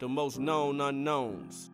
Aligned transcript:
the 0.00 0.08
most 0.08 0.38
known 0.38 0.80
unknowns. 0.80 1.70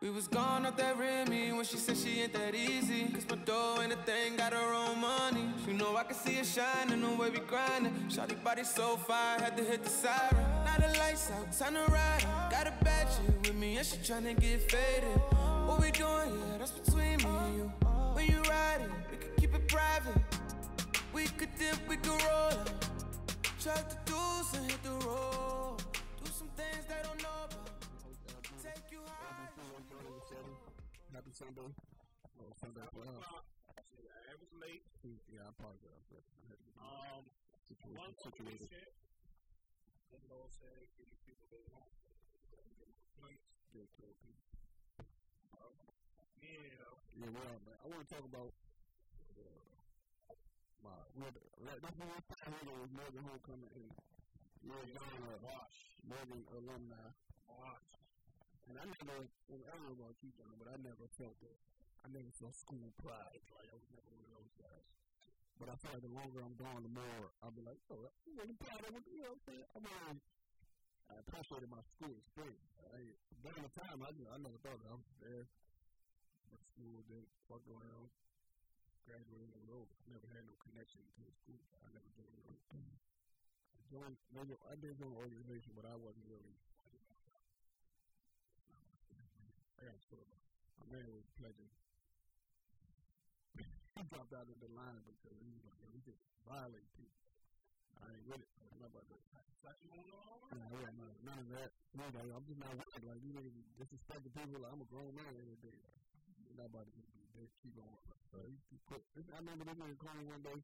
We 0.00 0.08
was 0.08 0.26
gone 0.26 0.64
off 0.64 0.76
that 0.78 0.98
Remy 0.98 1.52
when 1.52 1.66
she 1.66 1.76
said 1.76 1.98
she 1.98 2.22
ain't 2.22 2.32
that 2.32 2.54
easy. 2.54 3.08
Cause 3.12 3.26
my 3.28 3.36
dough 3.36 3.80
ain't 3.82 3.92
a 3.92 3.96
thing, 3.96 4.36
got 4.36 4.54
her 4.54 4.72
own 4.72 4.98
money. 4.98 5.50
You 5.66 5.74
know 5.74 5.94
I 5.94 6.04
can 6.04 6.14
see 6.14 6.36
it 6.36 6.46
shining 6.46 7.02
the 7.02 7.10
way 7.10 7.28
we 7.28 7.40
grinding. 7.40 7.92
Shawty 8.08 8.42
body 8.42 8.64
so 8.64 8.96
fire, 8.96 9.38
had 9.38 9.54
to 9.58 9.64
hit 9.64 9.84
the 9.84 9.90
siren. 9.90 10.34
Now 10.64 10.76
the 10.78 10.98
lights 10.98 11.30
out, 11.30 11.52
time 11.52 11.74
to 11.74 11.92
ride. 11.92 12.24
Got 12.50 12.68
a 12.68 12.84
bad 12.84 13.06
chick 13.08 13.36
with 13.42 13.54
me 13.54 13.76
and 13.76 13.86
she 13.86 13.98
tryna 13.98 14.40
get 14.40 14.70
faded. 14.70 15.18
What 15.66 15.82
we 15.82 15.90
doing, 15.90 16.30
yeah, 16.30 16.58
that's 16.58 16.70
between 16.70 17.18
me 17.18 17.26
and 17.26 17.56
you. 17.56 17.72
When 18.14 18.24
you 18.24 18.40
riding, 18.48 18.90
we 19.10 19.18
could 19.18 19.36
keep 19.36 19.54
it 19.54 19.68
private. 19.68 20.16
We 21.12 21.24
could 21.26 21.50
dip, 21.58 21.76
we 21.86 21.96
could 21.98 22.22
roll 22.22 22.50
up. 22.50 22.84
To 23.60 23.84
do 24.06 24.14
some 24.50 24.64
hit 24.64 24.82
the 24.82 25.06
road. 25.06 25.77
Sunday. 31.38 31.70
Oh, 32.42 32.50
Sunday 32.58 32.82
for 32.90 33.02
us. 33.06 33.22
Yeah, 33.94 34.32
it 34.34 34.38
was 34.42 34.50
late. 34.58 34.82
Yeah, 35.30 35.46
I 35.46 35.50
apologize. 35.54 36.06
That. 36.10 36.24
I 36.34 36.42
had 36.50 36.58
to 36.58 36.70
Um, 36.82 37.22
situation 37.62 37.94
one 37.94 38.14
situated. 38.18 38.66
question. 38.66 38.90
You 40.10 40.18
know 40.26 40.42
what 40.42 40.50
I'm 40.50 40.58
people 41.22 41.46
their 41.46 41.62
home. 41.70 41.94
Points. 43.22 43.46
Good 43.70 43.86
talk, 43.94 44.14
people. 44.18 44.42
Yeah. 46.42 46.90
Yeah, 47.22 47.30
well, 47.30 47.54
I 47.54 47.86
want 47.86 48.02
to 48.02 48.08
talk 48.10 48.24
about 48.26 48.50
uh, 48.50 49.70
my 50.82 50.90
well, 51.22 51.34
right, 51.62 51.78
that's 51.82 51.98
one 52.02 52.18
thing 52.34 52.66
here 52.66 52.78
was 52.82 52.90
Morgan 52.98 53.22
Homecoming 53.30 53.72
and 53.78 53.88
Morgan 54.66 55.22
uh, 55.22 55.38
Morgan 56.02 56.42
alumni. 56.50 57.06
Watch. 57.46 57.97
And 58.68 58.76
I 58.76 58.84
never, 58.84 59.24
well, 59.48 59.64
I 59.64 59.72
don't 59.72 59.84
know 59.88 59.96
about 59.96 60.16
you, 60.20 60.28
John, 60.36 60.52
but 60.60 60.68
I 60.68 60.76
never 60.84 61.08
felt 61.16 61.36
that. 61.40 61.58
I 62.04 62.12
never 62.12 62.30
felt 62.36 62.52
school 62.54 62.92
pride. 63.00 63.40
Like 63.56 63.68
I 63.72 63.74
was 63.74 63.88
never 63.90 64.12
one 64.12 64.28
of 64.28 64.32
those 64.38 64.54
guys. 64.60 64.86
But 65.58 65.72
I 65.72 65.74
feel 65.80 65.90
like 65.96 66.04
the 66.04 66.14
longer 66.14 66.38
I'm 66.44 66.54
gone, 66.54 66.84
the 66.86 66.92
more 66.92 67.32
I'll 67.42 67.50
be 67.56 67.64
like, 67.64 67.80
oh, 67.90 68.06
I'm 68.06 68.34
really 68.38 68.54
proud 68.60 68.84
of 68.86 68.92
it. 68.94 69.02
You 69.10 69.24
know 69.26 69.34
what 69.34 69.42
I'm 69.42 69.46
saying? 69.48 69.66
I 69.74 69.78
mean, 69.82 70.16
I 71.10 71.14
appreciated 71.24 71.66
my 71.72 71.82
school 71.96 72.12
experience. 72.14 72.70
I, 72.94 73.00
during 73.42 73.64
the 73.64 73.72
time, 73.74 73.98
I, 74.04 74.12
I 74.12 74.36
never 74.38 74.60
thought 74.62 74.78
that 74.78 74.90
I 74.92 74.96
was 75.00 75.16
there. 75.18 75.44
But 76.52 76.60
school 76.62 77.02
did 77.10 77.24
fuck 77.50 77.64
around, 77.66 78.08
graduated 79.08 79.56
and 79.58 79.68
over. 79.74 79.94
I 80.06 80.14
never 80.14 80.28
had 80.30 80.44
no 80.46 80.54
connection 80.62 81.02
to 81.02 81.20
the 81.24 81.34
school. 81.42 81.60
I 81.82 81.88
never 81.96 82.08
joined 82.14 82.44
it. 82.52 82.60
I 83.74 83.80
joined, 83.90 84.16
I 84.68 84.76
did 84.78 84.94
join 85.00 85.10
an 85.10 85.18
organization, 85.18 85.72
but 85.74 85.88
I 85.88 85.96
wasn't 85.98 86.28
really. 86.28 86.54
I 89.78 89.86
got 89.86 89.94
to 89.94 90.18
My 90.82 90.86
man 90.90 91.06
was 91.14 91.28
pledging. 91.38 91.70
he 93.62 94.02
dropped 94.10 94.34
out 94.34 94.50
of 94.50 94.58
the 94.58 94.70
line 94.74 95.02
because 95.06 95.38
he 95.38 95.48
was 95.54 95.62
like, 95.70 95.78
we 95.94 96.02
just 96.02 96.18
violate 96.42 96.90
people. 96.98 97.22
I 98.02 98.10
ain't 98.10 98.26
with 98.26 98.42
it. 98.42 98.50
I'm 98.58 98.78
not 98.82 98.90
about 98.90 99.06
that. 99.06 99.22
Nah, 100.50 100.66
yeah, 100.66 100.90
no, 100.98 101.06
none 101.22 101.38
of 101.38 101.48
that. 101.54 101.70
No, 101.94 102.04
like, 102.10 102.30
I'm 102.34 102.44
just 102.50 102.58
not 102.58 102.74
with 102.74 102.90
it. 102.90 103.06
Like, 103.06 103.20
you 103.22 103.30
niggas 103.30 103.54
disrespecting 103.78 104.34
people. 104.34 104.58
Like, 104.66 104.72
I'm 104.74 104.82
a 104.82 104.88
grown 104.90 105.14
man 105.14 105.30
every 105.30 105.58
day. 105.62 105.76
Like, 105.78 105.98
not 106.58 106.74
about 106.74 106.90
be 106.90 107.06
they 107.38 107.46
keep 107.62 107.70
going. 107.78 108.02
So 108.34 108.42
he, 108.42 108.58
he 108.74 108.76
put, 108.90 108.98
I 109.14 109.38
remember 109.38 109.62
this 109.62 109.78
nigga 109.78 109.94
called 110.02 110.18
me 110.18 110.26
one 110.26 110.42
day. 110.42 110.58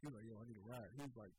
He 0.00 0.08
was 0.08 0.16
like, 0.16 0.24
yo, 0.24 0.34
I 0.40 0.44
need 0.48 0.56
a 0.56 0.64
ride. 0.64 0.88
He 0.96 1.00
was 1.04 1.16
like, 1.20 1.34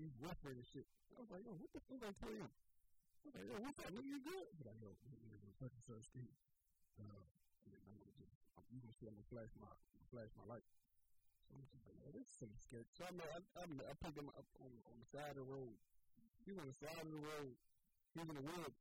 he's 0.00 0.16
whispering 0.24 0.56
and 0.56 0.68
shit. 0.72 0.88
I 1.12 1.20
was 1.20 1.28
like, 1.28 1.44
yo, 1.44 1.52
what 1.52 1.68
the 1.68 1.80
fuck 1.84 2.00
I 2.00 2.12
tell 2.16 2.32
him? 2.32 2.48
I 2.48 3.24
was 3.28 3.34
like, 3.36 3.44
yo, 3.44 3.54
what's 3.60 3.76
that? 3.76 3.92
Nigga, 3.92 4.08
you 4.08 4.20
good? 4.24 4.46
He's 4.56 4.64
like, 4.64 4.80
yo, 4.80 4.88
street. 5.56 6.36
Uh, 7.00 7.24
and 7.64 7.70
then 7.72 7.80
I'm 7.88 7.96
gonna 7.96 8.12
just, 8.12 8.36
I'm, 8.60 8.78
gonna 8.80 8.96
see 9.00 9.08
I'm 9.08 9.16
gonna 9.16 9.32
flash 9.32 9.52
my, 9.56 9.72
flash 10.12 10.28
my 10.36 10.44
light. 10.52 10.66
So 11.48 11.56
I'm 11.56 11.64
just 11.64 11.80
like, 11.88 11.96
yo, 12.04 12.08
this 12.12 12.28
is 12.28 12.36
some 12.36 12.52
sketch. 12.60 12.88
So 12.92 13.08
I, 13.08 13.12
know, 13.16 13.28
I, 13.32 13.40
I, 13.60 13.64
I 13.64 13.94
him 14.12 14.28
up 14.36 14.48
on, 14.60 14.72
on 14.92 14.96
the 15.00 15.08
side 15.08 15.32
of 15.32 15.40
the 15.40 15.48
road. 15.48 15.76
He 16.44 16.52
was 16.52 16.60
on 16.60 16.68
the 16.68 16.76
side 16.76 17.00
of 17.00 17.08
the 17.08 17.24
road. 17.24 17.56
He 18.12 18.16
was 18.20 18.28
in 18.28 18.36
the 18.36 18.46
woods. 18.46 18.80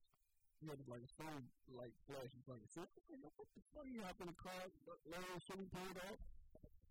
He 0.59 0.71
had 0.71 0.79
like 0.87 1.03
a 1.03 1.11
phone 1.19 1.43
like 1.75 1.91
flash 2.07 2.31
in 2.31 2.41
front 2.47 2.63
of 2.63 2.67
him. 2.67 2.71
So 2.71 2.79
I'm 3.11 3.23
like, 3.23 3.35
what 3.35 3.49
the 3.55 3.63
fuck? 3.75 3.85
You 3.87 3.99
hop 4.03 4.19
in 4.23 4.27
the 4.31 4.39
car, 4.39 4.63
show 5.43 5.55
me 5.59 5.67
pulled 5.67 5.99
off. 5.99 6.19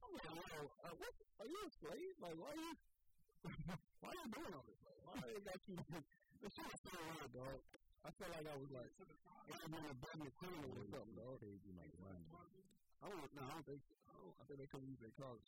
I'm 0.04 0.12
like, 0.12 0.28
yo, 0.28 0.68
uh, 0.84 0.94
what? 1.00 1.14
Are 1.40 1.48
you 1.48 1.60
a 1.64 1.70
slave? 1.80 2.14
Like, 2.20 2.36
why 2.36 2.52
are 2.52 2.60
you? 2.60 2.72
why 4.04 4.12
are 4.12 4.18
you 4.20 4.28
doing 4.32 4.52
all 4.52 4.64
this? 4.68 4.80
Like, 4.84 5.00
why 5.04 5.16
they 5.28 5.44
got 5.44 5.60
you? 5.68 5.76
This 6.44 6.52
shit 6.60 6.76
so 6.84 6.92
weird, 6.92 7.32
dog. 7.32 7.83
I 8.04 8.10
felt 8.20 8.30
like 8.36 8.44
I 8.44 8.56
was 8.60 8.68
like, 8.68 8.92
I 8.92 9.56
was 9.56 9.64
in 9.64 9.84
a 9.88 9.96
bad 9.96 10.20
criminal 10.36 10.70
or 10.76 10.84
something, 10.92 11.16
dog. 11.16 11.40
I 13.00 13.08
don't, 13.08 13.28
no, 13.36 13.42
I 13.44 13.52
don't 13.52 13.66
think. 13.68 13.80
So. 13.84 13.96
I, 14.08 14.16
don't, 14.20 14.36
I 14.40 14.42
think 14.44 14.56
they 14.60 14.68
couldn't 14.68 14.88
use 14.88 15.00
their 15.00 15.16
cars. 15.16 15.40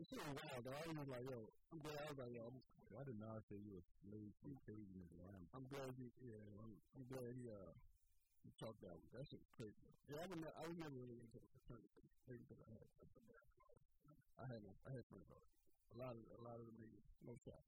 Shit 0.00 0.16
was 0.16 0.32
wild, 0.32 0.64
dog. 0.64 0.80
I 0.80 0.96
was 0.96 1.12
like, 1.12 1.28
yo, 1.28 1.44
I'm 1.72 1.80
glad. 1.84 2.00
I 2.00 2.08
was 2.08 2.18
like, 2.24 2.32
yo, 2.32 2.44
Why 2.88 3.04
did 3.04 3.20
Nas 3.20 3.44
say 3.52 3.60
you 3.60 3.76
a 3.76 3.84
slave 4.00 4.32
to 4.42 4.48
crazy 4.64 4.96
in 4.96 5.04
Atlanta? 5.12 5.44
I'm 5.52 5.66
glad 5.68 5.92
he, 6.00 6.08
yeah, 6.24 6.40
I'm, 6.64 6.72
I'm 6.96 7.04
glad 7.12 7.28
he, 7.36 7.44
uh, 7.52 7.72
he 8.42 8.50
talked 8.56 8.80
that. 8.80 8.96
That 9.12 9.28
shit's 9.28 9.44
crazy. 9.60 9.76
Yeah, 10.08 10.24
I 10.24 10.26
was, 10.26 10.40
ne- 10.40 10.56
I 10.56 10.64
was 10.66 10.76
never 10.80 10.96
really 10.96 11.20
into 11.20 11.36
the 11.36 11.48
fraternity 11.52 12.00
thing 12.26 12.40
because 12.48 12.60
I 12.64 12.68
had, 12.72 12.88
I 14.40 14.44
had, 14.48 14.62
I 14.88 14.90
had 14.96 15.04
friends. 15.06 15.28
A 15.92 15.96
lot 16.00 16.16
of, 16.16 16.22
a 16.32 16.40
lot 16.48 16.56
of 16.56 16.64
the 16.64 16.74
niggas, 16.80 17.04
no 17.28 17.36
shot. 17.44 17.60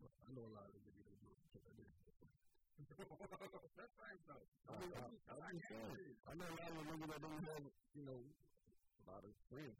But 0.00 0.10
I 0.24 0.28
know 0.32 0.48
a 0.48 0.54
lot 0.56 0.66
of 0.66 0.74
the 0.74 0.82
niggas 0.88 1.11
I. 1.52 3.42
That's 3.76 3.94
nice 3.98 4.22
though. 4.26 4.46
I 4.68 4.78
mean, 4.80 4.92
I, 4.96 5.02
I, 5.02 5.34
I'm 5.42 5.56
just 5.58 5.68
saying. 5.68 6.16
I 6.24 6.32
know 6.38 6.48
a 6.48 6.56
lot 6.56 6.72
of 6.72 6.84
niggas 6.88 7.08
that 7.12 7.20
don't 7.22 7.44
have, 7.44 7.64
you 7.92 8.04
know, 8.08 8.20
a 8.22 9.04
lot 9.10 9.22
of 9.24 9.32
friends. 9.52 9.78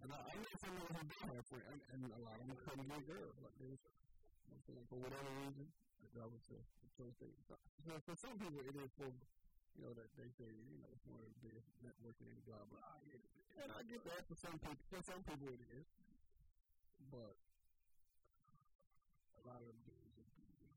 And 0.00 0.08
I, 0.08 0.16
I 0.16 0.32
know 0.32 0.54
some 0.56 0.74
of 0.80 0.88
them 0.88 1.04
do 1.04 1.16
have 1.28 1.44
friends, 1.44 1.82
and, 1.92 2.00
and 2.00 2.12
a 2.16 2.20
lot 2.24 2.40
of 2.40 2.46
them 2.48 2.56
couldn't 2.64 2.88
get 2.88 3.04
girls. 3.04 3.36
Like 3.44 3.56
they, 3.60 3.68
was, 3.68 3.82
I'm 4.50 4.86
for 4.88 4.98
whatever 5.04 5.30
reason, 5.44 5.68
that 6.16 6.28
was 6.30 6.42
the, 6.48 6.56
the 6.56 6.88
choice 6.96 7.16
they 7.20 7.28
So 7.84 7.92
for 8.08 8.16
some 8.16 8.36
people, 8.40 8.60
it 8.64 8.76
is 8.80 8.90
for, 8.96 9.10
you 9.76 9.82
know, 9.84 9.92
that 9.92 10.08
they 10.16 10.28
say, 10.40 10.48
you 10.48 10.78
know, 10.80 10.88
it's 10.90 11.04
one 11.04 11.20
of 11.20 11.32
the 11.44 11.52
networking 11.84 12.32
and 12.32 12.40
blah 12.48 12.64
blah. 12.72 12.96
And 13.60 13.68
I 13.76 13.80
get 13.84 14.00
that 14.08 14.24
for 14.24 14.36
some 14.40 14.56
people. 14.56 14.80
For 14.88 15.02
some 15.04 15.20
people, 15.20 15.52
it 15.52 15.60
is. 15.76 15.86
But 17.12 17.36
a 19.36 19.40
lot 19.44 19.60
of 19.60 19.66
them 19.68 19.80
dudes, 19.84 20.12
just, 20.16 20.32
you 20.40 20.48
know, 20.48 20.72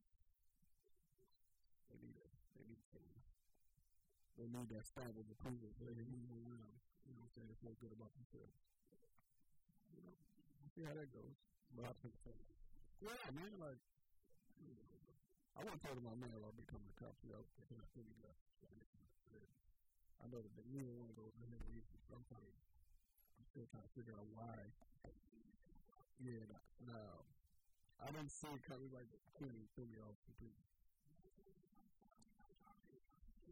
they 1.91 1.97
need 2.03 2.15
a, 2.19 2.27
they 2.59 2.63
need 2.67 2.83
some, 2.91 3.07
they 4.37 4.47
need 4.49 4.69
that 4.73 4.85
stamp 4.87 5.13
of 5.13 5.25
approval 5.29 5.69
so 5.77 5.85
they 5.85 5.95
can 5.95 6.09
move 6.09 6.29
around. 6.45 6.73
You 7.05 7.13
know 7.13 7.27
saying? 7.35 7.49
They 7.51 7.57
feel 7.59 7.75
good 7.77 7.93
about 7.93 8.11
themselves. 8.17 8.57
You 9.93 10.01
know, 10.01 10.15
we'll 10.61 10.73
see 10.73 10.85
how 10.87 10.95
that 10.95 11.09
goes. 11.13 11.35
But 11.73 11.89
I 11.89 11.93
think 12.01 12.15
so. 12.21 12.33
Yeah, 13.03 13.17
man, 13.35 13.51
like, 13.59 13.81
you 14.63 14.73
know, 14.73 14.85
I 15.57 15.65
want 15.67 15.77
to 15.77 15.81
tell 15.83 15.97
my 15.99 16.15
man 16.17 16.33
about 16.33 16.55
becoming 16.55 16.87
a 16.87 16.95
cop. 16.97 17.13
You 17.21 17.35
know, 17.35 17.43
because 17.59 17.77
I 17.77 17.87
think 17.93 18.07
got. 18.23 18.37
I 20.23 20.31
know 20.31 20.39
that 20.39 20.65
neither 20.71 20.95
one 20.95 21.11
of 21.11 21.19
those 21.19 21.35
are 21.35 21.43
never 21.51 21.67
easy. 21.75 21.99
Sometimes 22.07 22.55
I'm 23.35 23.43
still 23.43 23.67
trying 23.67 23.83
to 23.83 23.91
figure 23.91 24.15
out 24.15 24.23
why. 24.31 24.55
Yeah, 26.23 26.47
now 26.87 27.27
uh, 27.99 28.07
I 28.07 28.15
didn't 28.15 28.31
see 28.31 28.47
it 28.47 28.63
coming 28.63 28.87
like 28.95 29.11
the 29.11 29.19
Queen 29.35 29.67
threw 29.75 29.83
me 29.91 29.99
off 29.99 30.15
completely. 30.23 30.72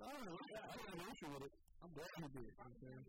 No, 0.02 0.10
I 0.10 0.18
don't 0.18 0.34
have 0.34 0.98
an 0.98 1.06
issue 1.14 1.30
with 1.30 1.46
it. 1.46 1.54
I'm 1.86 1.94
glad 1.94 2.10
he 2.18 2.26
did. 2.34 2.50
You 2.50 2.58
I'm 2.58 2.74
saying? 2.82 3.06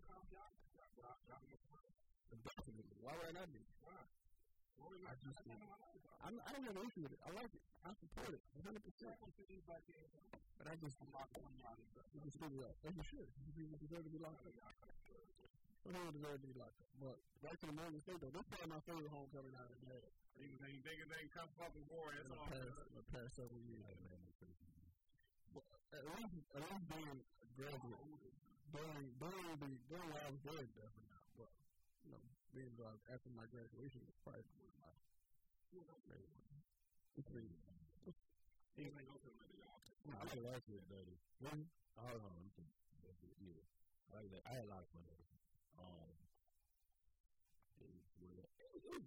Definitely. 2.32 2.97
Why 3.00 3.12
would 3.16 3.28
I 3.28 3.32
not 3.32 3.48
be? 3.53 3.64
I 5.08 5.14
just, 5.25 5.41
I'm, 6.20 6.36
I 6.42 6.48
don't 6.53 6.66
have 6.69 6.76
an 6.76 6.84
issue 6.84 7.03
with 7.06 7.14
it. 7.16 7.20
I 7.25 7.30
like 7.32 7.53
it. 7.54 7.64
I 7.86 7.91
support 7.97 8.28
it 8.34 8.42
100%. 8.60 8.76
But 10.59 10.66
I 10.68 10.74
just, 10.84 10.97
you 11.00 12.18
just 12.22 12.39
figure 12.39 12.62
out, 12.66 12.77
as 12.84 12.92
you 12.92 13.04
should. 13.09 13.28
You 13.41 13.53
people 13.56 13.78
deserve 13.80 14.04
to 14.04 14.12
be 14.12 14.21
locked 14.21 14.45
up. 14.47 14.53
Well, 14.53 15.97
they 15.97 16.12
deserve 16.12 16.38
to 16.45 16.48
be 16.48 16.56
locked 16.60 16.78
up. 16.78 16.91
But 17.00 17.16
back 17.42 17.56
to 17.62 17.66
the 17.66 17.74
Morgan 17.74 18.00
State, 18.04 18.21
though, 18.21 18.30
this 18.36 18.47
is 18.47 18.68
my 18.68 18.80
favorite 18.86 19.10
homecoming 19.10 19.54
out 19.59 19.66
of 19.66 19.77
the 19.80 19.86
day. 19.91 20.04
Even 20.38 20.59
they 20.62 20.77
bigger 20.83 21.06
than 21.09 21.24
Cup 21.34 21.50
Fucking 21.59 21.86
Boy. 21.91 22.10
In 22.21 22.27
That's 22.30 22.38
all. 22.38 22.53
the 22.95 23.04
past 23.10 23.33
several 23.38 23.62
years. 23.66 24.32
At 25.93 26.04
least, 26.16 26.34
at 26.57 26.63
least 26.65 26.84
being 26.89 27.19
a 27.21 27.49
graduate, 27.53 28.01
during, 28.72 29.04
during 29.21 29.47
the, 29.60 29.69
during 29.93 30.09
while 30.09 30.25
I 30.25 30.31
was 30.33 30.43
there, 30.49 30.65
definitely 30.72 31.09
not. 31.13 31.25
But, 31.37 31.51
you 32.09 32.10
know, 32.16 32.25
being 32.57 32.72
uh, 32.81 32.97
after 33.13 33.28
my 33.37 33.45
graduation 33.53 34.01
was 34.09 34.16
probably 34.25 34.49
one 34.49 35.84
of 35.84 35.89
my 35.93 36.01
favorite 36.09 36.33
ones. 36.41 36.65
It's 37.21 37.28
really, 37.28 37.53
Anything 38.72 39.04
else 39.13 39.21
in 39.28 39.37
the? 39.37 40.16
I 40.16 40.25
like 40.25 40.43
last 40.49 40.65
year, 40.65 40.81
Daddy. 40.89 41.16
really, 41.45 41.69
Hold 42.01 42.25
on, 42.25 42.34
I'm 42.41 42.48
just, 42.57 42.72
that's 43.05 43.21
it, 43.21 43.37
yeah. 43.45 43.60
I 44.09 44.25
like 44.25 44.33
that. 44.33 44.43
I 44.48 44.53
had 44.57 44.65
a 44.65 44.71
lot 44.72 44.81
of 44.81 44.89
fun. 44.97 45.05
Um, 45.77 46.16
it 47.77 47.89
was, 47.93 48.01
it 48.16 48.28
was, 48.33 49.05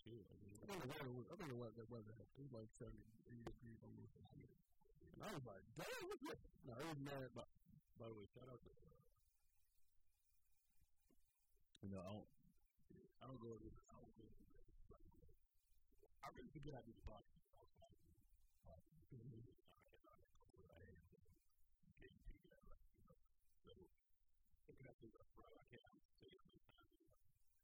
chill. 0.00 0.24
I 0.32 0.36
mean, 0.40 0.56
I 0.58 0.66
think 0.66 0.80
the 0.80 0.88
weather 0.88 1.12
was, 1.12 1.26
I 1.28 1.34
think 1.36 1.50
the 1.52 1.60
weather, 1.60 1.76
the 1.76 1.86
weather 1.92 2.12
helped. 2.16 2.32
It 2.40 2.42
was 2.48 2.52
like 2.56 2.68
70, 2.80 2.96
80 2.96 3.52
degrees 5.12 5.28
I 5.28 5.34
was 5.36 5.44
like, 5.44 5.64
damn, 5.76 6.04
what's 6.08 6.22
this? 6.24 6.40
No, 6.64 6.72
it 6.78 6.86
was 6.88 7.00
mad, 7.04 7.28
but 7.36 7.48
By 8.00 8.08
the 8.08 8.14
way, 8.16 8.26
shout 8.32 8.48
out 8.48 8.60
to. 8.64 8.70
Uh, 8.72 8.96
you 11.82 11.88
know, 11.92 12.00
I 12.00 12.10
don't. 12.10 12.28
I 13.20 13.24
don't 13.28 13.42
go 13.42 13.52
to. 13.54 13.68
I 13.92 13.96
don't 13.98 14.14
go 14.16 14.24
to. 14.24 14.44
Uh, 14.92 15.04
I 16.24 16.32
really 16.32 16.50
forget 16.54 16.74
I 16.74 16.82
do 16.86 16.92
the 16.96 17.04
podcast. 17.04 17.42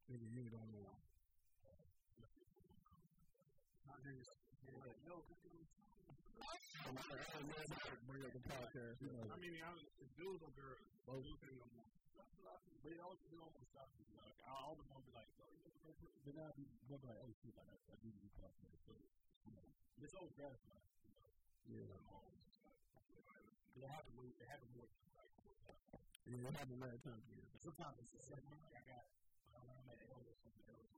nigga, 0.08 0.24
you 0.32 0.48
don't 0.48 0.72
know. 0.72 0.88
I'm 3.88 5.37
not 6.94 7.04
going 7.04 7.18
to 7.18 7.96
bring 8.08 8.22
up 8.24 8.32
the 8.32 8.44
podcast, 8.48 8.96
you 9.02 9.10
know. 9.12 9.28
I 9.28 9.36
mean, 9.42 9.54
I 9.60 9.70
was 9.74 9.84
dudes 10.16 10.40
or 10.40 10.52
girls. 10.56 10.80
Both. 11.04 11.24
Dudes 11.24 11.42
and 11.44 11.58
girls. 11.58 11.92
But 12.82 12.94
it 12.94 13.00
always, 13.02 13.20
it 13.28 13.36
almost 13.36 13.68
stops 13.68 13.92
me. 13.98 14.06
Like, 14.16 14.36
I 14.46 14.54
always 14.64 14.86
want 14.88 15.02
to 15.02 15.08
be 15.10 15.14
like, 15.18 15.28
oh, 15.42 15.50
you 15.52 15.68
know, 15.84 15.92
Then 16.24 16.34
I'll 16.40 16.54
be, 16.56 16.64
they'll 16.88 17.02
like, 17.04 17.20
oh 17.20 17.32
shit, 17.42 17.52
like, 17.58 17.68
I, 17.68 17.76
I 17.92 17.96
do 18.00 18.08
the 18.08 18.30
podcast. 18.38 18.78
So, 18.86 18.94
you 19.44 19.52
know, 19.52 19.66
it's 20.00 20.14
always 20.14 20.32
gratifying. 20.38 20.86
Yeah. 21.68 21.84
Because 23.74 23.84
I 23.84 23.90
haven't 23.92 24.14
moved, 24.16 24.40
it 24.40 24.48
haven't 24.48 24.72
moved. 24.72 24.94
Yeah, 26.28 26.48
it 26.48 26.54
happened 26.56 26.80
last 26.80 27.02
time. 27.04 27.20
Yeah. 27.28 27.44
Sometimes 27.60 27.96
it's 28.00 28.12
just 28.12 28.28
like, 28.32 28.44
I 28.48 28.80
got, 28.88 29.04
I'm 29.52 29.88
at 29.92 30.00
L 30.08 30.24
or 30.24 30.36
something 30.40 30.64
else. 30.72 30.88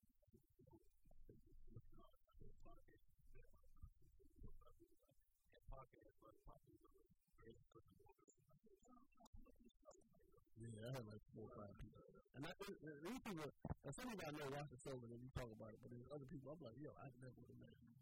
Yeah, 10.61 10.83
I 10.83 10.91
had 10.91 11.07
like 11.07 11.23
four 11.31 11.47
or 11.47 11.55
five 11.55 11.71
people. 11.79 12.03
And 12.35 12.43
I 12.43 12.53
think 12.59 12.75
uh, 12.83 12.91
these 13.07 13.23
people, 13.23 13.47
and 13.47 13.93
some 13.95 14.11
people 14.11 14.27
I 14.27 14.35
know 14.35 14.51
watch 14.51 14.67
the 14.75 14.83
show 14.83 14.99
and 14.99 15.07
we 15.15 15.31
talk 15.31 15.47
about 15.47 15.71
it, 15.71 15.79
but 15.79 15.95
there's 15.95 16.11
other 16.11 16.27
people 16.27 16.51
I'm 16.51 16.59
like, 16.59 16.75
yo, 16.83 16.91
I 16.99 17.07
never 17.23 17.39
would 17.39 17.55
imagine 17.55 17.95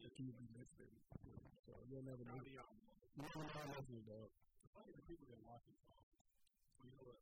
that 0.00 0.12
you 0.16 0.24
would 0.32 0.40
be 0.40 0.48
this 0.56 0.72
big. 0.80 0.88
So 1.68 1.76
you'll 1.92 2.06
never 2.08 2.24
know. 2.24 2.40
You 2.40 2.56
never 3.20 3.44
know 3.44 3.52
how 3.52 3.68
much 3.76 3.84
dog. 4.08 4.32
Funny 4.72 4.92
the 4.96 5.04
people 5.04 5.28
that 5.28 5.40
watch 5.44 5.68
it. 5.68 5.76
You 6.80 6.96
know 6.96 7.04
what? 7.12 7.20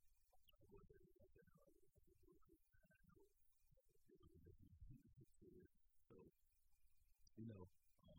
you 7.35 7.47
know, 7.51 7.67
um, 8.09 8.17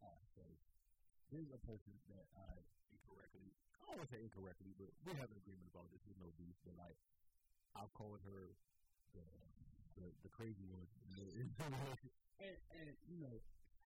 uh, 0.00 0.18
so 0.34 0.42
there's 1.30 1.50
a 1.54 1.60
person 1.62 1.94
that 2.10 2.26
I 2.34 2.58
incorrectly, 2.90 3.54
I 3.78 3.86
don't 3.86 4.02
want 4.02 4.10
to 4.10 4.14
say 4.14 4.22
incorrectly, 4.22 4.74
but 4.74 4.90
we 5.06 5.14
have 5.14 5.30
an 5.30 5.38
agreement 5.38 5.70
about 5.70 5.86
this. 5.94 6.02
There's 6.02 6.18
no 6.18 6.30
beef, 6.34 6.58
but 6.66 6.74
like, 6.76 6.98
I've 7.78 7.90
called 7.94 8.18
her 8.26 8.54
the 9.14 9.26
the, 9.98 10.06
the 10.26 10.30
crazy 10.30 10.66
one, 10.70 10.86
and, 12.42 12.56
and 12.78 12.86
you 13.06 13.18
know, 13.22 13.36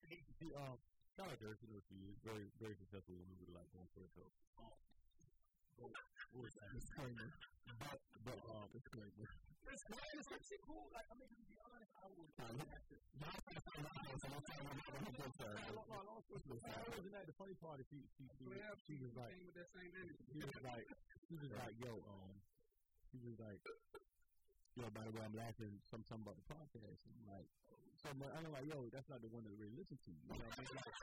she 0.40 0.52
um, 0.56 0.78
shout 1.16 1.28
out 1.28 1.38
to 1.40 1.46
her. 1.52 1.56
She 1.60 1.68
knows 1.68 1.84
she 1.88 2.00
is 2.08 2.16
very 2.24 2.48
very 2.60 2.76
successful 2.80 3.16
woman 3.16 3.36
with 3.40 3.52
like 3.52 3.68
going 3.72 3.88
for 3.92 4.04
it. 4.04 4.12
So, 5.74 5.90
go, 5.90 5.94
what 6.30 6.46
was 6.46 6.54
that? 6.58 6.70
Disclaimer. 6.70 7.30
But 7.82 7.98
but 8.22 8.38
um, 8.54 8.70
Disclaimer. 8.70 9.26
It's 9.74 9.82
cool. 9.90 9.98
It's 10.14 10.30
actually 10.30 10.62
cool. 10.62 10.86
Like, 10.94 11.08
I 11.10 11.18
mean, 11.18 11.34
to 11.34 11.44
be 11.50 11.58
honest, 11.66 11.90
I 11.98 12.06
would. 12.14 12.30
John 12.38 12.54
said 13.42 13.58
something 13.58 13.82
about 13.82 14.06
I'm 14.14 14.20
talking 14.22 14.30
about 14.30 14.86
what 14.86 15.02
he 15.02 15.12
just 15.18 15.36
said. 15.40 16.78
That 16.78 16.94
wasn't 16.94 17.14
that 17.14 17.26
the 17.26 17.34
funny 17.34 17.56
part. 17.58 17.82
is 17.82 17.86
She 17.90 18.06
she 18.14 18.24
she, 18.38 18.46
she 18.86 18.94
was 19.02 19.12
like 19.18 19.34
with 19.34 19.56
that 19.58 19.70
same 19.74 19.90
energy. 19.98 20.22
she 20.30 20.38
was 20.46 20.54
like 20.62 20.86
she 21.26 21.34
was 21.40 21.50
like 21.58 21.74
yo 21.82 21.92
um 22.06 22.34
she 23.10 23.18
was 23.24 23.34
like 23.42 23.60
yo 24.78 24.86
by 24.94 25.02
the 25.02 25.12
way 25.14 25.22
I'm 25.26 25.34
laughing 25.34 25.80
some 25.90 26.06
something 26.06 26.22
about 26.26 26.38
the 26.38 26.46
podcast 26.54 27.00
and 27.10 27.14
I'm 27.18 27.26
like 27.34 27.48
so 27.98 28.10
I'm 28.14 28.18
like, 28.22 28.32
I'm 28.36 28.46
like 28.54 28.66
yo 28.70 28.86
that's 28.94 29.08
not 29.10 29.22
the 29.24 29.30
one 29.32 29.42
that 29.48 29.54
really 29.58 29.74
listen 29.74 29.98
to 30.06 30.10
you. 30.12 30.22
you 30.22 30.38
know 30.38 30.44
what 30.44 30.54
I 30.54 30.62
mean? 30.62 30.70
like, 30.76 30.94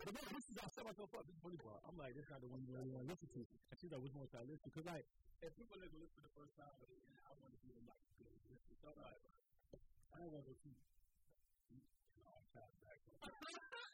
but 0.00 0.12
then 0.16 0.24
this 0.32 0.48
is 0.48 0.56
I 0.56 0.68
set 0.72 0.84
myself 0.88 1.12
up 1.12 1.26
this 1.28 1.34
is 1.34 1.38
the 1.40 1.44
funny 1.44 1.60
part 1.60 1.80
I'm 1.84 1.98
like 2.00 2.16
that's 2.16 2.30
not 2.32 2.40
the 2.40 2.48
one 2.48 2.64
you 2.64 2.72
really 2.72 2.88
want 2.88 3.04
to 3.04 3.10
listen 3.12 3.28
to 3.36 3.40
and 3.44 3.74
she's 3.76 3.92
like 3.92 4.00
which 4.00 4.14
one 4.16 4.24
should 4.30 4.40
I 4.40 4.46
listen 4.48 4.64
to 4.64 4.70
because 4.72 4.88
like 4.88 5.04
If 5.42 5.50
people 5.58 5.74
never 5.74 5.98
listen 5.98 6.22
to 6.22 6.24
the 6.30 6.30
first 6.38 6.54
time, 6.54 6.70
but 6.78 6.86
again, 6.86 7.18
I 7.26 7.34
want 7.42 7.50
to 7.50 7.58
be 7.66 7.74
like 7.82 7.98
good. 8.14 8.30
So 8.78 8.94
I'm 8.94 9.02
like, 9.02 9.18
I 10.14 10.22
don't 10.22 10.30
want 10.30 10.46
to 10.46 10.54
see. 10.54 10.70
You 11.74 11.82
know, 12.22 12.30
I'm 12.30 12.46
trying 12.54 12.70
to 12.70 12.78
back 12.86 13.02
up. 13.10 13.26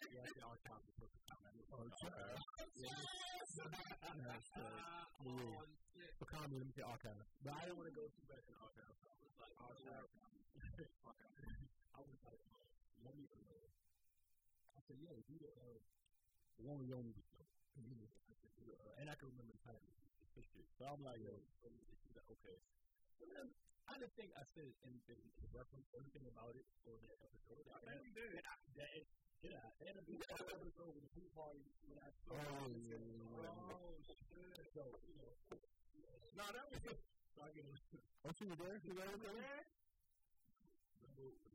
Yeah, 0.08 0.24
I 0.24 0.40
always 0.44 0.60
try 0.64 0.72
to 0.76 0.92
put 1.00 1.08
the 1.08 1.20
comment. 1.28 1.64
for 1.68 1.76
oh, 1.78 1.88
oh, 5.24 5.64
comedy 6.28 6.56
let 6.60 6.66
me 6.68 6.72
say 6.76 6.82
archive 6.84 7.16
But 7.44 7.52
I 7.56 7.60
didn't 7.64 7.76
want 7.80 7.88
to 7.88 7.96
go 7.96 8.04
too 8.12 8.24
back 8.28 8.44
in 8.44 8.52
the 8.52 8.60
archive. 8.60 8.92
I 8.92 9.24
was 9.24 9.36
like, 9.40 9.56
archive. 9.56 10.04
I 11.96 11.98
was 12.00 12.20
like, 12.28 12.40
let 13.04 13.16
me. 13.16 13.24
I 13.24 13.87
said 14.88 14.96
yo 15.04 15.12
you 15.28 15.36
the 15.36 15.52
uh, 15.52 15.78
the 16.56 16.64
one 16.64 16.80
with 16.80 16.88
your 16.88 17.04
movie 17.04 17.20
show 17.28 17.44
and 18.98 19.06
I 19.12 19.14
can 19.20 19.28
remember 19.28 19.52
the 19.52 19.60
title 19.62 19.84
so 20.80 20.82
I'm 20.88 21.04
like 21.04 21.20
yo 21.20 21.36
okay 22.32 22.56
and 23.20 23.28
then 23.36 23.46
I 23.88 24.00
didn't 24.00 24.16
think 24.16 24.32
I 24.36 24.44
said 24.56 24.72
anything 24.88 25.20
reference 25.52 25.84
anything 25.92 26.24
about 26.28 26.56
it 26.56 26.64
or 26.88 26.96
that 27.04 27.20
episode 27.20 27.68
I 27.68 28.00
you 28.00 28.12
did. 28.16 28.40
that 28.80 28.88
it, 28.96 29.04
yeah, 29.44 29.60
and 29.86 29.94
the 30.02 30.18
episode 30.34 30.92
with 30.98 31.04
the 31.04 31.12
pool 31.14 31.30
party 31.36 31.62
when 31.86 32.00
I 32.00 32.08
Oh, 32.28 32.66
yeah, 32.74 32.96
yeah, 32.96 32.98
yeah. 32.98 33.70
Oh, 33.70 33.94
shit. 34.02 34.72
so 34.74 34.82
you 35.06 35.14
know 35.14 35.30
No, 36.34 36.44
that 36.52 36.64
was 36.68 36.80
good. 36.82 36.98
so 37.36 37.44
I 37.44 37.50
get 37.54 37.64
it 37.64 37.76
Oh, 38.26 38.32
she 38.34 38.44
was 38.50 38.58
there? 38.58 38.76
She 38.82 38.90
was 38.90 39.04
there? 39.22 39.62
Yeah. 41.16 41.47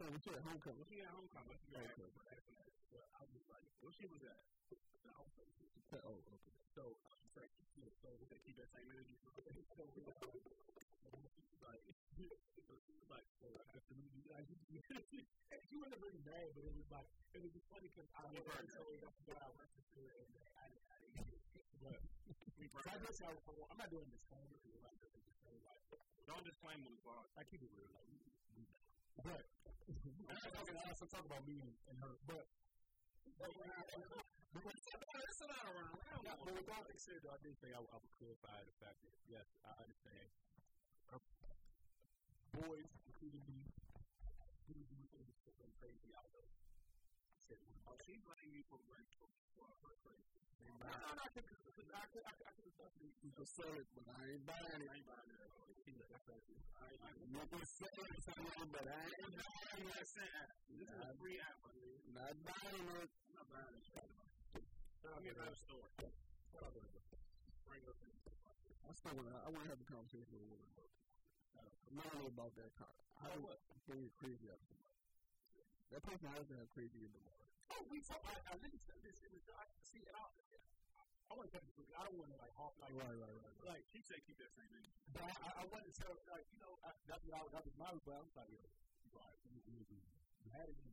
So 0.00 0.08
we 0.08 0.16
said 0.24 0.40
homecoming. 0.48 0.80
She 0.88 1.04
at 1.04 1.12
homecoming. 1.12 1.60
She 1.60 1.76
at 1.76 1.92
I 1.92 3.20
was 3.20 3.44
like, 3.52 3.68
where 3.84 3.92
she 3.92 4.08
was 4.08 4.24
at? 4.24 4.40
Oh, 5.12 5.28
okay. 6.24 6.40
So 6.72 6.96
I 7.12 7.20
was 7.20 7.28
like, 7.36 7.52
you 7.76 7.84
know, 7.84 7.92
so 8.00 8.08
they 8.32 8.40
keep 8.40 8.56
that 8.56 8.72
same 8.72 8.88
energy. 8.88 9.12
So 9.20 9.28
like, 9.28 9.44
like, 11.60 11.84
me, 12.16 12.32
like, 13.12 13.28
she 15.68 15.76
wasn't 15.76 16.00
really 16.00 16.24
bad, 16.24 16.48
but 16.56 16.64
it 16.64 16.72
was 16.72 16.88
like, 16.88 17.04
it 17.36 17.44
was 17.44 17.52
just 17.52 17.68
funny 17.68 17.92
because 17.92 18.08
I 18.16 18.24
was 18.24 18.40
like, 18.40 18.72
so 18.72 18.80
that's 19.04 19.20
what 19.28 19.36
I 19.36 19.52
went 19.52 19.68
to 19.68 19.84
do, 19.92 20.00
and 20.00 20.32
I 20.56 20.64
didn't, 20.72 20.88
I 20.88 20.96
didn't, 20.96 21.28
but 21.84 22.00
we 22.56 22.72
I 22.72 22.96
guess 23.04 23.20
I, 23.20 23.36
I'm 23.68 23.76
not 23.76 23.92
doing 23.92 24.08
this 24.08 24.24
phone, 24.32 24.48
like, 24.80 24.96
like, 25.68 25.84
don't 26.24 26.40
disclaim 26.48 26.88
on 26.88 26.96
the 26.96 27.04
bar. 27.04 27.28
I 27.36 27.44
keep 27.44 27.60
it 27.60 27.68
real, 27.76 27.92
like, 27.92 28.08
but 29.18 29.42
I'm 30.30 30.38
not 30.38 30.52
talking 30.54 30.74
about 30.74 30.86
I'm 30.94 31.08
talking 31.10 31.30
about 31.30 31.44
me 31.46 31.58
and 31.90 31.96
her, 31.98 32.14
but. 32.30 32.46
But 33.40 34.74
it's 34.74 35.40
a 35.40 35.48
lot 35.48 35.64
of 35.64 35.72
run 35.78 35.86
around. 35.94 36.22
but 36.26 36.52
with 36.52 36.68
all 36.68 36.84
that 36.84 36.98
said 37.00 37.18
though 37.22 37.32
I 37.32 37.40
did 37.40 37.54
say 37.62 37.70
I, 37.72 37.80
I 37.80 37.96
would 37.96 38.14
clarify 38.18 38.58
the 38.66 38.76
fact 38.82 38.98
that 39.00 39.14
yes 39.30 39.46
I 39.64 39.72
understand 39.80 40.26
Our 41.14 41.20
boys 42.58 42.90
including 43.06 43.40
me 43.46 43.62
do 44.68 44.74
do 44.74 45.00
things 45.14 45.34
crazy 45.80 46.10
out 46.18 46.30
crazy. 47.50 47.74
No, 50.80 50.86
no, 50.86 51.10
no, 51.10 51.20
I 51.20 51.28
could, 51.34 51.44
I 51.44 51.70
could, 51.74 51.90
I 51.90 52.06
could, 52.08 52.24
I 52.24 52.52
could 52.56 52.74
definitely 52.78 53.12
you 53.20 53.30
can 53.36 53.46
sell 53.46 53.74
it, 53.74 53.86
but 53.94 54.04
I 54.08 54.22
ain't 54.30 54.44
buying 54.46 54.80
it. 54.80 54.88
I 54.90 54.96
ain't 54.96 55.06
buying 55.06 55.28
it. 55.30 55.40
You 55.40 56.06
sell 56.06 56.30
it, 56.30 56.54
but 56.62 56.74
I 56.80 56.86
ain't 56.90 57.00
buying 57.02 57.20
it. 57.20 57.30
I 62.16 62.32
buying 62.46 62.94
it. 63.02 63.10
I'm 63.36 63.46
buying 63.50 63.74
it. 63.76 63.84
I 68.88 68.92
still 68.94 69.14
want 69.14 69.28
to, 69.30 69.38
I 69.38 69.48
want 69.50 69.62
to 69.64 69.70
have 69.70 69.80
a 69.80 69.88
conversation 69.88 70.30
with 70.34 70.42
a 70.42 70.50
woman. 70.50 70.70
Not 71.94 72.06
only 72.14 72.30
about 72.30 72.52
that 72.58 72.70
car. 72.78 72.90
I 73.22 73.28
don't 73.30 73.42
want 73.42 73.58
to 73.58 73.94
get 73.94 74.14
crazy. 74.18 74.46
That 75.90 76.02
person 76.06 76.26
has 76.34 76.46
to 76.46 76.54
have 76.58 76.68
crazy 76.70 76.98
in 77.02 77.10
the 77.10 77.22
water. 77.26 77.39
Oh, 77.70 77.82
we 77.90 77.98
talk. 78.02 78.20
I, 78.26 78.34
I 78.50 78.54
listened 78.60 78.82
to 78.86 78.94
this 79.02 79.16
in 79.24 79.30
the 79.30 79.40
I 79.54 79.64
see 79.86 80.02
it 80.02 80.10
out. 80.14 80.34
I 81.30 81.38
want 81.38 81.46
to 81.46 81.52
tell 81.54 81.62
you, 81.62 81.86
I 81.94 82.02
don't 82.10 82.18
want 82.18 82.30
to 82.34 82.38
like 82.42 82.50
hop 82.58 82.74
like 82.82 82.90
Right, 82.90 83.06
right, 83.14 83.30
right. 83.30 83.54
like 83.62 83.82
she 83.94 84.02
said 84.02 84.18
keep 84.26 84.34
that 84.42 84.50
same 84.58 84.66
energy. 84.74 84.90
but 85.14 85.22
I, 85.22 85.30
I, 85.30 85.50
I 85.62 85.64
wanted 85.70 85.86
to 85.86 85.94
tell 85.94 86.10
like 86.26 86.42
you 86.50 86.58
know 86.58 86.74
I, 86.82 86.90
that's 87.06 87.22
what 87.22 87.38
I, 87.38 87.46
that 87.54 87.62
was 87.62 87.74
my 87.78 87.86
but 88.02 88.18
I 88.18 88.22
was 88.26 88.34
like 88.34 88.50
yo 88.50 88.58
right 89.14 89.38
you, 89.46 89.62
you, 89.70 89.78
you, 89.94 89.98
you 90.42 90.50
had 90.50 90.66
it 90.66 90.74
in 90.74 90.90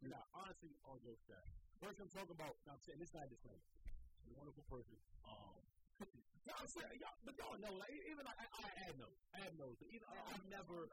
you 0.00 0.08
know 0.08 0.24
honestly 0.32 0.72
all 0.88 0.96
jokes 1.04 1.20
aside 1.28 1.44
first 1.76 2.00
I'm 2.00 2.08
talking 2.08 2.32
about 2.40 2.56
I'm 2.72 2.80
saying 2.80 2.96
this 2.96 3.12
way 3.12 3.28
she's 3.28 4.32
a 4.32 4.36
wonderful 4.40 4.64
person 4.72 4.96
um 5.28 5.28
You 5.28 5.52
know 5.52 5.60
what 5.60 5.75
I'm 6.00 6.68
saying? 6.68 6.98
Y'all, 6.98 7.16
but 7.24 7.34
y'all 7.38 7.58
know, 7.62 7.74
like, 7.78 7.92
even 7.94 8.24
like, 8.26 8.38
I, 8.38 8.46
I 8.48 8.70
had 8.86 8.94
no, 8.98 9.08
I 9.34 9.38
had 9.44 9.54
no. 9.60 9.70
So 9.76 9.84
even, 9.92 10.06
I, 10.08 10.18
I've 10.34 10.46
never, 10.50 10.88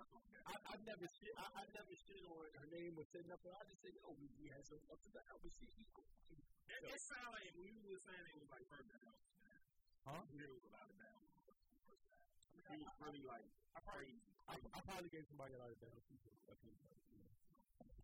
I, 0.46 0.54
I've 0.70 0.84
never 0.86 1.06
shit, 1.08 1.34
I, 1.34 1.46
I've 1.56 1.72
never 1.74 1.94
shit 1.96 2.22
on 2.30 2.46
her 2.62 2.70
name 2.70 2.94
or 3.00 3.06
said 3.10 3.26
nothing. 3.26 3.54
I 3.54 3.64
just 3.66 3.82
said, 3.82 3.94
yo, 3.98 4.14
we, 4.18 4.30
we 4.38 4.52
had 4.54 4.64
some 4.68 4.82
ups 4.92 5.04
and 5.08 5.14
downs, 5.16 5.40
but 5.42 5.52
she, 5.56 5.66
It, 6.70 6.82
it 6.84 7.02
sounded 7.02 7.34
like 7.38 7.54
when 7.58 7.74
you 7.74 7.90
were 7.90 8.02
saying 8.02 8.24
it 8.28 8.38
was 8.38 8.52
like 8.54 8.66
first 8.70 8.90
down. 8.92 9.14
Huh? 10.04 10.20
It 10.36 10.52
was 10.52 10.64
a 10.68 10.72
lot 10.74 10.88
of 10.90 10.98
down. 11.00 11.22
He 12.74 12.82
was 12.82 12.96
really 13.02 13.24
like 13.28 13.46
crazy. 13.86 14.20
I, 14.50 14.56
I 14.58 14.80
probably 14.84 15.12
gave 15.14 15.26
somebody 15.30 15.54
a 15.54 15.60
lot 15.62 15.70
of 15.70 15.78
downs. 15.80 16.04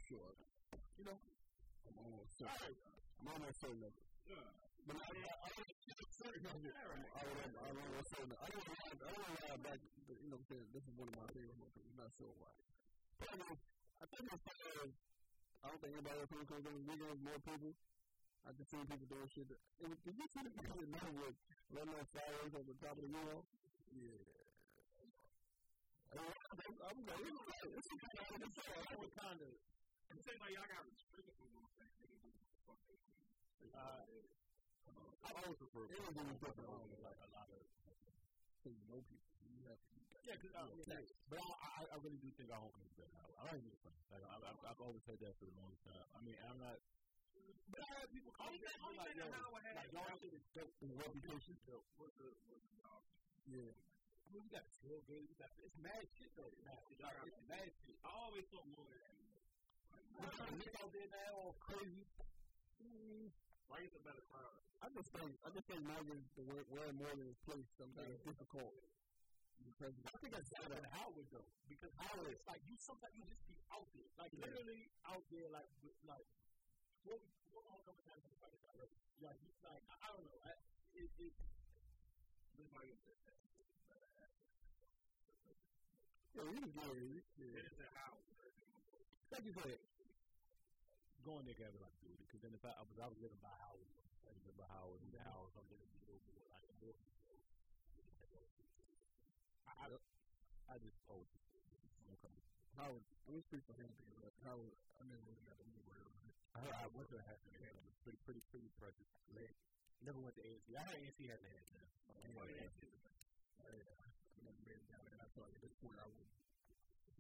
Sure. 0.09 0.33
You 0.97 1.05
know, 1.05 1.17
I'm 1.85 1.97
almost 2.01 2.33
certain. 2.37 2.75
I'm 3.21 3.27
almost 3.29 3.57
certain 3.61 3.83
of 3.85 3.93
it. 3.93 4.68
But 4.89 4.97
I, 4.97 5.05
I, 5.05 5.45
I, 5.45 5.49
don't 5.53 6.13
certain 6.17 6.45
of 6.49 6.65
it. 6.65 6.73
I 6.73 6.85
would, 6.89 7.05
I 7.13 7.69
don't 7.69 7.89
want 7.93 8.01
to 8.01 8.05
say 8.09 8.23
that. 8.25 8.39
I 8.41 8.47
don't 8.49 8.65
want 8.65 8.79
to, 8.81 9.05
I 9.05 9.11
don't 9.13 9.21
want 9.21 9.37
to 9.37 9.45
lie 9.45 9.61
back. 9.69 9.79
You 10.09 10.29
know, 10.33 10.41
saying 10.49 10.65
this 10.73 10.81
is 10.81 10.93
one 10.97 11.07
of 11.07 11.15
my 11.15 11.29
favorite 11.29 11.61
ones. 11.61 11.77
I'm 11.77 11.97
not 12.01 12.09
sure 12.17 12.33
why. 12.41 12.53
But 13.21 13.27
I 13.29 13.35
mean, 13.37 13.57
I 14.01 14.05
think 14.09 14.25
as 14.33 14.41
far 14.41 14.57
as 14.81 14.91
I 15.61 15.65
don't 15.69 15.79
think 15.83 15.93
anybody 15.93 16.17
else 16.17 16.31
comes 16.33 16.65
in 16.65 16.73
the 16.73 16.83
weekend 16.89 17.21
more 17.21 17.39
people. 17.45 17.73
I 18.47 18.55
just 18.55 18.71
seen 18.71 18.87
people 18.87 19.07
doing 19.11 19.29
shit. 19.35 19.45
That, 19.51 19.59
it, 19.83 19.91
did 20.07 20.15
you 20.15 20.27
see 20.31 20.41
the 20.47 20.53
people 20.57 20.77
that 20.79 20.89
know 20.89 21.09
with 21.21 21.37
letting 21.75 21.93
off 21.99 22.07
fireworks 22.15 22.55
over 22.55 22.65
the 22.65 22.79
top 22.79 22.95
of 22.95 23.03
the 23.03 23.11
wall? 23.11 23.43
Yeah. 23.93 24.25
I 26.09 26.17
was 26.17 26.33
like, 27.05 27.21
it's 27.21 27.85
like, 27.85 28.01
kind 28.09 28.41
of, 28.41 28.49
it's 28.49 28.57
like, 28.57 28.81
I 28.81 28.95
was 28.97 29.13
kind 29.13 29.39
of, 29.43 29.51
It 29.53 30.19
seems 30.25 30.39
like 30.41 30.53
y'all 30.57 30.65
got 30.65 30.81
restricted 30.89 31.35
from 31.37 31.49
one 31.53 31.69
thing. 31.77 31.91
They 31.99 32.07
can 32.09 32.17
do 32.23 32.31
what 32.33 32.49
the 32.49 32.57
fuck 32.65 32.79
they 32.89 32.97
do. 32.97 33.13
uh, 33.77 34.38
I 35.23 35.29
always 35.35 35.59
prefer 35.61 35.83
it 35.87 35.99
was 36.01 36.15
really 36.15 36.37
different 36.41 36.69
on 36.69 36.81
like 37.05 37.19
a 37.21 37.29
lot 37.31 37.47
of 37.51 37.61
because 38.59 38.75
you 38.75 38.85
know 38.89 38.99
people. 39.07 39.27
You 39.49 39.65
have 39.71 39.79
to, 39.79 39.95
yeah, 40.23 40.35
cause, 40.39 40.53
uh, 40.55 40.67
yeah. 40.87 41.03
But 41.31 41.39
I, 41.41 41.49
I, 41.49 41.81
I 41.93 41.97
really 42.05 42.19
do 42.21 42.29
think 42.37 42.47
our 42.53 42.59
homecoming 42.59 42.87
is 42.91 42.95
better. 42.99 43.11
I 43.39 43.49
don't 43.49 43.63
think. 43.63 43.75
Like, 44.13 44.23
I, 44.25 44.35
I, 44.39 44.51
I've 44.71 44.81
always 44.81 45.03
said 45.05 45.17
that 45.21 45.33
for 45.37 45.45
the 45.49 45.55
longest 45.57 45.83
time. 45.85 46.05
I 46.15 46.19
mean, 46.25 46.37
I'm 46.45 46.57
not. 46.59 46.77
But 47.69 47.85
I 47.85 47.89
have 48.01 48.09
people 48.09 48.33
call 48.33 48.49
me 48.49 48.57
that. 48.65 48.77
Only 48.81 48.97
Like, 48.97 49.13
yo, 49.15 49.25
that 49.29 49.37
Howard 49.37 49.63
had- 49.63 49.77
like, 49.77 49.91
y'all 49.93 50.17
shit 50.17 50.33
is 50.33 50.45
dope. 50.57 50.73
The 50.81 50.89
reputation. 50.97 51.53
What's 51.97 52.15
the 52.17 52.27
what's 52.49 52.65
the 52.65 52.77
dog? 52.81 53.01
Yeah. 53.47 53.69
I 53.69 54.27
mean, 54.33 54.41
we 54.45 54.49
got 54.53 54.65
tailgate. 54.81 55.25
We 55.29 55.35
got 55.37 55.49
it's 55.61 55.77
mad 55.81 56.03
shit 56.17 56.29
though. 56.37 56.49
It's 56.53 56.61
mad, 56.65 56.77
it's 57.25 57.41
mad 57.49 57.69
shit. 57.85 57.97
I 58.05 58.09
always 58.13 58.45
thought 58.53 58.65
more 58.69 58.85
than 58.85 58.99
that. 59.01 59.17
We're 60.19 60.33
trying 60.35 60.53
to 60.53 60.57
nick 60.61 60.73
out 60.77 60.91
there 60.93 61.09
now 61.09 61.31
all 61.37 61.55
crazy. 61.63 62.05
Mm, 62.83 63.29
Why 63.69 63.85
is 63.85 63.93
it 63.93 64.01
better 64.01 64.25
crowd? 64.33 64.57
I 64.81 64.87
just 64.97 65.09
think 65.13 65.31
I 65.45 65.49
just 65.53 65.67
think 65.69 65.81
Morgan 65.85 66.19
the 66.33 66.43
way 66.49 66.59
where 66.73 66.89
Morgan 66.97 67.29
is 67.29 67.37
placed 67.45 67.69
sometimes 67.77 68.09
is 68.09 68.21
difficult. 68.25 68.73
Because 69.59 69.93
I 70.09 70.15
think 70.17 70.31
that's 70.33 70.49
better 70.49 70.73
than 70.73 70.87
Howard 70.97 71.27
though. 71.29 71.49
Because 71.69 71.93
Howard 72.01 72.33
it's 72.33 72.47
like 72.49 72.63
you 72.65 72.75
sometimes 72.81 73.13
you 73.13 73.23
just 73.29 73.45
be 73.45 73.53
out 73.69 73.85
there. 73.93 74.09
Like 74.17 74.33
literally 74.33 74.89
out 75.05 75.21
there 75.29 75.47
like 75.53 75.69
with, 75.85 75.93
like 76.09 76.25
what 77.05 77.21
what 77.53 77.63
all 77.69 77.81
coming 77.85 78.01
down 78.09 78.17
to 78.17 78.29
fight 78.41 78.55
about 78.57 78.73
it. 78.81 78.89
Like 79.21 79.37
you 79.37 79.53
like 79.61 79.83
I, 79.85 79.95
I 80.01 80.07
don't 80.17 80.25
know. 80.25 80.39
I, 80.41 80.57
it, 80.97 81.11
it, 81.21 81.33
Everybody 82.59 82.91
is 82.91 82.99
that. 83.05 83.19
yeah, 86.33 86.43
you 86.43 86.59
can 86.59 86.71
get 86.73 86.89
it. 86.91 87.23
Yeah. 87.39 87.59
It 87.59 87.65
is 87.69 87.79
a 87.79 87.89
house. 87.95 88.25
Like 89.29 89.45
you 89.45 89.53
said, 89.53 89.77
going 91.25 91.43
there 91.45 91.55
together 91.55 91.79
like 91.81 91.95
dude. 92.01 92.17
Because 92.25 92.41
then 92.41 92.53
if 92.55 92.63
I, 92.63 92.71
I 92.75 92.83
was 92.83 92.97
I 92.99 93.07
was 93.07 93.19
living 93.19 93.39
by 93.43 93.51
uh, 93.51 93.59
Howard, 93.67 93.89
I 94.25 94.31
was 94.31 94.43
living 94.45 94.59
by 94.59 94.69
Howard 94.71 94.99
and 95.03 95.11
the 95.11 95.23
house 95.23 95.51
I'm 95.57 95.67
living 95.71 95.89
in 95.91 96.01
over 96.07 96.31
like 96.47 96.63
I, 99.67 99.73
I, 99.83 99.87
I 100.69 100.75
just 100.79 100.97
oh 101.09 101.25
okay. 102.17 102.35
Howard, 102.77 103.03
I'm 103.27 103.33
gonna 103.35 103.43
speak 103.47 103.63
for 103.67 103.75
him 103.75 103.89
because 103.91 104.09
like, 104.23 104.35
I 104.99 105.03
never 105.07 105.21
really 105.27 105.43
got 105.47 105.57
to 105.59 105.65
meet 105.67 105.83
with. 105.87 105.99
I 106.55 106.59
heard 106.63 106.75
I 106.75 106.87
went 106.95 107.07
to 107.11 107.17
a 107.19 107.25
half 107.27 107.39
and 107.45 107.55
it 107.59 107.83
was 107.83 107.97
pretty 108.03 108.19
pretty 108.25 108.41
pretty 108.51 108.67
impressive. 108.71 109.07
Like, 109.35 109.51
never 110.03 110.19
went 110.19 110.35
to 110.39 110.43
ANC. 110.43 110.65
I 110.75 110.81
heard 110.87 110.97
ANC 111.03 111.19
had 111.27 111.39
an. 111.39 111.51
Anyway, 112.23 112.47
oh, 113.63 113.71
yeah, 113.75 114.05
I 114.05 114.39
never 114.43 114.59
made 114.67 114.79
it 114.79 114.87
down 114.89 115.03
there. 115.07 115.19
I 115.19 115.27
thought 115.35 115.49
at 115.51 115.61
this 115.61 115.73
point 115.83 115.97
I 115.99 116.07
would. 116.07 116.38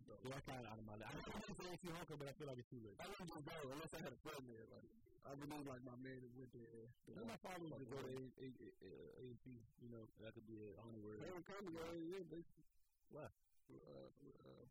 Yeah, 0.09 0.35
I 0.35 0.41
kind 0.43 0.61
of 0.65 0.69
out 0.73 0.79
of 0.81 0.85
my 0.89 0.95
league. 0.97 1.05
I 1.05 1.13
don't 1.13 1.25
know 1.29 1.37
if 1.37 1.49
it's 1.53 1.61
homecoming, 1.61 2.19
but 2.19 2.27
I 2.29 2.33
feel 2.37 2.47
like 2.49 2.59
it's 2.59 2.71
too 2.73 2.81
late. 2.81 2.97
I 2.99 3.05
wouldn't 3.05 3.29
just 3.29 3.45
go 3.45 3.55
unless 3.69 3.93
I 3.93 3.99
had 4.01 4.13
a 4.13 4.21
friend 4.25 4.43
there. 4.49 4.65
Like, 4.73 4.87
I 5.29 5.31
need 5.37 5.65
like 5.69 5.83
my 5.85 5.97
man 6.01 6.17
that 6.25 6.33
went 6.33 6.51
there. 6.57 6.89
And 7.13 7.27
my 7.29 7.39
father 7.45 7.65
was 7.69 7.77
to 7.77 7.85
go 7.85 7.99
to 8.01 8.09
A- 8.09 8.33
A- 8.41 8.75
A- 8.81 9.11
A&P, 9.29 9.45
you 9.85 9.89
know, 9.93 10.03
that 10.25 10.33
could 10.33 10.47
be 10.49 10.57
it. 10.57 10.73
I 10.73 10.81
don't 10.81 10.97
know 10.97 11.03
where 11.05 11.15
it 11.15 11.21
is. 11.21 11.29
They 11.29 11.43
come 11.45 11.65
to 11.69 11.81
yeah, 12.01 12.23
they. 12.33 12.41
What? 13.13 13.29
Uh, 13.69 14.09
uh, 14.49 14.65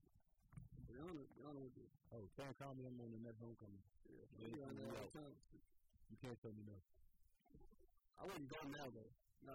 Brianna, 0.91 1.23
Brianna 1.39 1.61
went 1.63 1.75
there. 1.79 1.91
Oh, 2.19 2.25
Sam 2.35 2.51
Conley, 2.59 2.83
I'm 2.89 2.99
on 2.99 3.11
the 3.15 3.23
next 3.23 3.39
homecoming. 3.39 3.83
Yeah, 4.09 4.51
yeah, 4.59 4.67
on 4.67 4.75
all 4.99 5.11
time. 5.15 5.35
You 6.11 6.17
can't 6.19 6.39
tell 6.43 6.51
me 6.57 6.65
no. 6.67 6.79
I 8.19 8.27
wouldn't 8.27 8.51
go 8.51 8.59
now 8.75 8.89
though. 8.91 9.13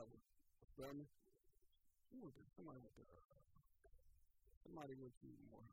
With 0.07 0.69
Spelman. 0.71 1.07
Who 2.13 2.23
went 2.23 2.35
there? 2.37 2.47
Somebody 2.55 2.79
went 2.79 2.95
there. 2.95 3.52
Somebody 4.63 4.95
went 4.95 5.13
to 5.21 5.27
more. 5.51 5.67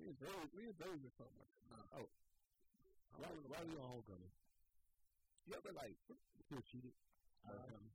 Me 0.00 0.10
and 0.10 0.18
Dave, 0.18 0.48
me 0.56 0.62
and 0.72 0.78
Dave 0.80 0.98
were 1.04 1.14
talking 1.20 1.38
about 1.38 1.52
that. 1.70 1.86
Oh. 2.00 2.08
Why, 3.20 3.30
why 3.46 3.58
are 3.62 3.68
you 3.68 3.78
on 3.78 3.88
homecoming? 4.00 4.32
You 5.46 5.52
ever 5.54 5.72
like 5.76 5.94
feel 6.48 6.64
cheated? 6.72 6.96
Um, 7.46 7.92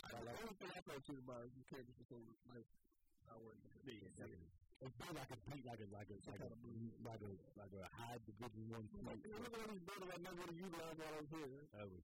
I 0.00 0.16
like 0.24 0.32
the 0.32 0.42
only 0.42 0.56
thing 0.56 0.72
I 0.72 0.80
felt 0.80 1.04
cheated 1.04 1.22
about 1.22 1.44
is 1.44 1.52
you 1.54 1.64
can't 1.68 1.84
just 1.84 2.00
so 2.08 2.16
like 2.50 2.66
I 3.28 3.36
wasn't. 3.36 3.68
Yeah, 3.84 4.08
definitely. 4.16 4.50
It's 4.80 4.96
been 4.96 5.12
like 5.12 5.28
a 5.28 5.38
beat, 5.44 5.64
like 5.68 5.80
a 5.84 5.88
like 5.92 6.08
a 6.08 6.16
like 6.24 6.40
a 6.40 6.48
like 7.04 7.20
a 7.20 7.30
like 7.60 7.74
a 7.76 7.84
high 7.94 8.18
division 8.24 8.64
one. 8.72 8.88
Like, 9.04 9.20
look 9.28 9.52
at 9.52 9.60
all 9.60 9.68
these 9.68 9.84
brothers 9.84 10.08
I 10.08 10.18
never 10.24 10.40
would 10.40 10.50
have 10.50 10.60
utilized 10.60 10.98
while 10.98 11.14
I 11.14 11.20
was 11.20 11.30
here. 11.30 11.62
Ever. 11.76 12.00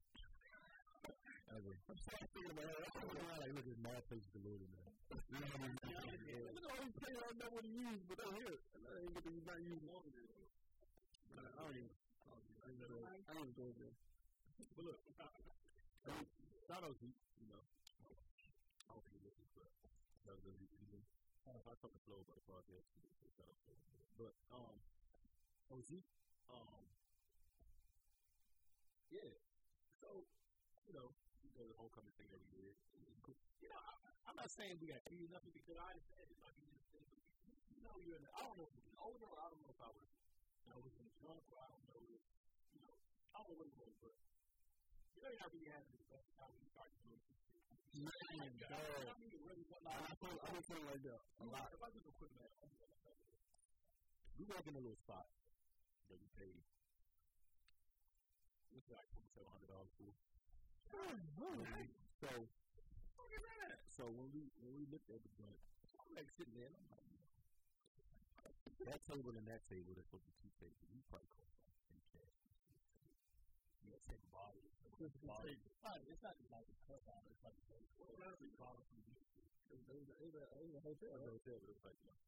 Ever. 1.56 1.72
I'm 1.88 2.00
sorry 2.04 2.26
thinking 2.36 2.52
about 2.52 2.68
it. 2.68 2.92
I'm 3.00 3.40
like, 3.40 3.52
look 3.56 3.66
at 3.66 3.78
mad 3.80 4.02
faces 4.12 4.28
galore 4.36 4.60
man. 4.60 4.95
Know 5.06 5.38
what 5.38 5.54
I 5.54 5.62
mean? 5.62 5.74
Look 5.78 6.66
at 6.66 6.70
all 6.74 6.82
these 6.82 6.98
things 6.98 7.18
I 7.22 7.30
never 7.38 7.54
would 7.54 7.68
used, 7.70 8.02
but 8.10 8.18
they're 8.18 8.38
here. 8.42 8.58
And 8.74 8.82
I 8.90 8.94
ain't 9.06 9.14
to 9.14 9.30
not 9.46 9.60
use 9.62 9.82
them. 9.86 9.94
I 9.94 11.62
don't 11.62 11.78
even. 11.78 11.94
I 11.94 12.26
don't 12.26 12.74
even. 12.74 13.06
I 13.06 13.32
don't 13.38 13.46
even 13.46 13.54
go. 13.54 13.70
But 14.74 14.82
look, 14.82 14.98
I 15.06 16.10
shout 16.66 16.82
out 16.82 16.98
to 16.98 17.06
you 17.06 17.46
know. 17.46 17.62
I 17.62 18.98
don't 18.98 19.06
think 19.06 19.22
this 19.22 19.38
is 19.38 19.50
but 19.54 19.70
that 20.26 20.34
was 20.34 20.42
good 20.42 20.74
season. 20.74 21.00
I 21.46 21.74
talked 21.78 21.94
to 21.94 22.02
Flo 22.02 22.18
about 22.26 22.42
the 22.42 22.46
podcast. 22.50 22.86
Shout 23.38 23.46
out 23.46 23.58
to. 23.62 23.72
But 24.18 24.34
um, 24.50 24.74
OG, 25.70 26.02
um, 26.50 26.82
yeah. 29.14 29.30
So 30.02 30.26
you 30.90 30.94
know, 30.98 31.14
go 31.56 31.64
to 31.64 31.72
the 31.72 31.80
homecoming 31.80 32.12
thing 32.20 32.28
every 32.36 32.52
year. 32.60 32.72
You 33.64 33.72
know, 33.72 33.80
I, 33.80 33.92
I'm 34.28 34.36
not 34.36 34.52
saying 34.52 34.76
we 34.78 34.92
got 34.92 35.00
to 35.00 35.10
do 35.16 35.26
nothing 35.32 35.50
because 35.56 35.74
I 35.80 35.90
understand 35.90 36.28
it. 36.28 36.38
Like 36.38 36.54
you 36.60 36.68
just 36.70 36.86
said, 36.92 37.02
but 37.08 37.24
you 37.72 37.80
know, 37.82 37.96
you're 38.04 38.14
in 38.14 38.22
the, 38.22 38.30
I 38.36 38.44
don't 38.46 38.54
know 38.60 38.68
if 38.68 38.76
it's 38.78 38.92
older. 39.00 39.26
I 39.32 39.48
don't 39.48 39.58
know 39.64 39.72
if 39.74 39.80
I 39.80 39.90
was, 39.90 40.06
I 40.70 40.76
was 40.76 40.94
in 40.94 41.08
drunk. 41.18 41.42
Or 41.50 41.58
I 41.58 41.66
don't 41.72 41.82
know. 41.88 41.98
If, 42.06 42.22
you 42.76 42.80
know, 42.84 42.94
I 43.34 43.42
don't 43.42 43.58
know 43.58 43.58
what 43.58 43.66
it 43.66 43.74
was, 43.80 43.94
but 44.04 44.14
you 45.16 45.20
know, 45.24 45.28
you're 45.32 45.40
not 45.40 45.50
really 45.50 45.72
having 45.72 45.98
the 45.98 46.06
best 46.12 46.28
time 46.36 46.52
when 46.52 46.60
you 46.62 46.70
start 46.70 46.90
doing 47.00 47.20
this. 47.26 47.40
Man, 47.96 48.52
dog. 48.60 48.76
I 48.76 49.16
mean, 49.18 49.32
it 49.32 49.40
really 49.40 49.64
was 49.66 49.82
like, 49.82 49.98
I 49.98 50.14
feel, 50.20 50.36
I 50.36 50.60
feel 50.68 50.82
like 50.84 51.02
that 51.08 51.20
a 51.40 51.46
lot. 51.48 51.72
If 51.72 51.80
I 51.80 51.88
just 51.96 52.06
put 52.20 52.30
that, 52.36 52.52
we 54.36 54.44
work 54.44 54.62
in 54.68 54.76
a 54.76 54.82
little 54.84 55.00
spot 55.00 55.26
that 56.12 56.18
we 56.20 56.28
pay. 56.36 56.52
It's 58.76 58.90
like 58.92 59.08
twenty 59.10 59.32
seven 59.32 59.48
hundred 59.48 59.72
dollars 59.72 59.90
for. 59.96 60.35
So, 62.16 62.30
so 63.92 64.02
when 64.08 64.28
we 64.32 64.48
when 64.62 64.72
we 64.76 64.84
looked 64.88 65.10
at 65.12 65.20
the 65.20 65.32
joint, 65.36 65.60
I'm 66.00 66.10
like 66.16 66.30
sitting 66.36 66.54
there, 66.56 66.72
I'm 66.72 66.88
like, 66.90 67.04
that 68.88 69.00
table 69.04 69.34
and 69.34 69.46
that 69.50 69.62
table, 69.68 69.92
that's 69.92 70.08
to 70.10 70.18
be 70.22 70.32
two 70.40 70.52
tables. 70.62 70.86
We 70.94 71.02
probably 71.10 71.28
cost 71.36 71.52
like 71.60 71.76
ten 71.90 72.00
cash. 72.14 72.38
You 73.84 73.92
know, 73.92 74.00
take 74.08 74.22
a 74.22 74.30
bottle. 74.32 74.62
It's 74.96 75.20
not 75.26 75.44
it's 75.44 76.22
not 76.24 76.34
just 76.40 76.50
like 76.54 76.64
a 76.64 76.78
cup 76.88 77.04
out. 77.10 77.24
It's 77.28 77.44
like 77.44 77.56
well, 78.00 78.16
that's 78.16 78.40
a 78.40 78.48
bottle 78.56 78.84
from 78.88 79.02
the 79.04 79.16
it 79.66 79.94
was, 79.94 80.08
a, 80.08 80.14
it 80.18 80.26
was, 80.26 80.34
a, 80.40 80.44
it 80.56 80.64
was 80.66 80.76
a 80.76 80.82
hotel. 80.82 81.10
It 81.10 81.20
was 81.20 81.26
a 81.26 81.34
hotel, 81.36 81.56
but 81.60 81.68
it 81.68 81.76
was 81.76 81.84
like, 81.84 81.98
you 82.00 82.08
know, 82.08 82.18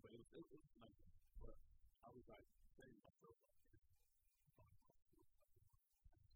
but 0.00 0.10
it 0.12 0.18
was, 0.20 0.28
it 0.32 0.44
was 0.48 0.62
like, 0.80 0.96
but 1.40 1.56
I 2.04 2.08
was 2.14 2.24
like, 2.30 2.46
saying 2.78 2.94
to 2.94 3.02
myself, 3.06 3.34
like, 3.42 3.54
let 3.62 3.74
me 3.74 3.84
do 3.84 4.06
something 4.10 4.38
with 4.38 4.54
somebody. 4.54 4.80
And 6.14 6.24
it's 6.26 6.33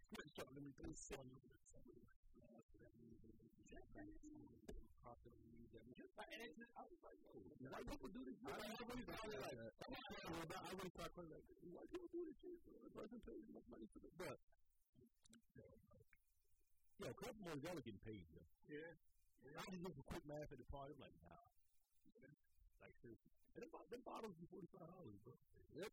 just, 5.98 6.72
I 6.72 6.84
was 6.88 7.00
like, 7.04 7.20
yo, 7.28 7.36
white 7.68 7.84
people 7.84 8.08
do 8.08 8.22
this. 8.24 8.36
I 8.40 8.56
really 8.56 9.04
thought 9.04 9.28
like, 9.28 9.60
I 9.60 10.72
really 10.72 10.94
thought 10.96 11.12
like, 11.28 11.44
white 11.76 11.90
people 11.92 12.08
do 12.08 12.20
this 12.24 12.36
shit. 12.40 12.56
The 12.64 12.92
person 12.96 13.20
pays 13.20 13.44
much 13.52 13.66
money 13.68 13.86
for 13.92 14.00
but 14.16 14.38
Yeah, 16.98 17.12
promoters 17.14 17.62
got 17.62 17.76
to 17.78 17.82
getting 17.84 18.02
paid. 18.02 18.26
Yeah. 18.66 18.80
Yeah. 19.44 19.60
I 19.60 19.70
just 19.70 19.82
look 19.86 19.94
for 19.94 20.06
quick 20.10 20.24
math 20.26 20.50
at 20.50 20.58
the 20.58 20.66
party. 20.72 20.98
I'm 20.98 21.04
like, 21.04 21.14
nah. 21.22 21.46
Like 22.82 22.94
seriously. 22.98 23.30
And 23.54 23.62
them, 23.62 23.70
them 23.90 24.02
bottles 24.02 24.34
five 24.40 24.82
dollars, 24.82 25.18
bro. 25.22 25.34
Yep. 25.78 25.92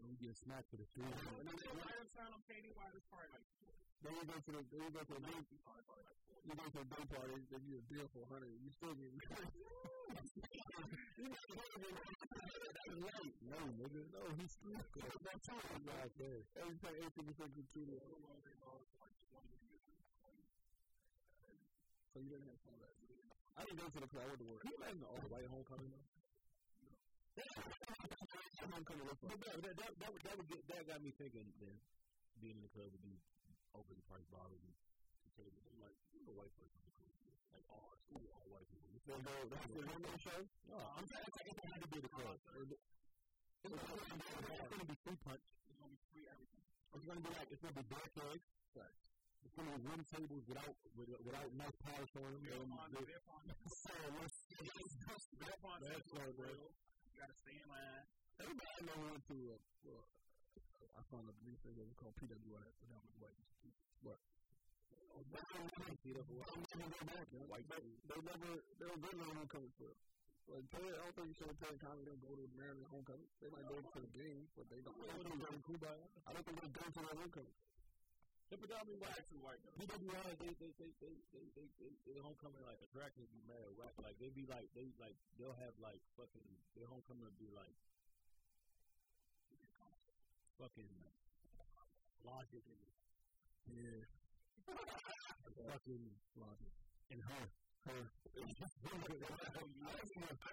And 0.00 0.10
you 0.10 0.16
get 0.20 0.34
a 0.34 0.38
snack 0.42 0.64
for 0.70 0.76
the 0.76 0.86
food. 0.94 1.06
and 1.06 1.46
then 1.48 1.56
they, 1.56 1.70
Why 1.74 1.90
is 2.02 2.08
sound 2.14 2.34
on 2.34 2.42
KD? 2.48 2.74
Why 2.74 2.88
is 2.92 3.04
probably 3.08 3.30
like 3.34 3.46
then 4.04 4.12
you 4.20 4.24
go 4.28 4.36
to 4.36 4.50
the 4.52 4.60
then 4.68 4.80
you 4.84 4.92
go 4.92 5.00
to 5.00 5.14
the 5.16 5.24
day 5.24 5.40
you 6.44 6.52
go 6.52 6.66
to 6.68 6.82
day 6.84 7.04
party, 7.08 7.40
they 7.40 7.40
give 7.48 7.64
you 7.64 7.80
a 7.80 7.84
bill 7.88 8.04
for 8.12 8.20
a 8.20 8.28
hundred, 8.28 8.52
you 8.60 8.68
still 8.76 8.92
get 8.92 9.08
No, 13.48 13.60
nigga, 13.80 14.00
no, 14.12 14.22
he's 14.36 14.52
street 14.52 14.84
cred. 14.92 15.08
That's 15.24 15.48
all 15.48 15.62
I'm 15.72 15.84
not 15.88 16.10
there. 16.20 16.44
Every 16.60 16.76
time 16.84 16.94
eighteen 17.00 17.24
percent 17.32 17.50
gratuity. 17.56 17.98
So 22.12 22.20
you 22.20 22.28
didn't 22.30 22.46
have 22.46 22.60
fun 22.62 22.76
that. 22.84 22.92
I 23.56 23.64
didn't 23.64 23.80
go 23.80 23.88
to 23.88 24.00
the 24.04 24.08
club, 24.12 24.22
I 24.22 24.28
went 24.30 24.40
to 24.42 24.46
work. 24.46 24.60
Can 24.62 24.70
you 24.70 24.78
imagine 24.84 25.00
the 25.00 25.08
all 25.10 25.24
white 25.32 25.48
homecoming? 25.50 25.90
though? 25.90 26.23
That, 30.24 30.34
would- 30.38 30.48
get, 30.48 30.62
that 30.70 30.82
got 30.86 31.00
me 31.02 31.10
thinking 31.18 31.46
being 32.40 32.56
in 32.58 32.62
the 32.62 32.72
club 32.72 32.88
would 32.94 33.02
be 33.02 33.16
open 33.74 33.96
price 34.06 34.26
bottles 34.30 34.62
and 34.62 34.74
to 35.34 35.42
you, 35.42 35.66
I'm 35.66 35.80
like, 35.82 35.96
club. 36.54 36.70
Like, 37.50 37.66
all 37.74 38.46
white 38.54 38.68
people. 38.70 38.86
It's 38.94 39.02
They 39.06 39.18
go, 39.18 39.34
that's 39.50 39.66
the 39.66 39.82
one 39.82 40.02
man 40.02 40.18
show? 40.22 40.40
No, 40.70 40.78
I'm 40.78 41.06
saying 41.10 41.26
it's 41.26 41.34
like 41.34 41.58
going 41.58 41.82
to 41.82 41.90
be 41.90 42.00
the 42.06 42.12
club. 42.14 42.38
It's 42.38 42.54
going 42.54 42.70
to 44.78 44.88
be 44.88 44.96
free 45.02 45.18
punch. 45.26 45.42
it's 45.66 45.78
gonna 45.78 45.90
be 45.90 45.98
free 46.14 46.26
everything? 46.30 46.62
It's 46.94 47.04
going 47.04 47.18
to 47.18 47.24
be 47.24 47.32
like, 47.34 47.48
it's 47.50 47.62
going 47.64 47.74
to 47.74 47.80
be 47.82 47.86
dark 47.90 48.12
eggs. 48.30 48.46
It's 49.44 49.54
going 49.58 49.68
to 49.68 49.74
be 49.74 49.82
wooden 49.90 50.06
tables 50.14 50.44
without, 50.46 50.74
with- 50.94 51.18
without 51.26 51.50
nice 51.58 51.76
polish 51.82 52.12
on 52.14 52.30
them. 52.46 52.70
Right. 52.70 52.90
You 56.54 56.93
gotta 57.18 57.36
stay 57.40 57.56
in 57.58 57.68
line. 57.70 58.04
Everybody 58.42 58.80
know 58.84 58.98
went 59.06 59.22
to, 59.30 59.36
uh, 59.54 59.58
well, 59.86 60.04
I 60.98 61.00
found 61.10 61.26
a 61.30 61.34
new 61.46 61.56
thing 61.62 61.74
that 61.78 61.86
was 61.86 61.96
called 61.98 62.14
PWI, 62.18 62.66
but 62.82 62.86
that 62.90 63.02
was 63.02 63.14
white. 63.22 63.40
But, 64.02 64.18
See 66.04 66.12
that 66.12 66.26
for 66.26 66.36
what? 66.36 66.48
I'm 66.52 66.60
never 66.74 66.90
go 66.90 67.04
back, 67.06 67.26
man. 67.32 67.46
Like, 67.48 67.64
they, 67.70 67.80
they 67.80 68.18
never, 68.18 68.50
they 68.76 68.86
don't 68.90 69.00
go 69.00 69.08
to 69.08 69.18
the 69.18 69.28
homecoming 69.30 69.72
for 69.78 69.94
like, 70.52 70.66
Perry, 70.68 70.92
I 70.92 71.00
don't 71.00 71.14
think 71.16 71.28
you 71.32 71.36
should 71.40 71.56
Perry 71.56 71.78
Conley 71.80 72.04
don't 72.04 72.20
go 72.20 72.36
to 72.36 72.44
the 72.44 72.52
Maryland 72.52 72.84
homecoming. 72.92 73.24
They 73.40 73.48
might 73.48 73.64
go 73.64 73.80
to 73.80 74.00
the 74.04 74.12
game, 74.12 74.44
but 74.52 74.68
they 74.68 74.84
don't. 74.84 74.92
I 75.00 75.16
don't 75.16 75.24
think 75.24 75.40
they 75.40 75.80
go 75.80 75.88
I 76.28 76.30
don't 76.36 76.44
think 76.44 76.58
they 76.60 76.68
go 76.68 76.84
to 76.84 77.00
the 77.00 77.14
homecoming. 77.16 77.56
They're 78.54 78.70
predominantly 78.70 79.02
white. 79.02 79.18
Actually, 79.18 79.42
white 79.42 79.58
though. 79.66 79.74
PWI, 79.82 80.30
they 80.38 80.54
they 80.62 80.70
they 80.78 80.94
they 81.02 81.10
they 81.34 81.42
they 81.58 81.66
they, 81.74 81.90
they 82.06 82.22
homecoming 82.22 82.62
like 82.62 82.78
attractions 82.86 83.26
be 83.34 83.42
mad 83.50 83.66
whack. 83.74 83.90
Like 83.98 84.14
they 84.22 84.30
be 84.30 84.46
like 84.46 84.70
they 84.78 84.94
like 85.02 85.18
they'll 85.34 85.58
have 85.58 85.74
like 85.82 85.98
fucking 86.14 86.46
their 86.78 86.86
homecoming 86.86 87.34
be 87.34 87.50
like 87.50 87.74
fucking 90.54 90.86
logic 92.22 92.62
and 92.62 92.78
yeah, 93.74 94.06
fucking 94.70 96.04
logic 96.38 96.74
and 97.10 97.26
her. 97.26 97.44
her. 97.90 98.02
I 98.06 98.54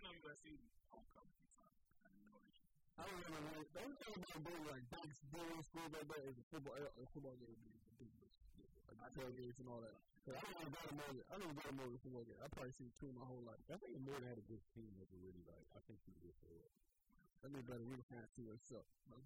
know 0.01 0.09
you 0.09 0.25
guys 0.25 0.41
see 0.41 0.57
homecoming. 0.89 1.37
I 2.97 3.05
remember 3.05 3.29
when 3.29 3.45
they 3.45 3.61
were 3.61 3.69
talking 3.69 4.41
about 4.41 4.73
like 4.73 4.89
basketball 4.89 5.61
school, 5.69 5.85
like 5.93 6.09
that 6.09 6.21
is 6.25 6.37
a 6.41 6.45
football, 6.49 6.81
a 6.81 7.05
football 7.13 7.37
game. 7.37 7.80
I 9.01 9.09
iPad 9.09 9.33
games 9.33 9.57
and 9.57 9.65
all 9.67 9.81
that. 9.81 9.97
I 10.29 10.37
don't 10.37 10.69
got 10.69 10.85
a 10.85 10.93
movie. 10.93 11.25
I 11.33 11.41
don't 11.41 11.57
got 11.57 11.65
a 11.65 11.73
movie 11.73 11.97
from 12.05 12.13
Wicked. 12.13 12.37
I 12.37 12.45
probably 12.53 12.69
seen 12.77 12.93
two 13.01 13.09
my 13.17 13.25
whole 13.25 13.41
life. 13.41 13.57
I 13.73 13.81
think 13.81 13.97
it 13.97 14.05
more 14.05 14.21
had 14.21 14.37
a 14.37 14.45
good 14.45 14.61
team 14.77 14.93
that 15.01 15.09
you 15.09 15.17
really 15.25 15.41
like. 15.49 15.65
I 15.73 15.81
think 15.89 15.97
you 16.05 16.13
did 16.21 16.37
for 16.45 16.53
it. 16.53 16.69
I 17.41 17.49
need 17.49 17.65
better 17.65 17.81
read 17.81 17.97
that 18.13 18.29
to 18.37 18.45
yourself. 18.45 18.85
No? 19.09 19.17
I 19.17 19.25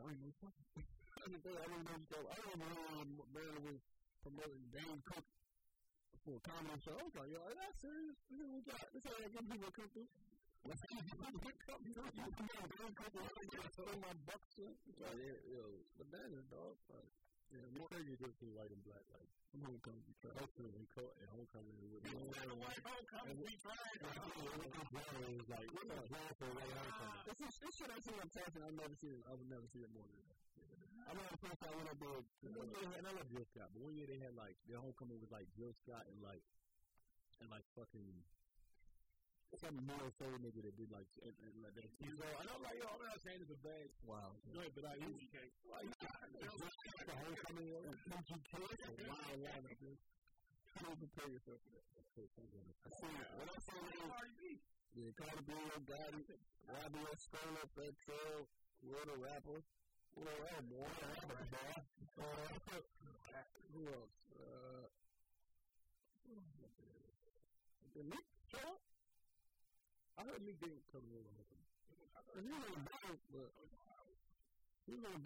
don't 0.00 0.16
know. 0.24 0.32
I 0.40 1.28
don't 1.28 1.44
know. 1.44 1.52
I 1.52 1.68
don't 1.68 1.84
know. 1.84 2.00
I 2.32 2.40
don't 2.40 2.56
know. 2.56 3.04
Man 3.36 3.60
was 3.68 3.84
promoting 4.24 4.64
Dane 4.72 5.04
Cook 5.04 5.28
for 6.24 6.40
a 6.40 6.42
comedy 6.48 6.80
show. 6.80 6.96
I 6.96 7.04
was 7.04 7.12
like, 7.12 7.28
yo, 7.28 7.44
are 7.44 7.52
that 7.52 7.76
serious? 7.84 8.16
This 8.32 8.40
is 8.40 8.48
what 8.48 8.56
you 8.56 8.64
got. 8.64 8.80
This 8.96 9.04
is 9.04 9.04
how 9.04 9.12
I 9.20 9.28
get 9.28 9.44
people 9.44 9.68
come 9.76 9.92
through. 9.92 10.08
Yo, 15.48 15.64
but 15.96 16.10
that 16.12 16.28
is 16.32 16.44
dog. 16.48 16.76
Like, 16.88 17.08
yeah, 17.52 17.64
yo, 17.72 17.78
bananas, 17.78 17.78
dog. 17.78 17.78
Like, 17.78 17.78
yeah, 17.78 17.78
more 17.78 17.88
Morgan 17.88 18.16
did 18.18 18.32
see 18.38 18.50
white 18.52 18.72
and 18.72 18.82
black 18.84 19.04
like. 19.12 19.30
I'm 19.48 19.64
to 19.64 19.80
come 19.80 19.96
to 19.96 20.12
try. 20.20 20.30
Hopefully, 20.36 20.70
we 20.76 20.84
caught 20.92 21.14
homecoming. 21.32 21.72
Would 21.88 22.04
be 22.04 22.12
White 22.12 22.84
homecoming. 22.84 23.40
We 23.40 23.56
tried. 23.64 23.96
was 24.04 25.48
like, 25.48 25.68
we're 25.72 25.88
not 25.88 26.04
glad 26.04 26.32
for 26.36 26.48
white 26.52 26.68
homecoming. 26.68 27.16
Ah. 27.16 27.28
This 27.32 27.40
is 27.48 27.54
this 27.64 27.74
shit 27.80 27.88
I 27.88 27.98
see 28.04 28.12
on 28.12 28.28
television. 28.28 28.60
I've 28.68 28.76
never 28.76 28.96
seen 29.00 29.16
it. 29.16 29.24
I 29.24 29.32
would 29.32 29.48
never 29.48 29.66
see 29.72 29.80
it 29.80 29.90
more 29.96 30.04
than 30.04 30.20
that. 30.28 30.36
I 31.08 31.16
remember 31.16 31.32
the 31.32 31.42
first 31.48 31.60
time 31.64 31.72
I 31.72 31.96
did. 31.96 32.24
One 32.52 32.68
year, 32.68 32.88
and 32.92 33.04
I 33.08 33.12
love 33.16 33.28
Jill 33.32 33.46
Scott, 33.48 33.72
but 33.72 33.80
one 33.80 33.96
year 33.96 34.04
they 34.04 34.20
had 34.20 34.36
like 34.36 34.60
their 34.68 34.76
homecoming 34.84 35.16
was 35.16 35.32
like 35.32 35.48
Jill 35.56 35.72
Scott 35.80 36.04
and 36.12 36.20
like 36.20 36.44
and 37.40 37.48
like 37.48 37.64
fucking 37.72 38.04
some 39.56 39.80
more 39.88 40.12
nigga 40.44 40.60
that 40.60 40.76
did 40.76 40.90
like 40.92 41.08
and, 41.24 41.32
and 41.32 41.64
that 41.64 41.72
I 41.80 42.44
know 42.44 42.60
like, 42.60 42.76
yo, 42.76 42.84
I'm 42.84 43.00
not 43.00 43.16
saying 43.24 43.40
it's 43.40 43.54
a 43.54 43.60
bad 43.64 43.88
wow. 44.04 44.28
No, 44.52 44.60
but 44.76 44.84
I 44.84 44.94
use 45.00 45.24
it. 45.24 45.52
Like, 45.64 45.88
the 45.88 47.16
whole 47.16 47.36
time 47.48 47.56
in 47.56 47.80
and 47.88 47.96
come 48.04 48.22
to 48.28 48.36
church 48.44 48.80
and 48.84 48.96
wow, 49.08 49.16
wow, 49.40 49.60
you 49.72 49.96
don't 50.84 51.00
prepare 51.00 51.28
yourself 51.32 51.58
for 51.64 51.72
that. 51.72 51.88
What 52.18 53.48
I'm 53.48 53.62
saying 53.62 53.88
is, 53.88 54.60
yeah, 54.98 55.10
Cardi 55.14 55.42
B, 55.46 55.52
Gotti, 55.86 56.22
Robbie 56.66 57.06
S. 57.14 57.30
up 57.62 57.70
that 57.78 57.94
Trail, 58.04 58.42
Little 58.82 59.18
Rapper, 59.22 59.62
Little 60.18 60.40
Rapper, 60.44 60.82
Rapper, 60.82 61.38
Rapper, 61.38 61.98
uh, 62.18 62.52
who 63.72 63.80
else? 63.86 64.18
Uh, 64.34 64.86
the 67.94 68.02
Nick 68.02 68.26
Show? 68.50 68.87
I 70.18 70.26
heard 70.26 70.42
Nick 70.42 70.58
Davis 70.58 70.82
coming 70.90 71.14
in 71.14 71.22
with 71.22 71.46
him. 71.46 71.62
He 72.34 72.50
was 72.50 72.66
on 72.66 72.82
but 73.30 73.54
he 74.82 74.92
was 74.98 75.04
on. 75.06 75.22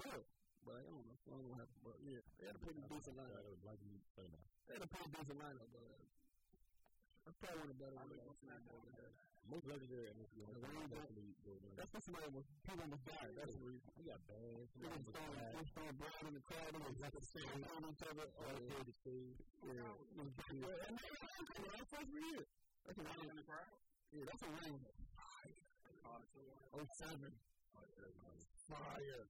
But 0.68 0.78
I 0.78 0.84
don't 0.84 1.00
know. 1.00 1.16
I 1.16 1.32
don't 1.32 1.42
know 1.42 1.50
what 1.56 1.64
happened. 1.64 1.80
But 1.80 1.96
yeah, 2.04 2.20
they 2.38 2.46
had 2.46 2.54
a 2.54 2.62
pretty 2.62 2.84
decent 2.92 3.16
lineup. 3.16 3.40
You. 3.40 3.56
They 4.68 4.76
had 4.76 4.84
a 4.84 4.90
pretty 4.92 5.10
decent 5.16 5.38
lineup, 5.40 5.68
but 5.72 5.82
uh, 5.82 6.04
that's 7.24 7.38
probably 7.40 7.58
one 7.64 7.72
of 7.72 7.74
the 7.74 7.80
better 7.82 7.96
ones 7.98 8.14
Most 9.48 9.66
legendary 9.66 10.06
That's 11.74 11.92
just 11.92 12.08
my 12.12 12.22
one. 12.30 12.46
People 12.62 12.84
on 12.84 12.90
the. 12.92 13.00
That's 13.32 13.54
the 13.56 13.64
reason. 13.64 13.88
He 13.96 14.02
got 14.06 14.20
bad. 14.28 14.44
We 14.76 14.86
got 14.86 15.02
Stone. 15.72 15.96
In 16.28 16.36
the 16.36 16.44
crowd. 16.46 16.72
We 16.78 17.00
got 17.00 17.16
the 17.16 17.24
same. 17.32 17.48
Each 17.58 18.04
other. 18.06 18.28
All 18.38 18.84
the 18.86 18.96
kids. 19.02 19.40
Yeah. 19.66 19.88
And 20.20 21.00
that's. 21.00 21.90
That's 21.90 22.98
a 22.98 23.04
lot 23.08 23.18
in 23.24 23.40
the. 23.40 23.91
Yeah, 24.12 24.28
that's 24.28 24.44
a 24.44 24.50
ring. 24.60 24.76
Oh, 26.72 26.84
seven. 27.00 27.32
Fire. 27.72 28.12
Fire. 28.68 29.24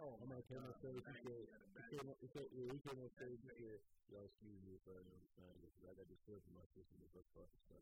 Oh, 0.00 0.16
I'm 0.20 0.28
going 0.28 0.40
to 0.40 0.48
turn 0.48 0.64
this 0.64 0.80
over 0.84 1.00
to. 1.04 1.12
He 1.12 1.92
came 1.92 2.08
on 2.08 3.10
stage 3.12 3.40
excuse 3.44 4.60
me 4.64 4.80
for 4.84 4.96
any 4.96 5.12
understanding 5.12 5.60
because 5.60 5.84
I 5.84 5.92
got 5.92 6.08
disturbed 6.08 6.44
in 6.48 6.56
my 6.56 6.64
system 6.72 6.96
the 7.04 7.08
first 7.12 7.28
part 7.36 7.48
of 7.48 7.52
the 7.52 7.76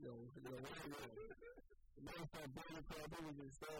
Yo, 0.00 0.12
yo, 0.40 0.56
matter 2.00 2.24
of 2.24 2.30
fact, 2.32 2.48
Brandon 2.56 2.84
called 2.88 3.10
me 3.12 3.20
with 3.28 3.38
his. 3.44 3.60
I 3.60 3.76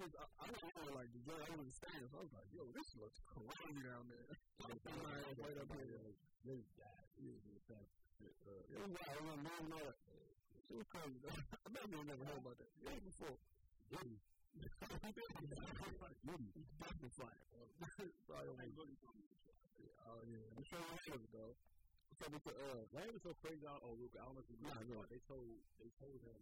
was, 0.00 0.12
I 0.16 0.48
was 0.48 0.94
like 0.96 1.10
the 1.12 1.20
I 1.36 1.52
was 1.52 1.68
staying. 1.76 2.08
So 2.08 2.16
I 2.16 2.22
was 2.24 2.32
like, 2.32 2.48
yo, 2.56 2.64
this 2.72 2.88
looks 2.96 3.20
crazy 3.28 3.80
down 3.84 4.08
there. 4.08 4.28
I'm 4.64 4.80
like, 5.04 5.36
right 5.36 5.58
up 5.60 5.68
here. 5.76 6.16
This 6.48 6.64
guy, 6.80 7.00
he 7.20 7.28
was 7.28 7.42
in 7.44 7.52
the 7.52 7.64
it 8.18 8.78
was 8.78 8.90
wild. 8.98 9.14
It 9.14 9.22
was 9.22 9.38
no, 9.46 9.54
no. 9.70 9.82
It 10.68 10.76
was 10.76 10.88
crazy. 10.90 11.18
though. 11.22 11.38
I 11.64 11.68
bet 11.70 11.86
you 11.88 12.02
never 12.04 12.24
heard 12.26 12.40
about 12.42 12.56
that. 12.58 12.70
It 12.82 12.90
was 12.92 13.04
before. 13.06 13.36
Diddy. 13.88 14.18
Diddy. 14.58 14.68
Definitely 16.78 17.12
fire. 17.14 17.40
Sorry, 18.26 18.46
I 18.46 18.66
was- 18.66 18.88
Oh, 20.08 20.24
yeah. 20.24 20.40
I'm 20.56 20.64
sure 20.64 20.80
it 20.80 21.12
was, 21.12 21.28
though. 21.32 21.54
So 22.18 22.26
because 22.34 22.58
uh, 22.58 23.12
was 23.14 23.22
so 23.22 23.30
crazy 23.38 23.62
on 23.68 23.78
oh 23.86 23.94
I 23.94 24.26
don't 24.26 24.34
know 24.34 24.42
if 24.42 24.50
you 24.50 24.58
Nah, 24.58 24.82
no. 24.90 25.06
They 25.06 25.22
told 25.30 25.44
they 25.78 25.86
told 26.02 26.18
him 26.18 26.34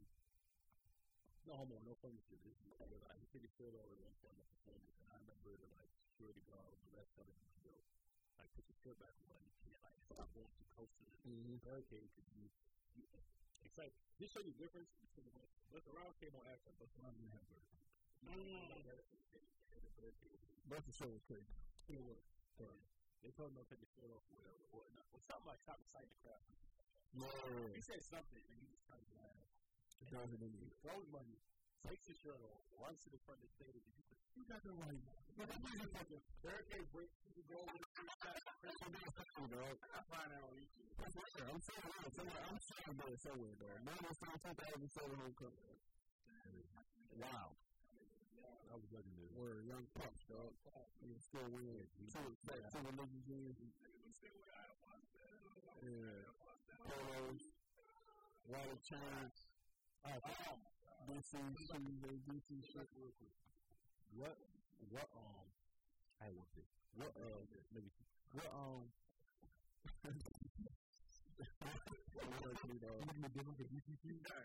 no 1.45 1.53
homo, 1.53 1.77
no 1.85 1.93
funny 2.01 2.17
shit. 2.25 2.41
This 2.41 2.57
is 2.57 2.73
like 2.81 2.97
I 3.13 3.13
think 3.29 3.45
he 3.45 3.51
still 3.53 3.69
over 3.77 3.97
one 4.01 4.17
point 4.25 4.41
and 4.73 4.81
I 5.13 5.21
remember 5.21 5.53
the 5.61 5.69
like 5.77 5.93
security 6.01 6.41
guard 6.49 6.65
was 6.73 6.81
the 6.89 6.97
rest 6.97 7.13
of 7.21 7.29
it 7.29 7.37
you 7.61 7.69
know, 7.69 7.83
like 8.39 8.51
put 8.55 8.65
your 8.69 8.79
shirt 8.85 8.97
back 9.01 9.15
on 9.33 9.41
you 9.45 9.53
can't 9.65 9.81
like 9.85 9.97
stop 10.13 10.29
going 10.37 10.51
too 10.57 10.67
close 10.77 10.91
to 10.97 11.05
the 11.05 11.17
Mhm. 11.27 11.59
barricade 11.65 12.07
because 12.15 12.29
you, 12.39 12.47
you 12.95 13.05
it's 13.67 13.77
like 13.79 13.93
this 14.21 14.31
show 14.31 14.41
you 14.41 14.53
the 14.55 14.61
difference 14.63 14.95
between 15.03 15.27
when 15.35 15.49
Busta 15.75 15.91
Rhymes 15.93 16.17
came 16.23 16.35
on 16.39 16.47
after 16.47 16.71
Busta 16.79 17.03
Rhymes 17.03 17.19
didn't 17.19 17.35
have 17.35 17.47
bird. 17.51 17.65
Busta 20.69 20.93
Show 20.93 21.09
was 21.09 21.23
crazy. 21.25 21.55
It 21.89 22.03
was. 22.03 22.19
They 23.25 23.31
told 23.35 23.51
him 23.55 23.59
to 23.59 23.67
take 23.67 23.83
shirt 23.91 24.11
off 24.13 24.23
or 24.31 24.37
whatever. 24.39 24.63
Or, 24.71 24.83
or 25.15 25.21
something 25.27 25.47
like 25.51 25.59
stop 25.63 25.79
exciting 25.83 26.11
the 26.11 26.21
crowd. 26.23 26.43
Yeah, 27.17 27.31
He 27.75 27.81
said 27.83 28.03
something 28.03 28.43
and 28.51 28.57
he 28.61 28.67
just 28.71 28.85
kind 28.87 29.01
of 29.01 29.09
laughed. 29.17 29.51
it 30.03 30.09
does 30.13 30.31
it 30.31 30.41
in 30.43 30.53
He 30.61 30.71
throws 30.85 31.09
money, 31.11 31.39
takes 31.87 32.07
his 32.07 32.19
shirt 32.21 32.39
off, 32.45 32.61
runs 32.77 33.01
to 33.07 33.11
the 33.11 33.19
front 33.25 33.41
of 33.41 33.49
the 33.49 33.53
stage, 33.57 33.83
and 33.83 33.95
like, 34.07 34.16
You 34.37 34.45
the 34.45 34.69
the 39.41 39.49
dog. 39.49 39.81
I 39.97 40.01
find 40.13 40.29
out 40.29 40.45
on 40.45 40.53
YouTube. 40.61 40.93
I'm 41.01 41.09
saying, 41.09 41.81
I'm 41.89 42.21
I'm 42.45 42.61
saying 42.61 43.01
there 43.01 43.17
somewhere, 43.17 43.57
dog. 43.57 43.81
Man, 43.81 43.97
it's 43.97 44.21
still 44.21 44.37
2007. 44.37 45.17
Wow. 47.17 47.57
That 48.69 48.77
was 48.77 48.93
young 49.65 49.89
pups, 49.97 50.21
still. 50.21 50.53
Yeah. 55.81 56.29
Oh, 56.93 57.33
DC 61.17 61.57
shoes, 61.57 61.99
they 62.05 62.21
DC 62.29 62.61
shit. 62.69 62.89
What, 64.15 64.37
what, 64.91 65.09
um, 65.17 65.47
I 66.23 66.31
want 66.31 66.49
this. 66.55 66.71
What, 66.97 67.13
uh, 67.17 67.43
let 67.75 67.83
me 67.85 67.91
see. 67.91 68.07
What, 68.33 68.49
um, 68.55 68.89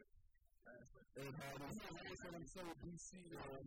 and 0.01 1.35
how 1.37 1.53
this 1.61 1.77
said 2.21 2.33
I'm 2.33 2.45
so 2.47 2.61
DC, 2.81 3.11
uh, 3.35 3.61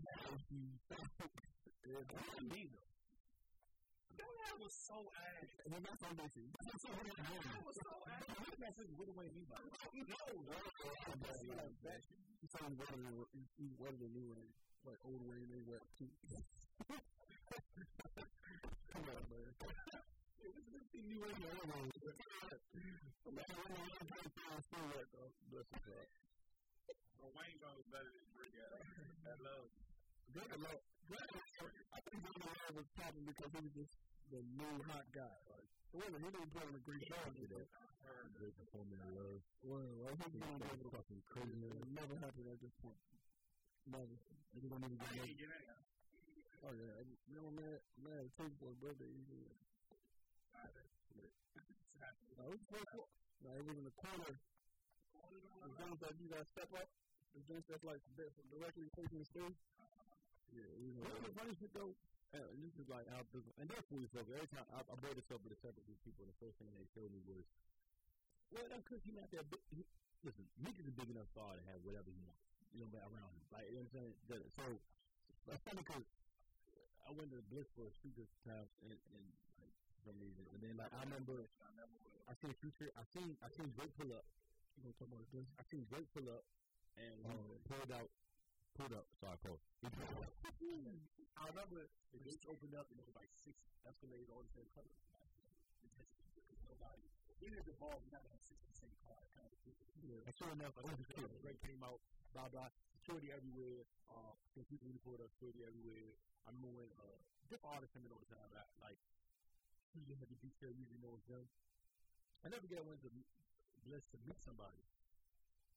That 4.15 4.55
was 4.59 4.75
so 4.75 4.99
ass. 5.15 5.51
and 5.67 5.85
that's 5.85 6.03
on 6.03 6.15
DC. 6.17 6.37
That's 6.55 6.83
so 6.83 6.91
weird. 6.95 7.15
That 7.15 7.65
was 7.65 7.77
so 7.79 7.95
ass. 8.09 8.25
That's 8.59 8.77
just 8.79 8.93
what 8.97 9.07
do 9.07 9.13
I 9.19 9.27
mean 9.35 9.47
by 9.47 9.57
it? 9.61 9.71
No, 9.71 10.19
He's 12.41 12.51
saying 12.53 12.77
wetter 12.77 12.97
than 13.01 13.15
he's 13.57 13.73
wetter 13.81 13.97
than 13.97 14.13
new 14.13 14.27
Wayne, 14.29 14.53
like 14.85 15.01
old 15.09 15.25
Wayne 15.25 15.49
they 15.49 15.65
wet 15.65 15.81
too. 15.97 16.13
Come 18.93 19.05
on, 19.09 19.25
man. 19.33 19.49
Wayne, 20.93 21.25
old 21.25 21.69
Wayne. 21.73 21.93
Man, 23.25 23.49
I'm 23.49 24.07
trying 24.07 24.29
to 24.29 24.33
find 24.37 24.61
still 24.61 24.87
wet 24.93 25.09
though. 25.09 25.33
Bless 25.49 25.69
his 25.73 25.85
heart. 25.89 26.11
Wayne 27.33 27.59
goes 27.59 27.85
better 27.89 28.13
than 28.13 28.27
Drake 28.37 28.55
at 28.61 29.41
love. 29.41 29.73
Drake 30.37 30.53
a 30.53 30.61
lot. 30.61 30.81
Drake, 31.09 31.33
I 31.93 32.01
think 32.05 32.21
Drake 32.21 32.77
was 32.77 32.89
popping 32.95 33.25
because 33.25 33.51
he 33.57 33.61
was 33.65 33.73
just 33.73 33.97
the 34.29 34.45
new 34.45 34.77
hot 34.85 35.09
guy. 35.17 35.37
Like, 35.49 35.65
it 35.65 35.97
wasn't 35.97 36.21
he 36.21 36.29
didn't 36.29 36.53
put 36.53 36.63
on 36.69 36.77
a 36.77 36.83
great 36.85 37.03
show 37.09 37.17
that. 37.25 37.69
Drake 38.37 38.57
performing 38.61 39.01
in 39.01 39.11
love. 39.17 39.41
Well, 39.65 39.81
I 39.81 40.13
think 40.21 40.37
he's 40.37 40.45
gonna 40.45 40.77
be 40.77 40.93
fucking 40.93 41.23
crazy. 41.25 41.73
It 41.73 41.89
never 41.97 42.15
happened 42.21 42.53
at 42.53 42.61
this 42.61 42.75
point. 42.85 43.01
Never. 43.85 44.17
They 44.55 44.69
don't 44.69 44.81
even 44.81 44.97
get 44.97 45.13
it. 45.29 45.37
Oh 46.65 46.73
yeah, 46.73 47.05
you 47.29 47.37
know, 47.37 47.53
man, 47.53 47.77
man, 48.01 48.25
it's 48.25 48.33
his 48.41 48.55
boy 48.57 48.73
birthday. 48.81 49.05
He, 49.05 49.21
no, 52.41 52.45
it 52.49 52.57
was 52.57 52.65
first 52.73 52.89
one. 52.97 53.11
No, 53.45 53.53
it 53.53 53.65
was 53.69 53.77
in 53.77 53.85
the 53.85 53.97
corner. 54.01 54.33
The 54.33 55.71
Jones 55.77 56.01
that 56.01 56.17
you 56.17 56.29
guys 56.33 56.49
step 56.57 56.73
up. 56.73 56.89
The 57.37 57.41
Jones 57.45 57.65
that's 57.69 57.85
like 57.85 58.01
directly 58.49 58.89
facing 58.97 59.21
the 59.21 59.29
stage. 59.29 59.59
Yeah, 60.57 60.73
you 60.81 60.97
know. 60.97 61.05
The 61.05 61.35
funny 61.37 61.53
shit 61.61 61.73
though? 61.77 61.93
Uh, 62.33 62.41
and 62.51 62.59
this 62.65 62.75
is 62.81 62.89
like 62.89 63.07
how 63.13 63.23
this, 63.31 63.45
and 63.61 63.69
that's 63.69 63.87
we 63.93 64.09
spoke. 64.09 64.27
Every 64.33 64.49
time 64.49 64.67
I, 64.73 64.81
I 64.83 64.95
brought 64.99 65.15
this 65.15 65.29
up 65.31 65.45
with 65.45 65.55
a 65.55 65.61
group 65.61 65.77
of 65.77 65.85
people, 66.03 66.25
the 66.25 66.35
first 66.41 66.57
thing 66.59 66.67
they 66.75 66.89
told 66.97 67.13
me 67.13 67.21
was, 67.29 67.45
"Well, 68.51 68.67
that's 68.73 68.83
because 68.83 69.05
he's 69.05 69.15
not 69.15 69.29
that 69.31 69.45
big." 69.53 69.63
He, 69.71 69.85
listen, 70.25 70.49
Meek 70.59 70.75
is 70.81 70.89
a 70.89 70.95
big 70.97 71.13
enough 71.13 71.29
star 71.31 71.53
to 71.55 71.63
have 71.71 71.79
whatever 71.87 72.09
he 72.11 72.19
wants, 72.25 72.44
you 72.75 72.83
know, 72.83 72.91
around 72.91 73.31
him. 73.31 73.47
Like 73.55 73.71
you 73.71 73.79
know 73.79 73.87
what 73.87 73.95
I'm 73.95 74.11
saying? 74.11 74.13
The, 74.27 74.37
so 74.59 74.65
that's 75.47 75.63
funny 75.63 75.83
because 75.87 76.07
I 77.07 77.15
went 77.15 77.31
to 77.31 77.41
Bliss 77.49 77.71
for 77.79 77.87
a 77.87 77.93
speaker 77.95 78.27
time 78.43 78.67
and, 78.83 78.99
and 79.15 79.25
like 79.63 79.75
some 80.03 80.19
reason, 80.19 80.43
and 80.51 80.59
then 80.59 80.75
like 80.75 80.91
I 80.91 81.07
remember 81.07 81.47
I 82.27 82.33
seen 82.43 82.53
Future, 82.59 82.91
I 82.99 83.05
seen 83.15 83.39
I 83.45 83.49
seen 83.55 83.71
Drake 83.79 83.95
pull 83.95 84.11
up. 84.11 84.27
You 84.75 84.91
gonna 84.91 84.99
talk 84.99 85.07
about 85.07 85.23
this? 85.31 85.47
I 85.55 85.63
seen 85.71 85.87
Drake 85.87 86.11
pull 86.11 86.27
up 86.27 86.43
and 86.99 87.15
he 87.23 87.31
oh. 87.31 87.63
pulled 87.71 87.93
out, 87.95 88.11
pulled 88.75 88.95
up. 88.97 89.07
Sorry, 89.23 89.39
pulled. 89.45 89.63
I 91.39 91.51
remember 91.51 91.87
the 92.11 92.21
gates 92.27 92.43
opened 92.51 92.75
up 92.75 92.91
and 92.91 92.99
there 92.99 93.07
was 93.07 93.15
like 93.15 93.31
six 93.39 93.55
escalators 93.87 94.31
all 94.35 94.43
the 94.43 94.55
same 94.55 94.67
color. 94.75 94.91
Even 97.45 97.61
if 97.61 97.67
the 97.69 97.77
ball 97.77 97.93
was 98.01 98.09
not 98.09 98.25
have 98.25 98.41
six 98.41 98.57
the 98.65 98.73
same 98.73 98.89
it 98.89 99.05
of 99.05 99.34
yeah. 100.05 100.21
And 100.29 100.35
sure 100.37 100.53
enough, 100.53 100.75
I 100.77 100.83
was 100.85 101.01
kid. 101.09 101.29
Drake 101.41 101.61
came 101.65 101.81
out, 101.81 102.01
blah 102.37 102.49
blah. 102.53 102.69
Security 103.01 103.33
everywhere. 103.33 103.85
Uh, 104.09 104.33
some 104.55 104.65
people 104.69 104.89
up 105.21 105.31
security 105.37 105.65
everywhere. 105.65 106.17
I 106.45 106.53
remember 106.53 106.85
when 106.85 106.91
uh, 107.01 107.17
different 107.49 107.73
artists 107.77 107.93
came 107.97 108.05
in 108.05 108.13
all 108.13 108.21
the 108.21 108.33
time. 108.33 108.49
Like, 108.53 108.69
like 108.81 109.01
he 109.97 110.05
just 110.05 110.21
had 110.21 110.29
the 110.29 110.41
detail 110.41 110.73
usually 110.75 111.01
knows 111.01 111.23
them. 111.31 111.45
I 112.45 112.53
never 112.53 112.69
get 112.69 112.85
went 112.85 113.01
to 113.07 113.11
Bliss 113.89 114.05
to 114.13 114.19
meet 114.29 114.41
somebody. 114.41 114.81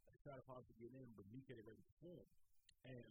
I 0.07 0.15
tried 0.23 0.39
to 0.39 0.45
possibly 0.47 0.75
get 0.79 0.91
in, 0.95 1.07
but 1.15 1.27
Meek 1.31 1.47
had 1.47 1.59
already 1.63 1.83
performed. 1.95 2.31
And 2.87 3.07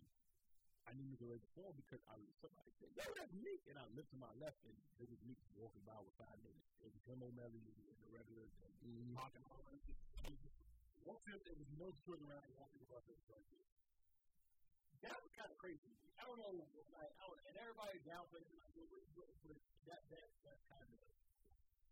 I 0.89 0.93
knew 0.97 1.05
he 1.09 1.15
was 1.17 1.25
already 1.25 1.45
performed 1.53 1.77
because 1.81 2.01
I 2.09 2.17
was 2.21 2.33
somebody 2.41 2.73
said, 2.77 2.93
Yo, 2.97 3.05
that's 3.17 3.33
Meek. 3.33 3.65
And 3.69 3.77
I 3.81 3.85
looked 3.97 4.13
to 4.13 4.19
my 4.21 4.33
left 4.41 4.61
and 4.69 4.77
there 5.01 5.09
was 5.09 5.21
Meek 5.25 5.41
walking 5.57 5.85
by 5.89 5.97
with 6.01 6.17
five 6.21 6.37
minutes. 6.45 6.69
It 6.85 6.93
was 6.93 7.03
him 7.09 7.21
O'Malley 7.25 7.65
and 7.65 7.97
the 8.05 8.11
regulars 8.13 8.53
and 8.61 9.17
talking 9.17 9.45
all 11.07 11.19
that 11.23 11.23
shit. 11.23 11.31
Walked 11.31 11.31
in, 11.31 11.39
there 11.47 11.55
was 11.55 11.71
no 11.79 11.89
security 11.95 12.27
around 12.27 12.43
and 12.43 12.55
walking 12.59 12.83
about 12.83 13.07
this 13.07 13.23
there. 13.31 13.43
That 15.07 15.17
was 15.23 15.31
kind 15.39 15.51
of 15.51 15.59
crazy. 15.63 15.95
I 16.19 16.27
don't 16.27 16.39
know, 16.43 16.51
like, 16.51 17.13
I 17.23 17.25
was, 17.31 17.39
and 17.47 17.55
everybody 17.63 18.03
downplayed 18.03 18.43
it. 18.43 18.59
Like, 18.59 18.75
what, 18.75 18.91
what, 18.91 19.05
what, 19.15 19.29
what, 19.47 19.59
that, 19.87 20.03
that, 20.11 20.29
that 20.43 20.59
kind 20.67 20.89
of, 20.91 20.99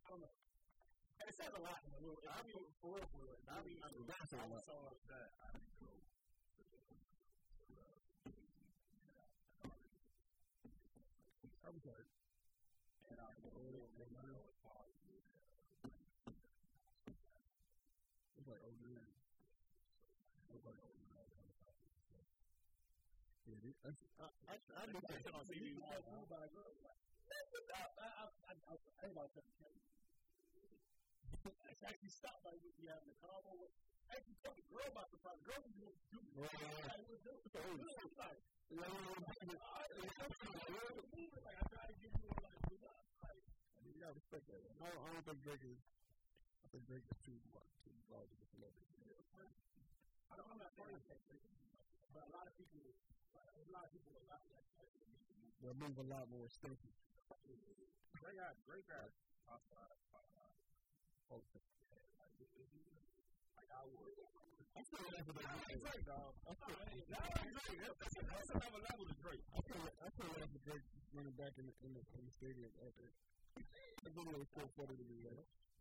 I 0.02 0.08
don't 0.10 0.22
know. 0.24 0.34
And 1.20 1.30
it 1.30 1.36
says 1.38 1.54
a 1.54 1.62
lot. 1.62 1.78
I 1.78 1.94
mean, 2.02 2.10
I 2.26 2.42
mean 2.42 2.66
for 2.82 2.98
real, 2.98 3.06
for 3.14 3.22
real. 3.22 3.38
I 3.46 3.62
mean, 3.62 3.78
I 3.80 3.88
mean, 3.94 4.02
that's 4.04 4.34
a 4.34 4.36
lot. 4.50 4.60
saw 4.66 4.76
that. 4.82 4.98
Uh, 5.06 5.30
I 5.46 5.54
mean, 5.78 6.02
go. 6.66 6.74
I 11.64 11.70
was 11.70 11.84
like, 11.86 12.08
and 13.08 13.18
I 13.22 13.30
oh, 13.30 13.62
know 13.62 13.88
they 13.94 14.10
know 14.10 14.42
it's 14.42 14.60
hard. 14.66 14.90
It's 18.36 18.48
like, 18.50 18.60
oh 18.68 18.74
man. 18.84 19.06
It's 20.52 20.66
like, 20.66 20.76
oh, 20.76 20.92
no, 21.08 21.24
Yeah, 23.48 23.56
this- 23.62 23.72
that's, 23.72 23.73
Uh, 23.84 23.92
I, 24.16 24.24
I, 24.48 24.56
I 24.80 24.86
do 24.88 24.96
that 24.96 25.34
on 25.36 25.44
TV. 25.44 25.76
I, 25.84 26.00
I, 26.00 26.16
I, 26.24 26.48
I, 28.40 28.56
I, 28.64 28.72
I, 28.72 29.12
I, 29.12 29.28
I 31.52 31.72
actually 31.84 32.08
stopped 32.08 32.40
by 32.40 32.56
what 32.64 32.72
uh, 32.80 32.88
have 32.88 33.04
in 33.04 33.12
the 33.12 33.20
car. 33.20 33.36
Actually 34.08 34.40
the 34.40 34.64
girl 34.72 34.88
the 34.88 35.20
girl 35.44 35.60
was 35.68 35.76
doing 35.76 36.00
do 36.08 36.16
Right. 36.32 36.48
I 36.88 36.96
was 37.04 37.20
doing 37.20 37.44
so 37.52 37.60
it 37.60 37.76
was 37.76 38.16
like, 38.16 38.40
I 41.44 41.64
tried 41.68 41.92
to 41.92 41.96
give 42.00 42.12
you 42.16 42.32
like, 42.40 42.56
do 42.64 42.76
that. 42.88 43.04
Like, 43.20 43.36
I 43.36 43.84
you 43.84 44.00
gotta 44.00 44.16
respect 44.16 44.48
that. 44.48 44.64
I 44.80 44.88
don't, 44.88 45.02
I 45.04 45.08
don't 45.12 45.24
think 45.28 45.44
Drake 45.44 45.64
is. 45.68 45.76
I 46.64 46.66
think 46.72 46.88
Drake 46.88 47.04
is 47.04 47.18
too 47.20 47.36
what, 47.52 47.68
too 47.84 47.92
large 48.08 48.32
of 48.32 48.40
a 48.40 48.46
celebrity. 48.48 48.88
I 50.32 50.40
don't, 50.40 50.48
I'm 50.48 50.56
not 50.56 50.72
saying 50.72 50.96
that, 51.04 51.20
but 52.14 52.22
a 52.22 52.30
lot 52.30 52.46
of 52.46 52.54
people, 52.54 52.78
a 52.86 52.94
lot 53.74 53.82
of 53.84 53.90
people, 53.90 54.14
a 54.14 54.22
lot 54.30 54.38
of 54.38 54.46
They'll 55.64 55.80
move 55.80 55.96
a 55.96 56.04
lot 56.12 56.28
more 56.28 56.44
stinky. 56.46 56.92
great 58.20 58.36
guy, 58.36 58.52
great 58.68 58.84
guy. 58.86 59.08
Okay. 59.50 59.80
I 63.74 63.82
would. 63.90 64.06
I'm 64.76 64.84
still 64.86 65.02
laughing 65.08 65.34
at 65.34 65.40
that. 65.40 65.56
Drake, 65.82 66.06
dog. 66.06 66.30
I'm 66.46 66.54
still, 66.54 66.78
that's, 66.78 68.14
that's 68.14 68.50
another 68.54 68.78
level 68.92 69.02
to 69.08 69.16
Drake. 69.18 69.42
I 69.50 69.58
still, 69.64 69.82
I 69.82 70.06
still 70.14 70.30
laugh 70.36 70.52
at 70.52 70.62
Drake 70.68 70.84
running 71.16 71.32
back 71.34 71.58
in 71.58 71.66
the, 71.66 71.74
in 71.82 71.90
the, 71.96 72.02
in 72.14 72.22
the 72.28 72.32
stadium 72.38 72.70
after 72.84 73.08
The 74.04 74.12
video 74.14 74.46
so 74.54 74.62
funny 74.78 74.94
to 74.94 75.02
me. 75.10 75.26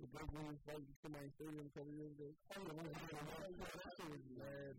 The 0.01 0.09
Blake 0.09 0.31
Williams 0.33 0.57
fight 0.65 0.81
in 0.81 0.89
Somebody 1.05 1.29
Stadium 1.37 1.69
a 1.69 1.73
couple 1.75 1.93
years 1.93 2.17
ago. 2.17 2.33
Oh, 2.33 2.65
yeah, 2.65 2.71
man, 2.71 2.87
that 2.87 2.97
shit 3.93 4.09
was 4.09 4.25
mad 4.41 4.73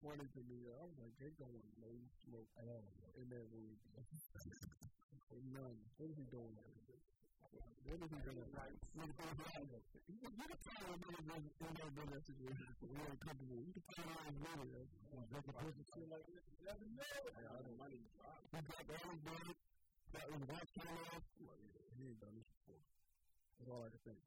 funny 0.00 0.24
to 0.24 0.40
me. 0.48 0.58
I 0.72 0.80
was 0.80 0.96
like, 1.00 1.14
they 1.20 1.30
don't 1.36 1.52
want 1.52 1.76
no 1.80 1.92
smoke 2.24 2.50
at 2.56 2.66
all 2.68 2.88
in 3.20 3.28
that 3.28 3.46
movie. 3.52 3.76
None. 5.50 5.78
What 5.96 6.08
is 6.10 6.16
he 6.16 6.26
doing? 6.32 6.56
What 6.56 7.96
is 8.00 8.12
he 8.12 8.20
doing? 8.24 8.44
You 10.10 10.20
can 10.20 10.32
tell 10.36 10.84
him 10.84 11.00
in 11.00 12.08
that 12.10 12.24
situation. 12.24 12.66
He 12.80 12.96
ain't 12.96 13.20
comfortable. 13.20 13.60
You 13.60 13.72
can 13.72 13.84
tell 13.94 14.08
him 14.08 14.36
in 14.36 14.68
that. 14.72 14.88
Like 15.30 15.46
a 15.48 15.52
person 15.52 15.84
shit 15.90 16.08
like 16.10 16.24
this. 16.28 16.44
You 16.50 16.66
never 16.66 16.86
know. 16.96 17.04
I 17.36 17.40
know. 17.50 17.76
He 17.90 18.60
got 18.60 18.84
the 18.84 18.94
arm 19.04 19.18
done. 19.20 19.54
That 20.10 20.26
was 20.26 20.42
time 20.74 20.96
off. 21.12 21.24
He 21.38 21.46
ain't 22.04 22.20
done 22.20 22.34
this 22.34 22.48
before. 22.50 22.82
That's 23.58 23.70
all 23.70 23.84
I 23.84 23.88
can 23.90 24.00
think. 24.06 24.18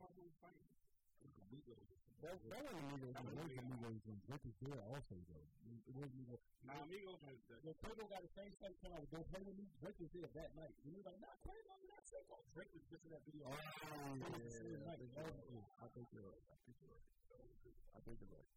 That, 2.24 2.40
that 2.40 2.64
wasn't 2.64 2.88
Migos. 2.88 3.12
That 3.12 3.24
was 3.28 3.36
Migos 3.68 4.00
and 4.08 4.20
Drake 4.24 4.48
is 4.48 4.56
there 4.64 4.80
also, 4.88 5.16
though. 5.28 5.48
It 5.84 5.92
wasn't 5.92 6.24
Migos. 6.24 6.40
Nah, 6.64 6.80
Migos 6.88 7.20
was 7.20 7.36
there. 7.52 7.60
Well, 7.68 7.76
Quavo 7.84 8.08
got 8.08 8.24
the 8.24 8.32
same 8.32 8.48
I 8.64 8.72
was 8.96 9.12
going 9.12 9.28
play 9.28 9.44
with 9.44 9.60
me. 9.60 9.68
Drake 9.84 10.00
was 10.00 10.08
there 10.16 10.32
that 10.32 10.56
night. 10.56 10.72
And 10.88 10.96
he 10.96 10.96
was 10.96 11.04
like, 11.04 11.20
nah, 11.20 11.36
Quavo, 11.44 11.76
not 11.92 12.00
Draco. 12.08 12.40
Drake 12.56 12.72
was 12.72 12.84
just 12.88 13.04
in 13.04 13.12
that 13.12 13.28
video. 13.28 13.52
Oh, 13.52 13.60
yeah. 13.60 14.88
I 15.84 15.88
think 15.92 16.08
you're 16.16 16.24
right. 16.24 16.40
I 16.48 16.58
think 16.64 16.80
you're 16.80 16.96
right. 16.96 17.04
I 17.92 18.00
think 18.08 18.18
you're 18.24 18.32
right. 18.32 18.48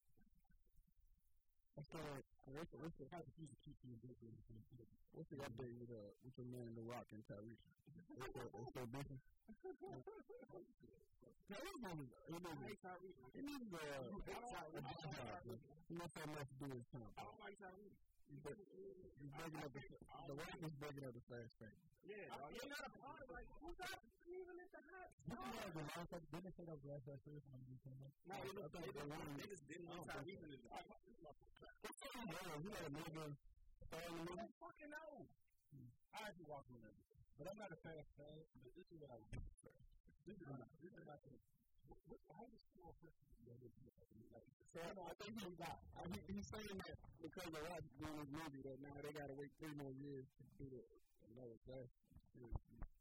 What's 1.76 1.88
the 1.92 2.00
what's 2.56 2.70
the 2.72 2.78
what's 2.80 2.96
the 2.96 3.04
how 3.12 3.20
to 3.20 3.30
keep 3.36 3.52
you 3.84 3.96
What's 5.12 5.28
the 5.28 5.36
update 5.36 5.76
with 5.76 5.90
uh 5.92 6.08
with 6.24 6.32
your 6.36 6.46
man 6.46 6.74
The 6.74 6.80
Rock 6.80 7.04
and 7.12 7.22
Tyrese? 7.28 7.60
What's 8.16 8.32
the 8.32 8.48
what's 8.56 8.72
the 8.72 8.86
business? 8.86 9.20
Tyrese 11.48 11.84
is 11.84 12.08
he 12.26 12.38
needs 12.64 12.80
Tyrese. 12.80 13.20
He 13.32 13.40
needs 13.42 13.72
uh 13.72 13.76
a 13.76 14.40
job. 14.50 15.44
He 15.88 15.94
must 15.94 16.14
have 16.16 16.28
much 16.28 16.48
to 16.48 16.54
do 16.64 16.66
his 16.72 16.86
time. 16.92 17.12
I 17.16 17.22
don't 17.22 17.38
like 17.38 17.56
Tyrese. 17.58 17.96
He's 18.28 18.40
breaking 18.40 19.62
up 19.62 19.72
the 19.72 19.80
the 20.26 20.34
Rock 20.34 20.58
is 20.62 20.72
breaking 20.80 21.04
up 21.04 21.14
the 21.14 21.20
fast 21.28 21.54
thing. 21.58 21.76
Yeah. 22.02 22.48
You're 22.50 22.66
not 22.66 22.84
a 22.86 22.90
part 22.98 23.20
of 23.22 23.28
like 23.30 23.46
who's 23.60 23.76
that 23.76 23.95
even 24.36 24.56
at 24.60 24.70
the 24.70 24.82
hot? 24.84 25.10
Didn't 25.26 25.48
they 25.48 25.60
have 25.64 25.72
the 25.72 25.84
last 25.86 26.10
didn't 26.12 26.44
they 26.44 26.54
say 26.54 26.64
that 26.68 26.76
was 26.76 26.84
the 26.84 26.92
last 26.92 27.04
fast 27.08 27.22
thing? 27.24 27.40
No, 28.26 28.34
it 28.36 28.52
was 28.56 28.70
they 28.76 29.48
just 29.48 29.64
didn't 29.66 29.88
want 29.88 30.06
Tyrese 30.06 30.42
in 30.44 30.50
his 30.52 30.64
life. 30.68 30.86
What's 30.86 32.00
going 32.04 32.28
on? 32.28 32.58
He 32.60 32.68
got 32.70 32.84
a 32.84 32.92
nigga. 32.92 33.26
I 33.86 33.98
don't 34.02 34.54
fucking 34.60 34.90
know. 34.92 35.10
I 36.12 36.18
actually 36.26 36.48
walk 36.48 36.66
on 36.68 36.80
that. 36.84 36.96
But 37.36 37.44
I'm 37.52 37.58
not 37.60 37.70
a 37.72 37.78
fast 37.80 38.08
fan. 38.16 38.38
But 38.64 38.72
this 38.76 38.88
is 38.88 38.96
what 39.00 39.10
I 39.12 39.16
would 39.20 39.30
do. 39.32 39.40
This 40.26 40.36
is 40.40 40.48
not. 40.48 40.68
This 40.80 40.92
is 40.96 41.04
not. 41.06 41.20
How 42.36 42.44
person 43.00 43.26
so 44.76 44.82
I 44.82 45.14
think 45.16 45.40
he 45.40 45.56
got. 45.56 45.78
I 45.96 46.04
think 46.04 46.24
he's 46.28 46.48
saying 46.52 46.76
that 46.84 46.96
because 47.22 47.48
of 47.48 47.62
Rock 47.64 47.80
doing 47.96 48.16
this 48.20 48.28
movie 48.28 48.62
that 48.68 48.76
now 48.84 48.92
they 49.00 49.12
got 49.16 49.32
to 49.32 49.36
wait 49.38 49.48
three 49.56 49.72
more 49.80 49.94
years 49.96 50.28
to 50.36 50.42
do 50.60 50.68
the 50.68 50.82
another 51.32 51.56
fast. 51.64 52.95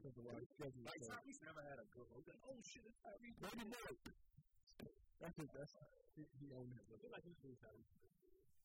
Because 0.00 0.16
of 0.16 0.24
Rock's 0.24 0.48
schedule. 0.56 0.80
Like 0.88 1.04
Tyrese 1.04 1.44
never 1.44 1.60
had 1.60 1.76
a 1.76 1.84
good. 1.92 2.08
Oh 2.48 2.56
shit, 2.64 2.88
it's 2.88 2.96
Tyrese. 3.04 3.36
Maybe 3.36 3.68
not. 3.68 4.00
That's 5.20 5.36
it. 5.36 5.52
That's 5.52 5.76
he, 6.16 6.24
he 6.40 6.48
owned 6.56 6.72
it. 6.72 6.80
I 6.88 6.96
feel 6.96 7.12
like 7.12 7.20
he's 7.28 7.36
doing 7.44 7.60
Tyrese. 7.60 7.92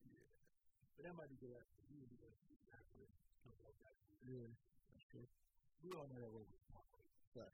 Yeah. 0.07 0.15
But 0.95 1.11
that 1.11 1.15
might 1.19 1.27
be 1.27 1.35
good. 1.43 1.59
He 1.91 1.99
would 1.99 2.07
be 2.07 2.15
good. 2.23 2.31
Yeah, 4.25 4.49
that's 4.89 5.05
true. 5.11 5.21
We 5.83 5.91
all 5.93 6.07
know 6.09 6.17
that 6.23 6.31
way. 6.33 6.47
Right. 7.35 7.51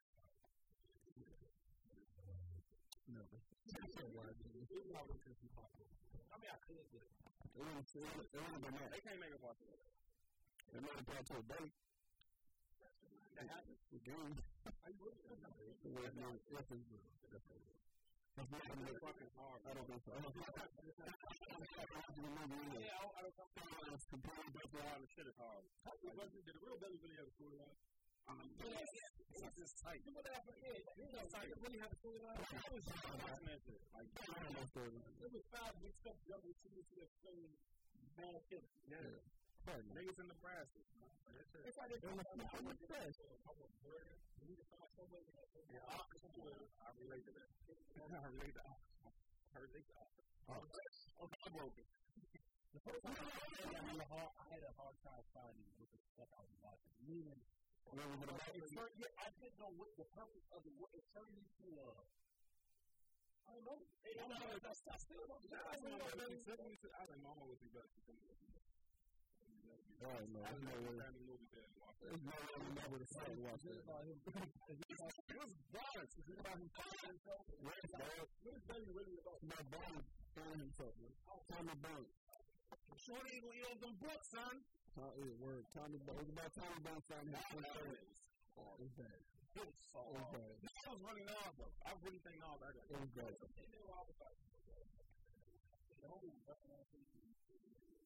No, 3.12 3.20
but 3.28 3.41
that's 3.76 3.91
so 3.98 4.06
wide. 4.15 4.32
I 4.32 4.39
mean, 4.48 4.63
I 6.48 6.56
could, 6.63 6.80
but 6.94 7.02
It 7.02 7.10
it 7.52 7.60
wouldn't, 7.60 7.84
it 7.91 8.00
wouldn't 8.00 8.63
been 8.63 8.72
that. 8.72 8.88
they 8.94 9.02
can't 9.04 9.20
make 9.20 9.34
a 9.34 9.36
it. 9.36 9.41
It 10.72 10.80
might 10.80 10.96
have 10.96 11.04
brought 11.04 11.28
to 11.28 11.36
a 11.36 11.44
date. 11.44 11.76
That 12.80 12.88
happens. 12.88 13.12
The 13.12 13.12
game. 13.12 13.12
Are 13.12 13.12
you 13.12 13.12
really? 13.12 13.12
The 13.12 13.12
way 13.12 13.31
it 13.41 13.49
is. 13.49 13.82
Yes, 13.82 13.82
it's 13.82 14.06
good. 14.06 14.34
Definitely. 17.32 17.75
It's 18.32 18.47
not 18.47 18.63
going 18.63 18.80
to 18.80 18.86
be 18.88 18.95
fucking 19.01 19.32
hard. 19.36 19.60
I 19.67 19.71
don't 19.75 19.88
think 19.91 20.01
so. 20.08 20.12
I 20.15 20.21
don't 20.23 20.32
think 20.32 20.47
so. 20.47 20.63
Yeah, 22.82 22.95
I, 22.95 23.12
I 23.12 23.21
don't 23.27 23.36
think 23.36 23.51
It's 23.91 24.08
completely 24.08 24.51
different. 24.56 24.88
hard. 24.88 25.01
The 25.04 25.10
shit 25.12 25.27
is 25.27 25.36
hard. 25.36 25.63
Did 26.01 26.47
the 26.47 26.63
real 26.63 26.77
Belly 26.80 26.97
really 27.04 27.17
have 27.19 27.27
a 27.27 27.34
storyline? 27.36 27.75
Um, 28.30 28.38
yes, 28.63 28.88
it's 29.34 29.56
just 29.58 29.73
tight. 29.84 29.99
You 30.06 30.13
would 30.15 30.23
have 30.30 30.45
forget. 30.45 30.77
You 30.95 31.10
know, 31.12 31.25
like, 31.34 31.49
it 31.51 31.58
really 31.60 31.80
had 31.82 31.91
a 31.91 31.97
storyline. 31.99 32.38
I 32.38 32.45
was 32.71 32.86
just 32.86 33.01
watching 33.04 33.47
that 33.49 33.60
shit. 33.65 33.82
Like, 33.91 34.08
it 34.08 35.32
was 35.34 35.43
five 35.51 35.73
mixed 35.84 36.06
up 36.08 36.17
jugglers 36.30 36.58
to 36.62 36.67
this 36.71 36.88
explain 36.95 37.49
bad 38.15 38.39
shit. 38.47 38.63
Yeah. 38.88 39.40
Niggas 39.62 40.17
in 40.17 40.26
Nebraska. 40.26 40.82
It's 41.62 41.78
like 41.78 41.93
it's 41.93 42.02
It 42.02 42.10
was 42.10 42.26
it 42.26 42.65
was 42.65 42.82
fresh. 42.89 43.13
Yeah, 45.69 45.86
I 45.86 46.89
relate 46.97 47.26
to 47.30 47.34
that. 47.38 47.50
I 48.10 48.26
relate 48.34 48.58
to 48.58 48.63
that. 48.65 48.82
I 49.54 49.58
relate 49.62 49.86
to 49.86 49.93
that. 49.93 50.10
Oh. 50.50 50.65
Okay, 50.65 51.39
I'm 51.45 51.54
broken. 51.54 51.86
The 52.71 52.80
first 52.88 53.04
time 53.04 53.19
I 53.19 53.84
had 53.84 54.00
a 54.00 54.08
hard, 54.08 54.32
I 54.39 54.45
had 54.47 54.63
a 54.63 54.71
hard 54.80 54.95
time 55.04 55.19
finding 55.36 55.67
what 55.76 55.91
the 55.91 56.00
stuff 56.15 56.32
I 56.32 56.39
was 56.39 56.56
watching. 56.63 56.95
Meaning, 57.04 57.36
What 57.84 58.00
was 58.00 58.15
it 58.24 58.32
about? 58.32 58.47
it 58.47 58.63
yeah, 58.95 59.12
I 59.19 59.28
didn't 59.43 59.60
know 59.60 59.76
what 59.76 59.91
the 60.00 60.08
purpose 60.15 60.47
of 60.56 60.63
the 60.63 60.71
what 60.80 60.88
it 60.95 61.04
turned. 61.12 61.36
Uh, 61.67 62.00
I 63.43 63.60
don't 63.60 63.67
know. 63.67 63.76
It, 64.08 64.15
I, 64.15 64.24
don't 64.24 64.39
know. 64.39 64.56
I 64.56 64.97
still 65.04 65.19
don't 65.28 65.43
know. 65.43 65.60
I 65.67 65.76
don't 65.84 66.00
know. 66.00 66.00
I 66.00 67.04
think 67.12 67.19
Mama 67.19 67.43
would 67.43 67.60
be 67.60 67.67
better. 67.76 67.91
Oh, 70.02 70.18
no. 70.34 70.42
There's 70.42 70.66
no 70.66 70.74
way. 70.82 70.98
Family 70.98 71.24
movie 71.30 71.50
there 71.54 71.62
and 71.62 71.78
watch 71.78 71.98
it. 72.02 72.10
There's 72.10 72.26
no 72.26 72.34
way 72.34 72.54
I'm 72.58 72.78
able 72.82 72.98
to 72.98 73.10
sit 73.14 73.28
and 73.30 73.42
watch 73.46 73.62
that. 73.62 73.78
about 73.86 74.02
him. 74.02 74.18
It 74.22 75.38
was 75.38 75.54
violence. 75.70 76.14
It's 76.18 76.42
about 76.42 76.58
him 76.58 76.70
fighting 76.74 77.10
himself. 77.14 77.42
Red 77.62 77.86
Dog. 77.94 78.26
What 78.42 78.54
is 78.58 78.64
Belly 78.66 78.90
really 78.98 79.16
about? 79.22 79.38
My 79.46 79.62
bone 79.70 80.02
killing 80.34 80.62
himself, 80.66 80.94
man. 80.98 81.14
Tommy 81.54 81.78
Bone. 81.86 82.10
Shorty 82.98 83.30
ain't 83.30 83.46
all 83.46 83.78
them 83.78 83.96
books, 84.02 84.28
son. 84.34 84.56
Tom, 84.98 85.12
yeah, 85.22 85.36
word. 85.38 85.64
Tommy 85.70 86.00
Bone. 86.02 86.18
It 86.18 86.26
was 86.26 86.32
about 86.34 86.52
Tommy 86.58 86.80
Bone 86.82 87.02
finding 87.06 87.34
his 87.38 87.46
third. 87.62 88.00
Oh, 88.58 88.74
it 88.76 88.82
was 88.82 88.94
bad. 88.98 89.20
It 89.52 89.66
was 89.68 89.78
so 89.94 90.02
It 90.02 90.18
was 90.18 90.30
bad. 90.34 90.54
I 90.66 90.90
was 90.92 91.02
running 91.06 91.28
off 91.30 91.54
though. 91.62 91.74
I 91.86 91.92
really 92.02 92.22
think. 92.26 92.42
I 92.42 92.58
got 92.58 92.74
It 92.74 92.98
was 92.98 93.12
bad. 93.14 93.38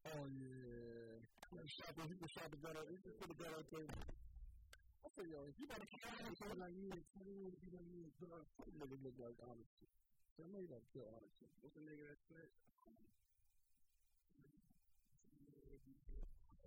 Oh, 0.05 0.29
yeah. 0.37 1.17
Shot 1.65 1.97
he 2.05 2.13
shot 2.29 2.49
the 2.53 2.61
gun. 2.61 2.77
He 2.85 2.97
can 3.01 3.13
put 3.17 3.25
gun 3.41 3.49
out 3.57 3.65
there. 3.73 3.89
I 3.89 5.07
said, 5.17 5.25
yo, 5.33 5.49
if 5.49 5.57
you 5.57 5.65
got 5.65 5.81
to 5.81 5.89
kill 5.89 6.13
him, 6.21 6.33
something 6.37 6.61
like 6.61 6.77
you, 6.77 6.93
you 6.93 7.69
don't 7.73 7.89
to 8.05 8.13
put 8.21 8.29
out, 8.29 8.45
some 8.61 8.77
niggas 8.77 9.01
look 9.01 9.17
like 9.17 9.33
honest 9.49 9.71
shit. 9.81 9.89
So 10.37 10.45
I 10.45 10.53
know 10.53 10.61
you 10.61 10.69
got 10.69 10.83
to 10.85 10.89
kill 10.93 11.09
honest. 11.09 11.33
What's 11.65 11.73
the 11.73 11.81
nigga 11.89 12.05
that 12.05 12.21
said? 12.29 12.49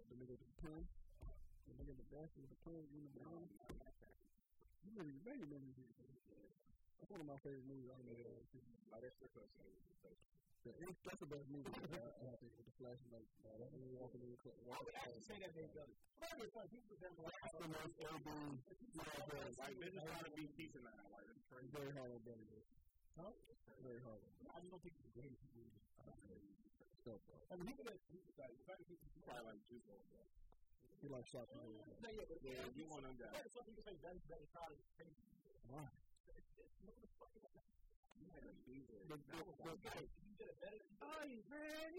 The 0.08 0.14
nigga 0.18 0.34
with 0.34 0.42
the 0.42 0.58
pen. 0.58 0.82
The 0.82 1.72
nigga 1.78 1.94
in 1.94 1.98
the 2.02 2.08
back 2.10 2.30
with 2.34 2.50
the 2.50 2.58
pen 2.66 2.82
the 3.06 3.12
brown. 3.22 3.46
You 4.82 4.90
really, 4.98 5.14
you 5.14 5.22
really 5.22 5.46
remember 5.46 5.70
this. 5.78 5.94
That's 6.98 7.10
one 7.14 7.22
of 7.22 7.28
my 7.30 7.38
favorite 7.46 7.66
movies. 7.70 7.88
I 7.88 7.94
don't 7.94 8.06
know 8.10 8.18
what 8.18 8.26
it 8.26 8.38
is. 8.42 8.48
Like 8.90 9.02
that's 9.06 9.18
the 9.22 9.30
first 9.30 9.54
thing. 9.58 9.70
The 10.66 10.74
the 10.74 11.30
best 11.30 11.48
movie. 11.48 11.70
I 11.72 12.28
I 12.28 12.36
think 12.42 12.52
with 12.58 12.66
the 12.66 12.76
flashlight. 12.76 13.28
Uh, 13.46 13.56
that 13.62 13.70
movie 13.72 13.94
walking 13.94 14.22
in 14.22 14.30
the 14.34 14.40
club. 14.42 14.58
I 14.68 14.78
would 14.82 14.96
actually 14.98 15.24
say 15.24 15.38
that 15.38 15.54
they 15.54 15.66
done 15.70 15.86
it. 15.86 15.98
But 16.18 16.44
it's 16.44 16.56
like 16.58 16.70
people 16.74 16.98
that 16.98 17.14
like 17.14 17.38
That's 17.42 17.58
the 17.58 17.70
most 17.70 17.94
everything. 18.02 18.58
Yeah, 18.98 19.02
but 19.30 19.38
like 19.58 19.74
they're 19.78 19.94
just 19.94 20.06
trying 20.06 20.26
to 20.26 20.34
be 20.34 20.46
decent 20.58 20.82
now. 20.82 20.98
Like 21.14 21.26
it's 21.30 21.46
crazy. 21.46 21.70
very 21.70 21.92
hard. 21.94 22.10
Huh? 23.18 23.32
Very 23.82 24.02
hard. 24.02 24.20
I 24.50 24.58
just 24.58 24.70
don't 24.70 24.82
think 24.82 24.94
it's 24.98 25.06
the 25.06 25.14
greatest 25.14 25.42
movie. 25.54 25.78
So, 27.06 27.18
bro. 27.24 27.38
I 27.48 27.54
mean, 27.56 27.66
that 27.70 27.98
people 28.10 28.34
like 28.36 28.52
the 28.58 28.64
fact 28.66 28.78
that 28.82 28.88
people 28.90 29.06
probably 29.24 29.46
like 29.54 29.62
juice 29.70 29.86
on 29.86 30.02
that. 30.10 30.28
He 30.98 31.06
like 31.06 31.26
shot. 31.30 31.46
Yeah, 31.54 32.66
you 32.74 32.84
want 32.90 33.06
them 33.06 33.14
guys. 33.14 33.30
But 33.30 33.54
some 33.54 33.64
people 33.64 33.82
say 33.86 33.94
Benny 34.02 34.18
Benny 34.26 34.50
Todd 34.50 34.74
is 34.74 34.82
crazy. 34.98 35.22
Why? 35.70 35.86
Man? 41.48 41.98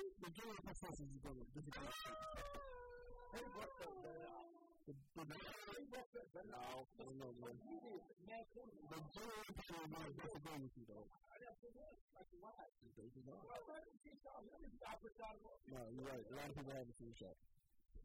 no, 15.70 15.82
you're 15.94 16.08
right. 16.08 16.26
A 16.26 16.34
lot 16.36 16.50
of 16.50 16.56
people 16.58 16.74
haven't 16.74 16.98
seen 16.98 17.14
shot. 17.20 17.38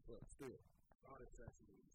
But 0.05 0.21
still. 0.29 0.59
All 1.09 1.17
the 1.17 1.94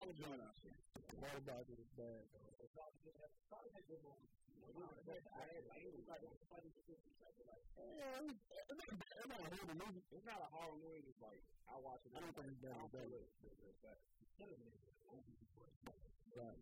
movie 0.00 0.16
can 0.18 0.40
act 0.40 0.58
except 0.58 0.78
people. 0.82 1.04
Waterblog 1.22 1.66
is 1.70 1.90
bad. 1.94 2.24
It's 10.14 10.26
not 10.26 10.40
a 10.40 10.48
horror 10.50 10.78
movie. 10.82 11.06
It's 11.06 11.20
like 11.22 11.40
I 11.68 11.76
watch 11.78 12.02
it. 12.06 12.12
I 12.14 12.20
don't 12.20 12.34
think 12.34 12.48
it's 12.50 12.60
bad. 12.62 12.74
Right. 16.34 16.58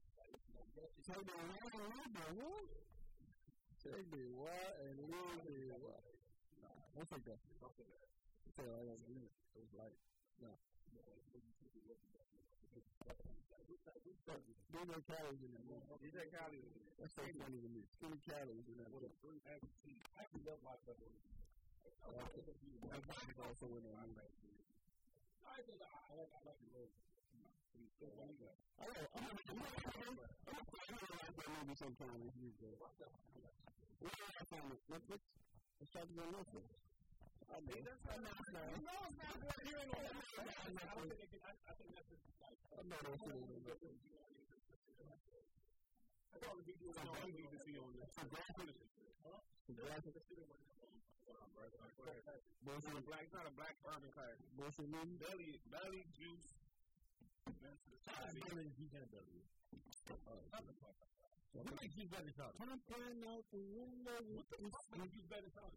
Take 1.03 1.25
me 1.27 1.33
one 1.33 1.49
and 1.57 1.88
leave 1.90 2.12
me 2.12 2.21
what? 2.38 2.68
Take 3.83 4.07
me 4.12 4.23
what 4.37 4.73
and 4.85 4.95
leave 5.11 5.42
me 5.49 5.73
what? 5.81 6.05
Nah, 6.61 6.77
don't 6.95 7.09
take 7.11 7.25
that. 7.27 7.40
Say 8.55 8.68
I 8.68 8.85
believe 8.85 9.25
it. 9.25 9.33
It 9.57 9.64
was 9.64 9.73
like, 9.75 9.97
no. 10.38 10.53
No 14.73 14.97
calories 15.05 15.45
in 15.45 15.53
that. 15.53 15.61
There's 16.01 16.17
no 16.17 16.25
calories. 16.33 16.65
That's 16.97 17.13
so 17.13 17.23
funny 17.37 17.61
to 17.61 17.69
me. 17.69 17.85
Three 18.01 18.17
calories 18.25 18.65
in 18.65 18.77
that 18.81 18.89
movie. 18.89 19.13
I 19.45 19.61
actually 19.61 20.45
love 20.49 20.61
my 20.65 20.73
brother. 20.89 21.05
My 22.01 22.97
body 23.05 23.37
also 23.45 23.67
in 23.77 23.85
that 23.85 23.97
movie. 24.01 24.17
I 25.43 25.61
think 25.69 25.85
I 25.85 26.17
like 26.17 26.33
I 26.33 26.41
like 26.49 26.57
the 26.65 26.69
movie. 26.73 26.97
I 28.81 28.89
know. 28.89 29.05
I'm 29.13 29.29
gonna 29.29 29.37
I'm 29.53 29.61
gonna 29.61 30.25
I'm 30.49 30.97
gonna 30.97 31.19
like 31.21 31.37
that 31.37 31.49
movie 31.53 31.77
sometime 31.77 32.25
if 32.25 32.35
you 32.41 32.57
go. 32.57 32.73
I 32.73 34.45
find 34.49 34.73
it? 34.73 34.81
Netflix? 34.89 35.21
Trying 35.93 36.09
to 36.09 36.15
go 36.17 36.25
Netflix. 36.33 36.65
I 37.53 37.61
mean, 37.69 37.85
that's 37.85 38.01
not 38.01 38.17
nice. 38.17 38.81
No, 38.81 38.97
it's 39.12 39.21
not 39.21 39.37
good. 39.37 39.61
You 39.69 39.77
I 39.77 40.88
don't 40.97 41.05
think 41.05 41.21
it 41.21 41.29
can. 41.29 41.45
I 41.45 41.77
think 41.77 41.93
that's 41.93 42.09
just 42.09 42.25
like. 42.41 42.57
I 42.73 42.81
know 42.81 42.97
that 42.97 43.21
shit 43.21 43.37
is 43.37 43.45
on 43.45 43.61
I 46.33 46.41
thought 46.41 46.57
the 46.57 46.65
video 46.65 46.88
was 46.88 46.97
on 46.97 47.12
need 47.29 47.53
to 47.53 47.61
see 47.61 47.77
on 47.77 47.93
this. 47.93 48.09
Huh? 48.17 49.37
Graphic. 49.69 50.17
Bullshit. 52.65 53.05
Black. 53.05 53.29
It's 53.29 53.37
not 53.37 53.45
a 53.45 53.53
black 53.53 53.77
urban 53.85 54.11
class. 54.17 54.41
Bullshit. 54.57 54.88
Belly, 55.21 55.61
belly 55.69 56.09
juice. 56.17 56.57
Belly 57.53 58.73
juice 58.81 58.97
and 58.97 59.12
belly. 59.12 59.45
What 61.53 61.69
makes 61.77 62.01
you 62.01 62.09
better 62.09 62.33
talk? 62.33 62.57
Pumping 62.57 63.29
out 63.29 63.45
the 63.53 63.61
window. 63.77 64.41
What 64.41 64.81
makes 64.97 65.12
you 65.21 65.25
better 65.29 65.53
talk? 65.53 65.77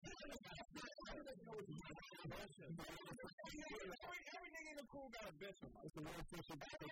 nigga 4.51 4.69
in 4.71 4.77
the 4.77 4.85
pool 4.93 5.09
got 5.09 5.25
a 5.25 5.33
best 5.41 5.57
one. 5.63 5.73
Every 5.81 6.03
nigga 6.05 6.21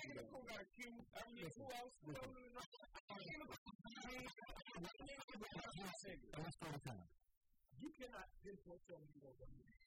in 0.10 0.18
the 0.18 0.26
pool 0.34 0.44
got 0.50 0.62
a 0.62 0.66
Q. 0.74 0.90
Every 1.14 1.34
nigga 1.38 1.52
who 1.54 1.66
else? 1.70 1.94
Let's 6.40 6.58
go 6.58 6.72
to 6.72 6.80
time. 6.82 7.08
You 7.80 7.90
cannot 7.96 8.28
pinpoint 8.44 8.82
me 8.90 8.96
you 9.14 9.22
don't 9.22 9.38
know 9.40 9.79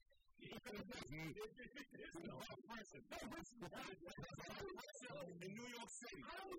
in 5.42 5.50
New 5.54 5.68
York 5.70 5.90
City. 5.90 6.22
I 6.22 6.34
don't 6.38 6.50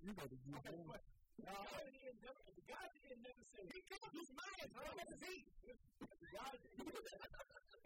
You 0.00 0.16
do 0.16 0.56
that. 0.56 1.04
Now, 1.40 1.64
didn't 3.10 3.22
never 3.22 3.44
say, 3.52 3.62
he 3.68 3.80
killed 3.84 4.12
his 4.12 4.30
man, 4.32 4.66
bro. 4.72 4.84
That's 4.96 5.12
his 5.12 5.22
heat. 5.28 5.46
The 5.60 6.28
guy 6.32 6.52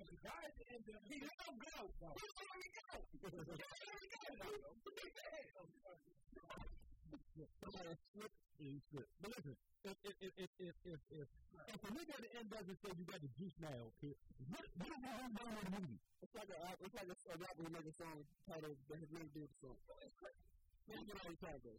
the 0.04 0.18
guy 0.22 0.40
at 0.44 0.54
the 0.58 0.64
end 0.74 0.84
of 0.88 1.00
he 1.10 1.16
let 1.22 1.38
him 1.44 1.56
go. 1.58 1.90
He 1.94 2.26
let 2.34 2.54
him 2.54 2.70
go. 2.74 3.02
He 3.14 3.30
let 3.34 4.22
him 4.24 4.36
go. 4.38 4.50
But 9.22 9.30
listen, 9.30 9.56
if 9.84 9.96
if 10.02 10.16
if 10.18 10.32
if 10.38 10.50
if 10.58 10.74
if, 10.90 11.00
if, 11.14 11.28
end 12.34 12.50
doesn't 12.50 12.78
say 12.82 12.90
you 12.98 13.04
got 13.06 13.20
the 13.22 13.30
juice 13.38 13.54
now, 13.62 13.92
what 14.50 14.64
what 14.78 14.90
is 14.90 15.00
that 15.04 15.14
whole 15.14 15.30
with 15.30 15.68
the? 15.70 15.98
It's 16.22 16.34
like 16.34 16.50
a 16.50 16.58
it's 16.82 16.94
like 16.94 17.06
a, 17.06 17.16
a 17.30 17.36
rapper 17.38 17.62
who 17.62 17.92
song 18.00 18.18
titled 18.50 18.78
that 18.88 18.98
has 18.98 19.10
nothing 19.14 19.30
to 19.30 19.34
do 19.34 19.40
with 19.46 19.52
the 19.54 19.60
song. 19.62 19.78
That's 19.86 21.02
what 21.06 21.18
I 21.22 21.28
was 21.30 21.38
trying 21.38 21.60
to 21.62 21.74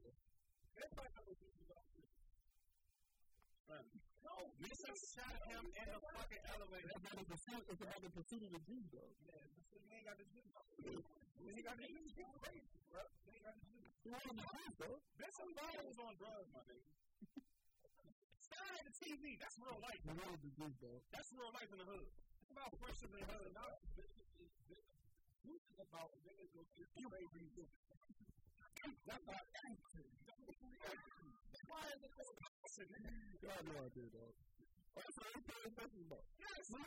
no, 3.66 4.36
just 4.62 5.18
shot 5.18 5.38
him 5.50 5.66
in 5.66 5.88
the 5.90 6.00
fucking 6.14 6.44
elevator. 6.54 6.86
It's 6.86 7.02
about 7.02 7.18
the 7.18 7.26
pursuit, 7.26 7.64
it's 7.66 7.82
about 7.82 8.02
the 8.06 8.12
pursuit 8.14 8.42
of 8.46 8.52
the 8.54 8.62
juice, 8.62 8.90
though. 8.94 9.12
Yeah, 9.26 9.42
he 9.42 9.90
ain't 9.90 10.06
got 10.06 10.18
the 10.22 10.28
juice. 10.30 10.54
He 10.86 11.50
ain't 11.50 11.66
got 11.66 11.78
the 11.82 11.88
juice. 11.90 12.14
He's 12.14 12.30
crazy, 12.46 12.78
bro. 12.94 13.02
He 13.26 13.34
ain't 13.34 13.46
got 13.46 13.58
the 13.58 13.66
juice. 13.66 13.90
He 14.06 14.10
wanted 14.14 14.38
the 14.38 14.46
juice, 14.46 14.76
though. 14.78 15.02
Benson 15.18 15.50
Ball 15.58 15.82
was 15.82 15.98
on 15.98 16.14
drugs, 16.22 16.50
my 16.54 16.62
nigga. 16.70 16.94
Staring 18.38 18.76
at 18.78 18.86
the 18.86 18.96
TV. 19.02 19.24
That's 19.42 19.58
real 19.58 19.80
life. 19.82 20.02
He 20.06 20.14
wanted 20.14 20.42
the 20.46 20.52
juice, 20.54 20.78
though. 20.78 21.02
That's 21.10 21.30
real 21.34 21.50
life 21.50 21.70
in 21.74 21.80
the 21.82 21.88
hood. 21.90 22.06
It's 22.06 22.52
about 22.54 22.70
friendship 22.78 23.10
in 23.18 23.20
the 23.26 23.30
hood. 23.34 23.50
Is 25.46 25.78
about 25.82 26.10
niggas 26.26 26.50
go 26.54 26.62
get 26.74 26.90
you 26.98 27.10
baby. 27.10 27.50
That's 29.06 29.22
about 29.26 29.46
anything. 29.66 30.14
Why 31.66 31.82
is 31.90 32.02
it 32.06 32.55
No 32.76 32.84
idea, 32.84 34.12
dog. 34.12 34.36
That's 35.00 35.16
what 35.16 35.32
I'm 35.32 35.44
paying 35.48 35.64
attention 35.64 36.12
about. 36.12 36.28
Yes. 36.36 36.68
Did 36.68 36.84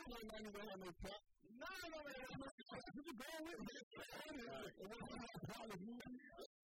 you 2.93 3.17
go 3.17 3.25
with 3.41 3.57
me? 3.57 3.73
And 4.69 4.85
what 4.85 5.01
was 5.01 5.17
that 5.17 5.49
college 5.49 5.81
movie? 5.81 6.13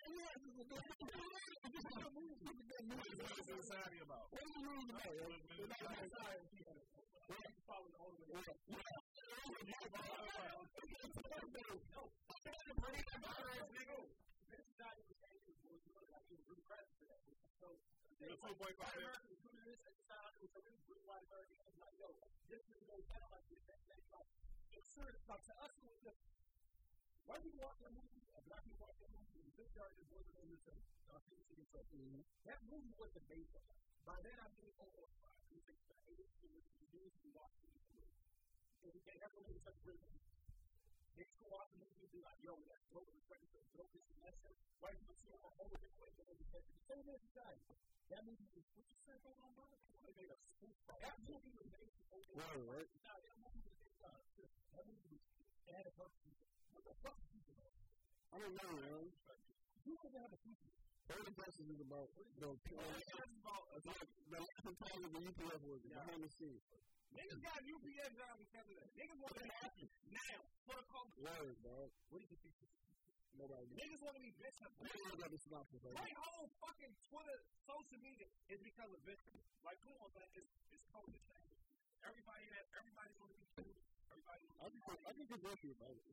Yes, 0.05 0.37
it's 0.45 0.61
a 0.61 0.65
good. 0.69 0.77
It's 0.85 1.89
a 1.89 1.97
good 1.97 2.13
movie. 2.13 2.37
It's 2.37 2.61
a 2.61 2.69
good 2.69 2.85
movie. 2.85 3.17
What 3.17 3.33
is 3.33 3.49
the 3.49 3.57
society 3.65 3.97
about? 4.05 4.29
What 4.29 4.45
the 4.45 4.61
movie 4.61 4.93
about? 4.93 5.09
It's 5.09 5.73
not 5.73 5.89
about 5.89 6.05
society. 6.05 6.45
What 7.25 7.41
is 7.49 7.57
following 7.65 7.97
the 7.97 8.05
older 8.05 8.29
man? 8.29 8.45
Yeah. 8.45 9.05
This 18.25 18.33
is 18.33 18.41
not 18.41 18.57
even 18.57 18.73
saying 18.81 18.97
it 18.97 19.29
was 19.29 19.45
really 19.45 19.75
like 19.75 19.85
it 19.85 19.85
was 19.85 19.85
regret 19.85 19.85
for 19.85 19.85
that. 19.85 19.85
So 19.85 19.85
the 19.85 19.85
two 19.85 19.85
point 19.85 19.85
five. 19.85 19.85
Americans 19.85 19.85
doing 19.85 19.85
this 19.85 19.85
at 19.85 19.93
the 19.93 20.05
time. 20.09 20.33
It 20.33 20.49
was 20.49 20.53
a 20.57 20.61
really 20.65 20.81
good 20.89 21.01
white 21.05 21.25
American. 21.29 21.57
Like, 21.77 21.93
yo, 22.01 22.09
this 22.49 22.63
is 22.65 22.81
no 22.89 22.97
kind 23.05 23.21
like 23.29 23.45
this. 23.53 23.61
That, 23.69 23.77
that, 23.85 24.01
like, 24.09 24.29
it's 24.73 24.89
sure, 24.97 25.13
like 25.29 25.43
to 25.45 25.53
us, 25.61 25.73
it 25.77 25.85
was 25.85 26.01
just 26.01 26.17
white 27.29 27.45
people 27.45 27.61
watch 27.61 27.77
that 27.85 27.93
movie, 27.93 28.25
and 28.33 28.41
black 28.49 28.65
people 28.65 28.81
watch 28.81 28.97
that 28.97 29.13
movie, 29.13 29.37
and 29.45 29.53
this 29.53 29.69
guy 29.77 29.85
is 29.93 30.09
working 30.09 30.37
on 30.41 30.45
this 30.49 30.61
thing. 30.65 30.81
Uh, 31.05 31.21
so, 31.21 31.37
mm-hmm. 31.37 32.25
That 32.49 32.59
movie 32.65 32.93
was 32.97 33.13
the 33.13 33.21
base 33.29 33.53
of 33.53 33.61
it. 33.61 33.77
By 34.09 34.17
then, 34.25 34.37
I 34.41 34.49
mean, 34.57 34.73
oh, 34.81 34.89
five, 35.21 35.37
six, 35.49 35.77
seven, 35.85 36.01
eight, 36.09 36.29
eight, 36.45 36.65
eight, 36.81 36.89
years 36.93 37.13
we 37.21 37.29
watched 37.33 37.61
this 37.61 37.73
movie. 37.93 38.09
So 38.81 38.89
we 38.89 39.01
can't 39.05 39.21
have 39.21 39.33
a 39.37 39.41
movie 39.45 39.61
such 39.61 39.77
a 39.77 39.83
great 39.85 40.01
movie. 40.01 40.17
They 40.17 40.21
used 40.21 40.29
to 40.29 40.34
watch 41.47 41.71
the 41.71 41.79
movie 41.79 42.03
and 42.03 42.11
be 42.11 42.19
like, 42.19 42.35
yo, 42.43 42.59
that's 42.67 42.83
dope, 42.91 43.07
it's 43.07 43.23
great, 43.31 43.39
it's 43.47 43.71
dope, 43.71 43.87
this 43.95 44.03
and 44.11 44.19
that 44.19 44.35
shit. 44.43 44.51
White 44.83 44.99
people 44.99 45.15
see 45.23 45.31
it 45.31 45.39
a 45.39 45.51
whole 45.55 45.71
different 45.71 45.95
way 46.03 46.11
than 46.19 46.27
they 46.27 46.35
did. 46.35 46.63
Same 46.91 47.07
as 47.07 47.21
the 47.23 47.31
guy. 47.31 47.55
That 48.11 48.21
movie 48.27 48.47
was, 48.51 48.67
what 48.75 48.85
you 48.91 48.99
said 49.07 49.17
going 49.23 49.39
on, 49.39 49.55
brother? 49.55 49.79
They 50.03 50.11
made 50.19 50.29
a 50.29 50.37
spoof. 50.37 50.75
That 50.91 51.15
movie 51.23 51.55
was 51.55 51.67
made 51.71 51.87
to 51.87 52.03
go 52.11 52.19
for 52.19 52.35
Right, 52.35 52.61
right. 52.67 52.89
Nah, 52.99 53.15
that 53.15 53.37
movie 53.39 53.63
was 53.63 53.75
made 53.79 53.95
to 53.95 54.03
for 54.35 54.45
That 54.75 54.83
movie 54.83 55.07
was, 55.09 55.23
it 55.65 55.73
had 55.73 55.87
a 55.87 55.95
purpose. 55.95 56.35
What 56.75 56.83
the 56.83 56.95
fuck 56.99 57.15
is 57.23 57.31
people 57.31 57.55
I 57.55 58.35
don't 58.35 58.51
know, 58.51 58.71
man. 58.75 59.07
You 59.87 59.95
don't 59.95 60.19
have 60.19 60.33
a 60.35 60.39
future. 60.43 60.84
Early 61.05 61.33
versus 61.37 61.69
is 61.69 61.81
about 61.85 62.09
the. 62.41 62.49
The 62.65 62.81
last 62.81 63.05
time 63.13 63.29
the 64.25 64.41
was 65.69 65.81
behind 65.85 66.21
the 66.25 66.31
scenes. 66.33 66.65
Niggas 67.13 67.39
got 67.45 67.61
UPS 67.61 68.11
jobs 68.17 68.37
because 68.41 68.65
of 68.65 68.75
that. 68.75 68.89
Niggas 68.97 69.19
want 69.21 69.35
to 69.37 69.45
happen 69.61 69.87
now 70.09 70.41
for 70.65 70.75
the 70.75 70.85
culture. 70.89 71.21
Word, 71.21 71.55
dog. 71.61 71.89
What 72.09 72.17
do 72.19 72.25
you 72.25 72.37
think? 72.41 72.57
Nobody. 73.37 73.69
Niggas 73.77 74.01
want 74.01 74.15
to 74.17 74.23
be 74.25 74.33
bitch 74.41 74.59
up. 74.65 74.73
Nobody 74.81 75.15
got 75.21 75.29
the 75.29 75.39
synopsis. 75.45 75.79
Right? 75.85 75.93
My 75.93 76.11
whole 76.25 76.49
fucking 76.65 76.93
Twitter, 77.11 77.37
social 77.69 77.99
media 78.01 78.27
is 78.49 78.59
because 78.65 78.89
of 78.89 78.99
bitch. 79.05 79.21
Like, 79.61 79.77
come 79.85 79.95
on, 80.01 80.09
man. 80.17 80.27
It's, 80.33 80.51
it's 80.73 80.85
change. 80.89 81.21
Everybody 82.01 82.45
has, 82.57 82.65
everybody's 82.81 83.17
going 83.21 83.29
to 83.29 83.37
be 83.37 83.47
cool. 83.61 83.77
Everybody. 84.09 84.45
I 84.57 84.67
think 84.73 84.83
I 85.05 85.11
think 85.13 85.27
it's 85.29 85.43
worth 85.45 85.61
it 85.61 85.71
about 85.77 85.93
it. 85.93 86.05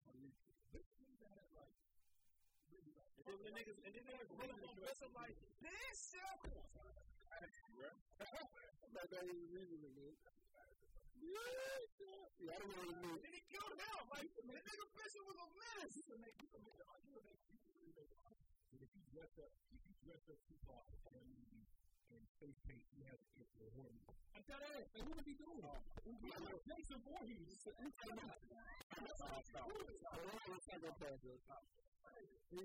And 2.73 3.25
then 3.29 3.39
the 3.45 3.53
niggas, 3.55 3.79
and 3.85 3.93
then 3.95 4.05
niggas 4.09 4.31
really 4.35 4.57
want 4.65 4.77
to 4.77 4.83
listen 4.83 5.11
like, 5.15 5.37
this. 5.63 6.17
Like 8.93 9.09
that 9.13 9.25
was 9.25 9.35
the 9.35 9.49
reason, 9.51 9.79
man. 9.83 10.15
Yeah, 11.23 12.53
I 12.53 12.59
don't 12.59 12.69
know 12.71 12.83
what 12.83 12.91
it 12.91 12.99
means. 13.03 13.23
And 13.23 13.33
he 13.33 13.43
killed 13.47 13.75
him. 13.79 14.03
Like, 14.11 14.27
the 14.35 14.43
nigga 14.43 14.85
Fisher 14.99 15.23
was 15.23 15.39
a 15.39 15.47
menace. 15.55 15.97
If 16.03 16.11
you 18.91 19.03
dress 19.15 19.33
up, 19.39 19.53
if 19.71 19.81
you 19.87 19.95
dress 20.03 20.23
up 20.27 20.39
too 20.51 20.59
far 20.67 20.83
and 21.15 21.31
and 22.13 22.23
face 22.43 22.59
paint, 22.67 22.83
you 22.93 23.07
have 23.09 23.17
to 23.17 23.31
get 23.39 23.49
the 23.57 23.71
horn. 23.79 23.97
I 24.35 24.41
got 24.45 24.61
that. 24.61 24.85
And 24.99 25.09
what 25.09 25.17
is 25.23 25.27
he 25.31 25.35
doing? 25.39 25.63
Jason 25.63 27.01
Voorhees. 27.07 27.47
Let's 27.47 27.65
talk 27.65 28.13
about 28.13 28.43
that. 28.51 28.83
He 28.93 29.07
was 29.07 29.17
probably 29.53 29.87
the 29.87 29.95
flop. 31.47 31.92
We 32.13 32.61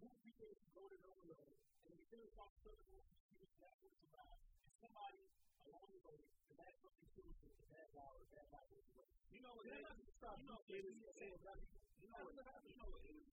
who 0.00 0.08
people 0.24 0.48
go 0.72 0.88
to 0.88 0.96
know 1.04 1.20
and 1.20 1.92
we 1.92 2.00
finish 2.08 2.32
off 2.40 2.56
certain 2.64 2.96
was 3.36 3.52
that 3.60 3.76
was 3.84 3.92
about. 4.08 4.40
Somebody 4.80 5.20
along 5.68 5.84
the 5.92 6.00
way, 6.00 6.16
and 6.48 6.56
that's 6.56 6.80
something 6.80 7.04
to 7.12 7.20
do 7.20 7.28
with 7.44 7.52
the 7.60 7.68
bad 7.68 7.92
guy 7.92 8.08
or 8.08 8.24
bad 8.32 8.48
guy. 8.48 8.64
You 9.28 9.44
know, 9.44 9.52
it 9.60 9.68
is. 9.68 9.84
You 9.84 10.48
know, 10.48 10.64
it 10.64 10.80
is. 10.80 10.96
You 10.96 12.08
know, 12.08 12.24
you 12.24 12.76
know, 12.80 12.88
it 12.96 13.04
is. 13.04 13.28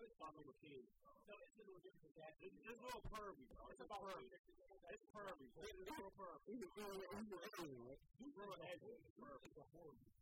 It's 0.00 0.16
about 0.16 0.32
little 0.32 0.56
kids. 0.64 0.88
No, 1.28 1.36
it's 1.36 1.52
a 1.60 1.64
little 1.68 1.84
different 1.84 2.08
than 2.08 2.24
that. 2.24 2.32
It's, 2.40 2.56
it's 2.56 2.80
a 2.80 2.88
little 2.88 3.04
pervy. 3.12 3.44
It's 3.52 3.84
about 3.84 4.00
pervy. 4.00 4.32
It's 4.32 5.04
pervy. 5.12 5.46
It's 5.60 5.76
a 5.76 5.92
little 5.92 6.16
pervy. 6.16 6.40
He's 6.48 6.64
a 6.64 6.72
real, 6.72 6.96
he's 7.04 7.36
a? 7.36 8.00
He's 8.16 8.32
real 8.32 8.56
edgy. 8.64 8.96
It's 8.96 9.20
a 9.20 9.20
what 9.20 9.36
it 9.44 10.21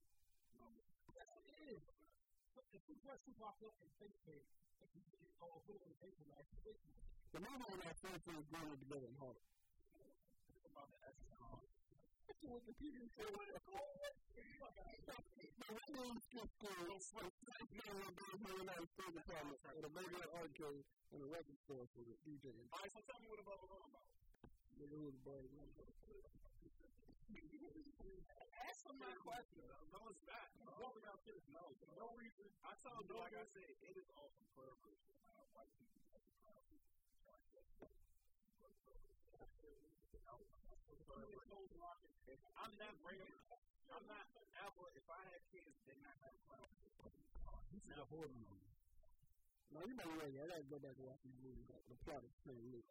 is. 1.69 1.83
If 2.71 2.83
you 2.87 2.95
press 3.03 3.19
two 3.27 3.35
blocks 3.37 3.61
up 3.67 3.75
and 3.83 3.91
face 3.99 4.19
paint, 4.25 4.47
if 4.81 4.91
you 4.95 5.03
go 5.37 5.51
a 5.51 5.61
little 5.67 5.81
bit 5.83 5.91
of 5.91 5.99
paper, 6.01 6.25
like 6.31 6.47
face 6.65 6.79
paint. 6.81 7.03
The 7.35 7.41
movie 7.43 7.67
when 7.67 7.83
I 7.83 7.93
first 7.99 8.23
was 8.27 8.47
growing 8.51 8.79
together 8.79 9.07
in 9.07 9.17
Harlem. 9.19 9.47
About 10.71 10.89
the 10.91 10.99
SSR. 11.03 11.63
That's 12.31 12.43
what 12.47 12.63
the 12.67 12.75
people 12.79 13.07
say. 13.11 13.27
My 15.61 15.77
name 15.95 16.17
is 16.17 16.25
Skip 16.31 16.49
School. 16.59 16.95
It's 16.95 17.11
like 17.15 17.35
five 17.47 17.69
men 17.71 17.95
one 18.01 18.15
day 18.15 18.33
hanging 18.41 18.71
out 18.71 18.81
in 18.81 18.87
state 18.91 19.15
department 19.15 19.59
at 19.67 19.83
a 19.83 19.91
regular 19.91 20.29
arcade 20.39 20.85
and 21.15 21.21
a 21.23 21.29
record 21.31 21.59
store 21.67 21.87
for 21.91 22.03
the 22.07 22.17
DJ. 22.27 22.55
All 22.71 22.81
right, 22.81 22.91
so 22.91 23.03
tell 23.07 23.19
me 23.23 23.27
what 23.31 23.39
the 23.39 23.47
bubble 23.47 23.71
on 23.75 23.83
about. 23.87 24.07
Nigga 24.79 24.95
who 24.95 25.11
was 25.11 25.15
the 25.15 25.23
boy. 25.27 26.50
Answer 27.31 28.93
my 28.99 29.15
question. 29.23 29.63
No, 29.95 30.03
it's 30.11 30.25
not. 30.27 30.51
Out 30.81 31.23
here, 31.23 31.39
no. 31.55 31.63
For 31.79 31.87
no 31.95 32.11
reason. 32.19 32.47
I 32.67 32.75
told 32.83 33.07
you, 33.07 33.15
like 33.19 33.35
I 33.39 33.47
said, 33.55 33.71
it 33.71 33.95
is 33.95 34.09
all 34.19 34.31
from 34.35 34.47
purpose. 34.59 34.99
White 35.55 35.71
people. 35.79 36.01
I'm 42.61 42.75
not 42.77 42.95
bringing. 43.03 43.27
I'm 43.91 44.07
not. 44.11 44.27
Apple. 44.67 44.91
If 44.95 45.07
I 45.09 45.23
had 45.31 45.41
kids, 45.55 45.75
they're 45.87 46.03
not 46.03 46.19
gonna 46.21 46.43
play. 46.51 46.67
This 47.73 47.83
is 47.87 47.97
a 47.97 48.07
horror. 48.11 48.31
No, 49.71 49.87
you 49.87 49.95
might 49.95 50.11
be 50.11 50.19
right. 50.19 50.35
I 50.35 50.47
gotta 50.51 50.67
go 50.67 50.79
back 50.83 50.99
and 50.99 51.07
watch 51.07 51.23
these 51.23 51.39
movies. 51.41 51.71
The 51.71 51.97
plot 52.03 52.27
is 52.27 52.35
pretty 52.43 52.83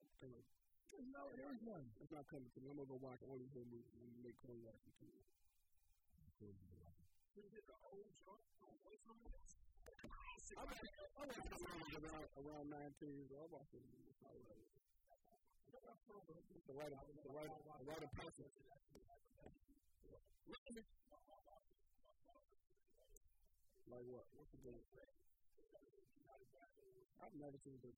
lit. 0.94 1.06
No, 1.14 1.24
there 1.38 1.52
is 1.54 1.62
one. 1.66 1.86
It's 2.02 2.12
not 2.12 2.26
coming 2.30 2.50
to 2.50 2.60
me. 2.62 2.70
I'm 2.70 2.78
gonna 2.78 2.90
go 2.90 2.98
watch 3.02 3.22
all 3.26 3.38
these 3.38 3.54
movies 3.54 3.86
and 4.00 4.10
make 4.26 4.36
watch 4.66 4.82
it 4.86 4.96
too. 4.98 5.14
I 10.60 10.66
watched 10.66 10.82
it 10.84 10.92
when 11.16 11.30
I 11.30 11.78
was 11.78 11.94
around, 12.00 12.26
around 12.42 12.68
19 12.74 13.16
years 13.16 13.30
old. 13.32 13.44
I 13.44 13.54
watched 13.54 13.74
it. 13.74 13.84
The 16.68 16.74
right 16.74 16.94
the 16.94 17.34
right, 17.34 17.50
the 17.50 17.86
right 17.86 18.04
of 18.04 18.12
passage. 18.14 18.54
Like 23.90 24.06
what? 24.06 24.26
What's 24.38 24.54
the? 24.54 24.74
I've 27.20 27.36
never 27.38 27.58
seen 27.62 27.78
this 27.82 27.98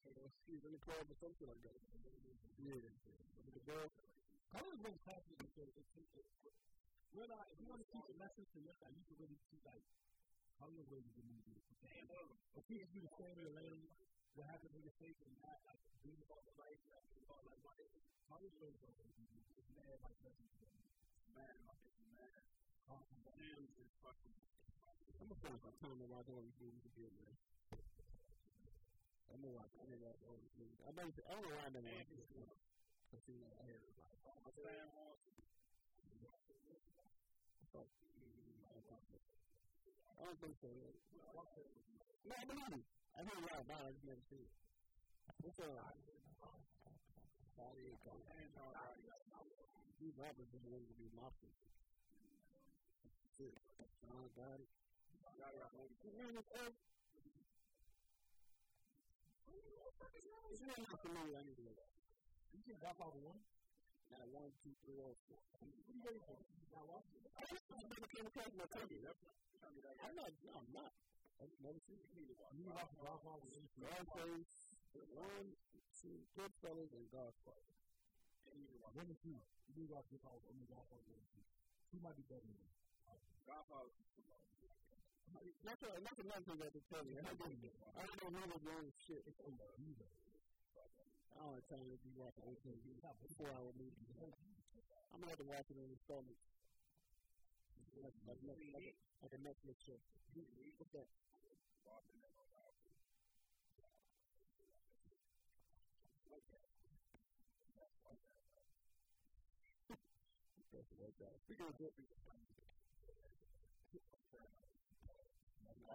He 0.00 0.56
was 0.56 0.64
in 0.64 0.72
the 0.72 0.80
something 1.20 1.48
like 1.48 1.62
that. 1.62 1.78
Yeah. 2.64 2.80
With 3.44 3.54
the 3.54 3.64
girl. 3.68 3.88
I 4.50 4.60
was 4.64 4.76
really 4.82 5.02
happy 5.06 5.36
because 5.38 5.70
it's, 5.76 5.92
it's, 5.94 6.56
when 7.14 7.30
I, 7.30 7.38
if 7.52 7.58
you 7.60 7.68
want 7.70 7.84
to 7.84 7.88
teach 7.92 8.08
a 8.10 8.16
message 8.18 8.48
to 8.54 8.58
your 8.64 8.74
I 8.82 8.90
used 8.90 9.06
to 9.12 9.16
really 9.20 9.38
see 9.50 9.60
like 9.62 9.82
Hollywood 10.58 10.88
ways 10.90 11.06
of 11.06 11.14
the 11.14 11.26
movie. 11.28 11.58
If 12.56 12.64
you 12.66 12.82
do 12.90 12.98
um, 12.98 13.06
the 13.06 13.12
same 13.18 13.38
lane, 13.54 13.84
what 14.34 14.48
happens 14.48 14.72
in 14.74 14.82
your 14.82 14.96
face 14.98 15.18
and 15.22 15.32
not 15.44 15.58
like 15.68 15.80
being 16.02 16.18
about 16.24 16.42
the 16.48 16.54
life, 16.56 16.80
like 16.90 17.06
about 17.20 17.44
like 17.46 17.60
what 17.62 17.76
Hollywood 18.30 18.58
ways 18.58 18.80
of 18.82 18.92
the 18.96 19.06
movie. 19.20 19.42
It's 19.54 19.70
mad 19.76 20.00
like 20.00 20.18
nothing. 20.22 20.50
Mad 21.36 21.56
like 21.66 21.82
it's 21.84 22.00
mad. 22.16 22.42
Damn, 22.88 23.68
it's 23.68 23.96
fucking. 24.02 24.34
I'm 25.20 25.28
gonna 25.28 25.40
finish 25.44 25.62
my 25.62 25.74
time 25.78 25.98
to 26.00 26.06
watch 26.08 26.26
all 26.32 26.42
these 26.42 26.58
movies 26.58 26.84
again, 26.88 27.12
man. 27.20 27.36
I'm 27.70 27.78
gonna 27.78 27.89
watch. 29.54 29.70
I'm 29.78 29.86
gonna 29.86 30.02
watch 30.02 30.18
all 30.26 30.34
these 30.34 30.56
movies. 30.58 30.80
I 30.82 30.90
don't. 30.90 31.14
I 31.14 31.30
don't 31.30 31.46
know 31.46 31.54
why 31.54 31.62
I 31.62 31.70
never 31.70 31.86
watched 31.86 32.10
this 32.18 32.30
one. 32.34 32.50
I 32.50 33.18
see 33.26 33.38
that 33.38 33.54
I 33.54 33.64
it. 33.70 33.90
I 40.20 40.24
don't 40.26 40.40
think 40.42 40.54
so. 40.60 40.68
No, 40.68 42.34
I 42.36 42.44
believe 42.44 42.74
it. 42.74 42.84
I 43.16 43.24
heard 43.24 43.40
lot 43.40 43.62
about 43.64 43.80
it. 43.86 43.88
I 43.88 43.92
just 43.94 44.04
never 44.04 44.20
seen 44.28 44.44
it. 44.44 44.52
What's 45.40 45.58
up? 45.62 45.80
These 50.00 50.16
rappers 50.16 50.48
just 50.52 50.64
want 50.68 50.84
to 50.88 50.96
be 50.96 51.08
mobsters. 51.16 51.56
I 53.40 54.28
got 54.36 54.60
it. 54.60 54.68
It's 56.04 56.16
not 56.18 56.28
enough 56.30 56.48
for 60.00 61.12
me. 61.12 61.32
I 61.36 61.42
need 61.44 61.56
to 61.56 61.64
know 61.64 61.76
that. 61.76 61.90
You 62.52 62.62
can 62.64 62.76
drop 62.80 63.00
out 63.00 63.16
one. 63.16 63.40
Now, 64.10 64.26
one, 64.34 64.50
two, 64.60 64.74
three, 64.82 64.98
four. 64.98 65.38
What 65.60 65.70
are 65.70 65.94
you 65.94 66.02
waiting 66.02 66.24
for? 66.26 66.36
Now, 66.74 66.82
watch 66.90 67.06
it. 67.14 67.22
I 67.30 67.46
never 67.88 68.08
came 68.10 68.26
across 68.26 68.52
my 68.58 68.66
TV. 68.68 69.06
I'm 69.06 70.14
not. 70.18 70.30
No, 70.44 70.52
I'm 70.58 70.72
not. 70.74 70.92
I've 71.40 71.54
never 71.62 71.80
seen 71.88 71.96
it. 71.96 72.10
You 72.12 72.26
need 72.26 72.34
to 72.34 72.96
drop 73.00 73.22
out 73.24 73.40
one. 73.40 73.64
Scarface, 73.70 74.50
one, 75.14 75.46
two, 75.94 76.18
Goodfellas, 76.36 76.92
and 76.92 77.06
Godfather. 77.08 77.74
One 78.92 79.06
and 79.06 79.20
two. 79.22 79.38
You 79.70 79.72
need 79.78 79.88
to 79.88 79.94
watch 79.94 80.10
this 80.10 80.26
out. 80.26 80.42
Only 80.50 80.66
Godfather. 80.66 81.06
Two 81.88 82.02
might 82.02 82.18
be 82.18 82.26
better 82.26 82.44
than 82.44 82.58
Godfather. 83.46 83.94
That's, 85.30 85.82
a, 85.86 85.90
that's 86.02 86.18
another 86.18 86.42
thing 86.42 86.58
that 86.58 86.74
to 86.74 86.82
tell 86.90 87.06
you. 87.06 87.14
I 87.20 87.30
don't, 87.38 87.54
I 87.94 88.02
don't 88.02 88.34
know 88.34 88.46
the 88.50 88.58
wrong 88.66 88.90
shit. 89.06 89.22
It's 89.28 89.38
over. 89.46 89.54
I 89.60 91.46
don't 91.46 91.54
have 91.54 91.68
time 91.70 91.86
to 91.86 91.98
be 92.02 92.10
watching 92.18 92.42
OTV. 92.50 92.98
It's 92.98 93.06
a 93.06 93.30
four 93.38 93.50
hour 93.54 93.70
movie. 93.78 93.94
I'm 95.14 95.22
going 95.22 95.30
to 95.30 95.32
have 95.34 95.38
to 95.40 95.46
watch 95.48 95.68
it 95.70 95.78
in 95.78 95.86
installments. 95.94 96.42
Like, 98.00 98.16
like, 98.26 98.40
like, 98.42 98.58
like, 98.74 98.96
like 99.22 99.34
a 99.36 99.40
Netflix 99.40 99.76
show. 99.86 99.98
What's 100.78 100.92
that? 100.96 101.06
Speaking 111.50 111.66
of 111.66 111.74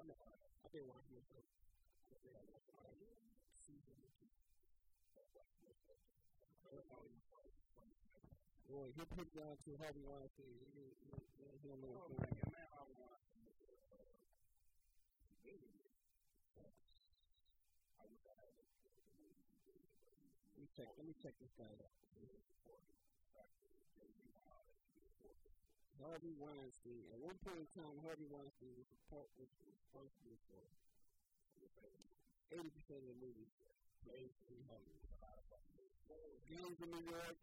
good 0.03 0.19
people, 0.19 0.27
I 0.63 0.67
can't 0.75 0.87
watch 0.91 1.07
this 1.07 1.23
show. 1.31 1.43
Boy, 8.65 8.91
he 8.91 9.03
put 9.07 9.31
down 9.31 9.55
to 9.55 9.71
Harvey 9.79 10.03
Weinstein. 10.03 10.51
He, 10.51 10.67
he, 10.75 11.15
he, 11.15 11.47
he 11.63 11.67
don't 11.69 11.79
know 11.79 11.95
what's 11.95 12.11
going 12.11 12.27
on. 12.27 12.43
Let 20.55 20.59
me 20.59 20.67
check. 20.75 20.91
Let 20.97 21.05
me 21.07 21.15
check 21.23 21.31
this 21.39 21.55
guy 21.55 21.71
out. 21.71 21.95
Harvey 26.01 26.35
Weinstein. 26.39 27.03
At 27.13 27.19
one 27.23 27.37
point 27.43 27.59
in 27.63 27.69
time, 27.75 27.95
Harvey 28.03 28.27
Weinstein 28.31 28.71
was 28.75 28.87
responsible 28.91 30.37
for 30.47 30.61
eighty 32.51 32.69
percent 32.71 32.99
of 33.03 33.07
the 33.09 33.19
movies 33.19 33.51
made 34.05 34.31
in 34.51 34.59
Hollywood. 34.69 35.01
Gangs 36.45 36.77
in 36.77 36.89
New 36.93 37.05
York. 37.09 37.39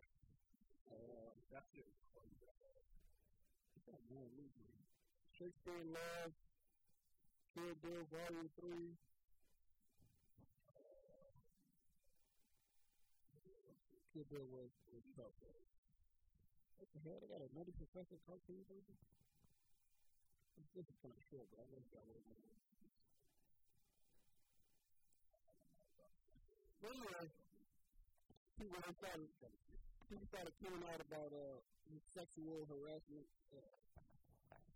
Uh, 0.89 1.33
that's 1.51 1.73
it. 1.75 1.91
Shakespeare 5.33 5.75
in 5.83 5.91
Love. 5.91 6.33
Kill 7.55 7.75
Bill 7.83 8.05
Volume 8.15 8.49
Three. 8.55 8.95
Kill 14.15 14.25
Bill 14.31 14.47
was 14.55 14.71
was 14.95 15.03
tough. 15.19 15.35
What 16.83 16.91
the 16.99 17.03
hell? 17.07 17.19
They 17.23 17.31
got 17.31 17.47
another 17.47 17.71
professor 17.79 18.19
cartoon 18.27 18.59
version? 18.67 18.99
This 20.75 20.83
is 20.83 20.99
kind 20.99 21.15
of 21.15 21.23
short, 21.31 21.47
but 21.55 21.63
I 21.63 21.65
know 21.71 21.79
it's 21.79 21.95
got 21.95 22.03
one 22.11 22.27
more. 22.27 22.43
Anyway, 26.83 27.23
people 28.59 28.83
started, 28.99 29.31
people 30.11 30.27
started 30.27 30.55
coming 30.59 30.83
out 30.91 30.99
about 31.07 31.31
uh, 31.31 31.63
sexual 32.19 32.67
harassment. 32.67 33.31
Uh, 33.55 33.63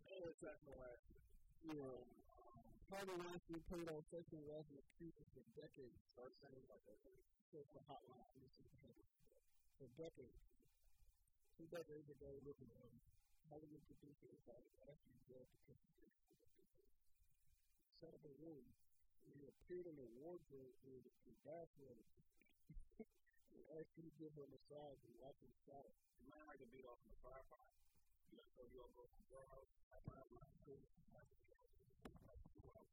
sexual 0.07 0.79
harassment. 0.79 1.27
Know, 1.75 2.07
Harvey 2.87 3.19
Weinstein 3.19 3.59
played 3.67 3.91
on 3.91 3.99
sexual 4.15 4.47
harassment 4.47 4.79
accusers 4.95 5.27
for 5.35 5.43
decades. 5.59 5.99
Started 6.15 6.39
saying 6.39 6.71
like 6.71 6.87
a 6.87 6.95
social 7.51 7.83
hotline. 7.91 8.31
For 9.83 9.91
decades. 9.99 10.56
Two 11.57 11.69
decades 11.73 12.09
ago, 12.13 12.29
look 12.45 12.61
at 12.61 12.69
um, 12.69 12.95
Hollywood 13.49 13.81
producer 13.89 14.29
decided 14.29 14.69
to 14.77 14.81
ask 14.93 15.01
you 15.09 15.17
to 15.33 15.41
set 17.97 18.13
up 18.13 18.21
a 18.29 18.35
room 18.45 18.65
he 19.37 19.45
appeared 19.49 19.89
in 19.89 19.97
a 20.01 20.09
wardrobe 20.21 20.77
with 20.85 21.05
a 21.05 21.35
bathroom 21.45 22.01
and 23.01 23.61
asked 23.77 23.93
you 23.97 24.05
to 24.05 24.13
give 24.17 24.33
her 24.37 24.45
a 24.45 24.51
massage 24.53 25.01
and 25.05 25.13
watch 25.21 25.37
him 25.41 25.53
shower. 25.69 25.93
You 26.21 26.29
might 26.33 26.45
like 26.49 26.61
to 26.61 26.69
beat 26.73 26.85
off 26.89 27.01
in 27.05 27.13
the 27.13 27.21
firefight. 27.21 27.69
You 28.33 28.41
know, 28.41 28.89
go 28.97 29.05
from 29.09 29.25
your 29.29 29.45
house. 29.53 29.69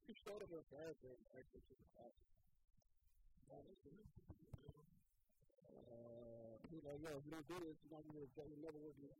He 0.07 0.13
showed 0.19 0.43
up 0.43 0.51
in 0.51 0.63
bathroom 0.67 1.19
actually 1.35 1.63
to 1.67 1.75
the 1.79 1.87
house. 1.95 2.19
Uh, 5.63 6.42
he's 6.73 6.85
like, 6.89 6.97
yo, 7.05 7.13
if 7.13 7.25
you 7.25 7.31
don't 7.31 7.45
do 7.45 7.53
this, 7.61 7.77
you're 7.85 7.93
not 7.93 8.01
going 8.01 8.17
to 8.17 8.57
never 8.57 8.79
work 8.81 8.97
in 8.97 9.05
that. 9.05 9.13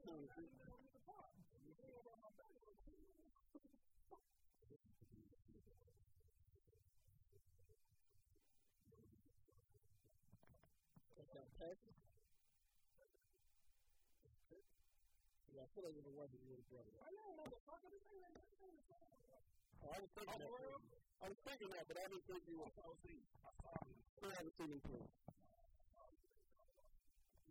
Yeah, 15.54 15.62
I 15.62 15.70
feel 15.72 15.86
like 15.86 15.94
you're 15.94 16.04
the 16.04 16.18
one 16.18 16.28
who's 16.34 16.44
really 16.50 16.66
brother. 16.74 16.90
I 16.98 17.10
know, 17.14 17.38
motherfucker. 17.38 17.88
This 17.94 18.02
ain't 18.10 18.26
like 18.26 18.34
I 19.84 20.02
was 20.02 20.10
thinking 20.18 20.42
that. 20.42 20.50
I 21.22 21.30
was 21.30 21.38
thinking 21.46 21.70
that, 21.70 21.86
but 21.88 21.98
I 22.02 22.06
didn't 22.10 22.26
think 22.26 22.42
you 22.50 22.58
were. 22.58 22.66
I 22.66 22.88
was 22.90 22.98
thinking. 23.06 23.24
I 23.46 23.52
saw 23.62 23.78
him. 23.86 23.94
Still 24.18 24.34
haven't 24.34 24.56
seen 24.58 24.74
him 24.74 24.82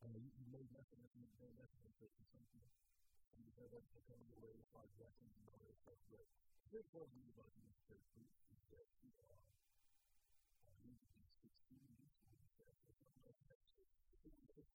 Uh, 0.00 0.16
you, 0.16 0.30
you 0.40 0.46
made 0.48 0.68
nothing 0.72 1.00
of 1.04 1.12
me, 1.16 1.28
man. 1.40 1.52
That's 1.60 1.72
what 1.76 1.84
I'm 1.84 1.96
saying. 2.00 2.16
Something. 2.32 2.64
And 3.36 3.40
you 3.44 3.52
said 3.52 3.68
that's 3.72 3.90
becoming 3.92 4.28
the 4.32 4.40
way 4.40 4.56
of 4.56 4.68
our 4.76 4.88
Jackson 4.96 5.28
and 5.28 5.46
all 5.52 5.60
that 5.60 5.76
stuff. 5.84 6.00
But 6.08 6.24
was 6.90 7.10
me 7.14 7.26
about 7.34 7.50
you, 7.54 7.64
Mr. 7.70 7.94
Crews, 8.10 8.34
is 8.50 8.62
that 8.74 8.86
you 9.02 9.10
are, 9.26 9.38
uh, 9.40 10.74
you 10.80 10.90
need 10.90 11.00
to 11.02 11.12
be 11.14 11.24
16, 11.42 11.78
you 11.78 11.98
need 11.98 12.14
to 12.14 12.28
be 12.30 12.42
17, 12.50 12.90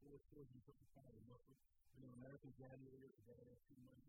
four 0.06 0.22
stores 0.32 0.48
you 0.54 0.62
put 0.64 0.78
the 0.80 0.88
fire 0.96 1.12
in 1.12 1.26
Russell. 1.28 1.58
You 1.98 2.08
know, 2.08 2.12
American 2.24 2.54
Gladiator, 2.56 3.10
the 3.10 3.24
guy 3.26 3.42
has 3.52 3.60
two 3.68 3.80
money. 3.84 4.06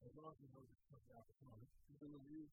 As 0.00 0.16
long 0.16 0.32
as 0.32 0.38
you 0.40 0.48
know 0.54 0.64
this 0.64 0.82
comes 0.88 1.08
out, 1.12 1.26
come 1.38 1.52
on. 1.54 1.60
In 1.90 1.96
the 2.00 2.08
review. 2.08 2.48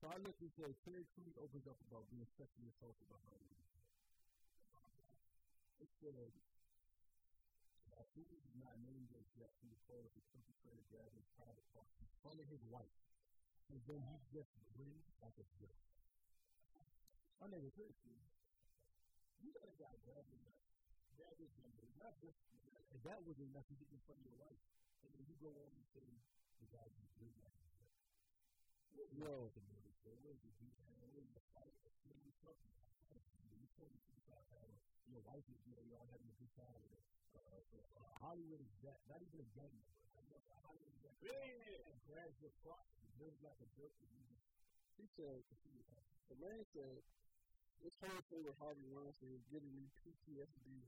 So 0.00 0.08
I 0.10 0.16
looked 0.22 0.40
and 0.42 0.52
said, 0.58 0.74
Terry 0.84 1.06
Crews 1.14 1.36
opens 1.38 1.66
up 1.68 1.78
about 1.88 2.08
being 2.10 2.26
sexually 2.36 2.68
assaulted 2.72 3.06
by 3.08 3.20
her. 3.30 3.38
It 5.80 5.90
said, 6.00 6.30
I 7.96 8.04
think 8.12 8.28
he 8.28 8.38
did 8.40 8.56
not 8.60 8.76
name 8.84 9.08
those 9.10 9.28
yet. 9.36 9.50
He 9.64 9.68
was 9.72 9.80
told 9.88 10.08
the 10.12 10.24
perpetrator 10.32 10.84
grabbed 10.92 11.16
his 11.16 11.28
private 11.36 11.66
part 11.72 11.88
in 12.00 12.08
front 12.20 12.38
of 12.40 12.46
his 12.52 12.62
wife. 12.68 12.96
And 13.72 13.80
then 13.88 14.00
he 14.04 14.16
just 14.32 14.52
grinned 14.76 15.08
like 15.24 15.36
a 15.40 15.46
jerk. 15.56 15.80
My 17.40 17.48
name 17.48 17.64
is 17.64 17.72
Terry 17.72 17.96
Crews 18.04 18.30
you 19.40 19.50
got 19.56 19.68
a 19.72 19.76
guy 19.80 19.94
grabbing 20.04 20.40
that, 20.44 20.60
grab 21.16 21.36
his 21.40 21.52
number, 21.64 21.84
not 21.96 22.12
just, 22.20 22.36
and 22.92 23.00
that 23.08 23.18
wasn't 23.24 23.48
enough 23.48 23.64
to 23.72 23.76
get 23.80 23.88
in 23.88 24.00
front 24.04 24.20
of 24.20 24.26
your 24.28 24.36
wife. 24.36 24.60
And 25.04 25.10
then 25.16 25.24
you 25.24 25.36
go 25.40 25.48
on 25.48 25.72
and 25.72 25.84
say, 25.96 26.04
the 26.60 26.68
guy 26.68 26.84
just 26.92 27.12
did 27.16 27.32
that. 27.40 27.56
Yo, 29.16 29.48
the 29.56 29.64
movie, 29.64 29.79
so 30.00 30.08
where 30.24 30.32
did 30.32 30.54
you 30.56 30.68
have 30.80 30.88
where 31.12 31.28
the 31.28 31.44
fight? 31.52 31.76
What 31.84 31.92
are 31.92 32.16
you? 32.16 32.32
You 33.60 33.68
told 33.76 33.92
me 33.92 34.00
about 34.24 34.44
how 34.48 34.64
your 35.10 35.20
wife 35.28 35.44
is, 35.44 35.60
you 35.68 35.76
y'all 35.92 36.08
having 36.08 36.30
a 36.30 36.36
good 36.40 36.52
time 36.56 36.72
with 36.80 36.96
it. 36.96 37.04
Uh, 37.36 37.40
uh, 37.40 38.16
Hollywood 38.24 38.64
is 38.64 38.72
that, 38.80 38.96
not 39.12 39.20
even 39.20 39.44
a 39.44 39.48
gang 39.52 39.74
member. 39.76 40.40
Hollywood 40.64 40.92
is 40.96 41.02
that. 41.04 41.16
Yeah. 41.20 41.84
And 41.84 41.98
grabs 42.08 42.36
your 42.40 42.54
crotch 42.64 42.88
and 43.04 43.12
lives 43.20 43.40
like 43.44 43.60
a 43.60 43.68
jerk. 43.76 43.92
He 44.96 45.08
said, 45.16 45.40
the 46.28 46.36
man 46.40 46.60
said, 46.76 47.00
this 47.80 47.96
whole 48.04 48.20
thing 48.28 48.44
with 48.44 48.56
Harvey 48.60 48.84
Weinstein 48.92 49.32
is 49.32 49.44
giving 49.48 49.72
me 49.72 49.88
PTSD. 50.04 50.84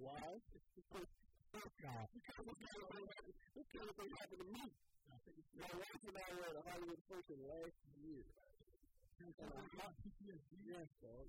Why? 0.00 0.40
because 0.76 1.08
this 3.54 3.68
kind 3.68 3.88
of 3.88 3.94
thing 4.00 4.10
happened 4.16 4.40
to 4.40 4.48
me. 4.48 4.64
My 5.54 5.70
wife 5.80 6.02
and 6.04 6.16
I 6.18 6.28
were 6.36 6.46
at 6.50 6.56
a 6.58 6.64
Hollywood 6.68 7.00
function 7.08 7.38
last 7.48 7.78
year. 8.04 8.24
And 9.24 9.52
I. 9.52 9.62
Yes, 10.64 10.88
dog. 11.00 11.26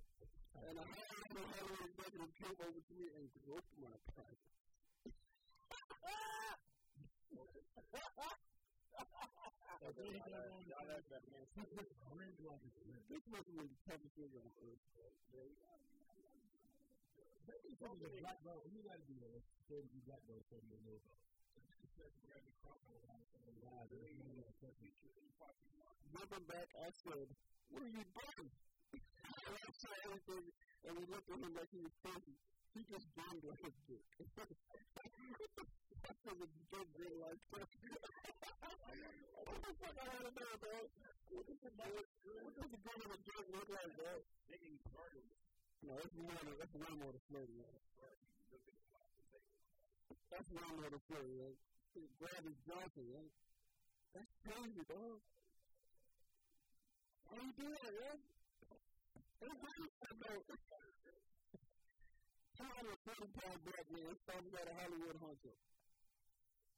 And 0.66 0.80
I 0.80 0.84
had 0.84 1.08
a 1.36 1.46
Hollywood 1.56 1.90
executive 1.96 2.32
came 2.36 2.58
over 2.60 2.82
to 2.82 2.94
me 2.96 3.08
and 3.16 3.26
groped 3.46 3.76
my 3.80 3.96
private. 4.16 4.44
This 13.06 13.24
must 13.30 13.46
have 13.46 13.56
been 13.56 13.70
the 13.70 13.80
toughest 13.86 14.14
thing 14.18 14.32
on 14.36 14.50
earth. 14.66 14.84
Maybe 17.46 17.70
some 17.78 17.92
of 17.94 18.00
the 18.02 18.10
black 18.20 18.40
belt, 18.44 18.66
you 18.74 18.82
got 18.82 18.98
to 18.98 19.14
that. 19.22 19.42
Say 19.70 19.78
you 19.86 20.02
black 20.10 20.22
belt, 20.28 20.42
so 20.50 20.58
you 20.58 20.80
know. 20.84 20.98
Looking 26.16 26.46
back, 26.50 26.70
I 26.82 26.90
said, 26.90 27.28
"What 27.70 27.86
are 27.86 27.94
you 27.94 28.02
doing?" 28.02 28.50
I 28.90 29.54
didn't 29.54 29.78
say 29.78 29.94
anything, 30.10 30.46
and 30.90 30.98
we 30.98 31.06
looked 31.14 31.30
at 31.30 31.38
him 31.38 31.54
like 31.54 31.70
he 31.70 31.86
was 31.86 31.94
crazy. 32.02 32.34
He 32.74 32.82
just 32.90 33.06
burned 33.14 33.46
like 33.46 33.62
a 33.62 33.72
dick. 33.86 34.02
That's 36.02 36.26
a 36.26 36.34
joke 36.74 36.90
real 36.98 37.18
life. 37.22 37.38
What 37.54 37.70
the 39.62 39.74
fuck 39.78 39.94
I 39.94 40.10
want 40.10 40.26
to 40.26 40.34
know, 40.34 40.58
bro? 40.58 40.90
What 41.30 41.46
does 41.46 41.62
the 41.62 41.70
good 42.82 43.00
of 43.06 43.14
a 43.14 43.20
joke 43.30 43.48
look 43.54 43.70
like, 43.70 43.94
bro? 43.94 44.26
No, 45.86 45.94
that's 46.02 46.18
one 46.18 46.34
more, 46.34 46.58
that's 46.58 46.74
one 46.74 46.98
more 46.98 47.14
to 47.14 47.22
float, 47.30 47.50
man. 47.54 47.78
That's 50.34 50.50
one 50.50 50.82
more 50.82 50.90
to 50.90 51.00
float, 51.06 51.30
man. 51.30 51.54
Gravity 51.96 52.60
Johnson, 52.68 53.08
man. 53.08 53.32
That's 54.12 54.28
crazy. 54.44 54.84
What 57.24 57.40
are 57.40 57.40
you 57.40 57.56
doing, 57.56 57.72
man? 57.72 58.20
Crazy, 59.40 59.88
bro. 60.20 60.36
240 62.56 63.32
pound 63.40 63.60
black 63.64 63.88
man 63.96 64.12
stomping 64.28 64.56
out 64.60 64.68
a 64.68 64.76
Hollywood 64.76 65.18
hunter. 65.24 65.56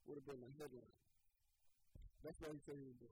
Would 0.05 0.17
have 0.21 0.27
been 0.29 0.41
a 0.45 0.51
headline. 0.61 0.97
That's 2.21 2.37
what 2.41 2.53
he 2.53 2.59
said 2.65 2.77
he 2.77 2.93
do. 3.01 3.09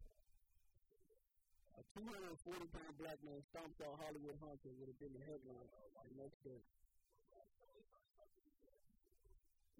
A 1.75 1.81
240 1.91 2.69
pound 2.69 2.93
black 3.01 3.19
man 3.25 3.41
stomps 3.49 3.81
out 3.81 3.97
Hollywood 3.97 4.37
hunter 4.45 4.71
would 4.77 4.89
have 4.93 4.99
been 5.01 5.13
the 5.13 5.23
headline 5.25 5.69
the 6.05 6.13
next 6.21 6.37
day. 6.45 6.61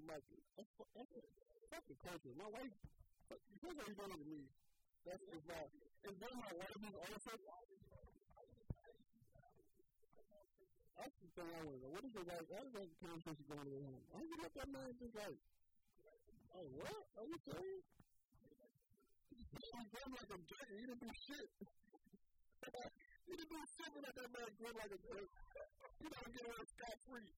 Like, 0.05 0.26
that's, 0.57 0.69
that's, 0.93 1.54
the 1.84 1.97
culture. 1.99 2.34
My 2.39 2.47
wife, 2.47 2.76
here's 3.59 3.76
what 3.76 3.86
he's 3.88 3.99
doing 3.99 4.15
to 4.15 4.28
me. 4.32 4.47
That's 5.03 5.26
his 5.28 5.43
vibe. 5.43 5.73
And 6.07 6.15
then 6.15 6.34
my 6.39 6.53
wife 6.55 6.80
is 6.80 6.95
also 6.95 7.34
That's 10.95 11.17
the 11.19 11.30
thing 11.36 11.49
I 11.51 11.59
want 11.59 11.76
to 11.76 11.80
know. 11.84 11.91
What 11.91 12.03
is 12.07 12.13
the 12.15 12.23
right? 12.23 12.47
How 12.55 12.63
does 12.63 12.73
that 12.80 12.89
conversation 13.03 13.45
going 13.51 13.67
to 13.67 13.80
home? 13.84 14.03
How 14.15 14.19
do 14.23 14.28
you 14.32 14.38
let 14.39 14.53
that 14.55 14.69
man 14.71 14.89
just 14.95 15.15
like, 15.19 15.38
oh, 16.55 16.65
what? 16.80 17.01
Are 17.19 17.28
you 17.28 17.38
serious? 17.43 17.86
He's 19.55 19.89
going 19.91 20.11
like 20.15 20.32
a 20.32 20.39
jerk. 20.39 20.67
He 20.71 20.84
didn't 20.88 21.01
do 21.03 21.11
shit. 21.11 21.49
he 23.28 23.34
didn't 23.36 23.51
do 23.51 23.59
shit 23.76 23.89
when 23.91 24.03
that 24.07 24.15
man 24.15 24.49
going 24.55 24.78
like 24.80 24.93
a 24.95 24.99
jerk. 25.03 25.30
He 25.99 26.05
don't 26.07 26.32
get 26.32 26.43
away 26.47 26.63
scot 26.71 26.97
free. 27.11 27.30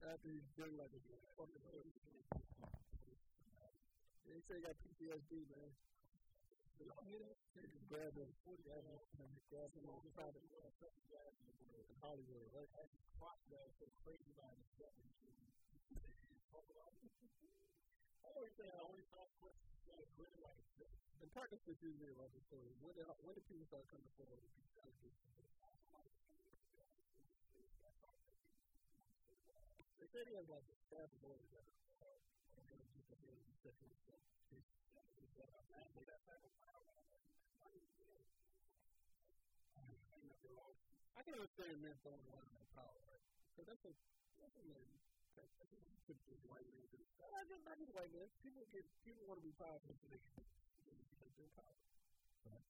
After 0.00 0.32
he's 0.32 0.48
done 0.56 0.72
like 0.80 0.88
a 0.96 1.00
fucking. 1.36 1.60
They 4.30 4.40
say 4.48 4.56
he 4.56 4.64
got 4.64 4.72
PTSD, 4.80 5.44
man. 5.52 5.68
Grab 6.80 6.96
him, 7.04 7.20
grab 7.92 8.14
him, 8.16 8.30
grab 9.52 9.68
him 9.76 9.84
on 9.92 10.00
the 10.00 10.08
side 10.16 10.32
of 10.32 10.40
in 10.40 11.96
Hollywood. 12.00 12.48
Like, 12.56 12.72
I 12.80 12.88
just 12.88 13.04
watched 13.20 13.44
that 13.52 13.68
so 13.76 13.84
crazy 14.00 14.32
about 14.32 14.56
it. 14.56 14.64
I 18.24 18.32
always 18.40 18.56
say 18.56 18.64
I 18.72 18.80
always 18.80 19.04
thought 19.12 19.28
questions 19.36 19.84
that 19.84 20.08
grin 20.16 20.32
like 20.40 20.64
this. 20.80 20.88
And 21.20 21.28
partnerships 21.36 21.82
usually 21.84 22.16
about 22.16 22.32
the 22.32 22.40
story. 22.48 22.72
When 22.80 22.96
did, 22.96 23.04
when 23.20 23.36
did 23.36 23.44
people 23.52 23.68
start 23.68 23.84
coming 23.92 24.08
forward 24.16 24.40
with 24.40 24.48
these 24.56 25.20
Said 30.10 30.26
he 30.26 30.34
has 30.34 30.50
like 30.50 30.66
a 30.66 30.76
staff 30.90 31.06
of 31.06 31.22
lawyers 31.22 31.46
that 31.54 31.62
are 32.02 32.18
just 32.98 33.14
a 33.14 33.16
very 33.22 33.38
second 33.62 33.90
I 41.14 41.22
can 41.22 41.36
understand 41.36 41.84
men 41.84 41.92
throwing 42.00 42.24
around 42.32 42.48
their 42.48 42.64
power, 42.72 42.96
right? 43.12 43.20
Because 43.52 43.68
that's 43.68 43.84
a 43.84 43.92
that's 44.40 44.56
a 44.56 44.64
man. 44.72 44.88
That's 45.36 45.52
a 45.60 45.68
typical 46.08 46.40
white 46.48 46.64
man. 46.64 46.88
Not 47.30 47.44
just 47.44 47.60
not 47.68 47.76
just 47.76 47.92
white 47.92 48.08
men. 48.08 48.24
People 48.40 48.64
get 48.72 48.88
people 49.04 49.28
want 49.28 49.36
to 49.36 49.44
be 49.44 49.52
powerful 49.60 49.92
so 50.00 50.08
they 50.08 50.16
can 50.16 50.40
their 51.36 51.52
power. 51.60 51.76
Right? 52.48 52.64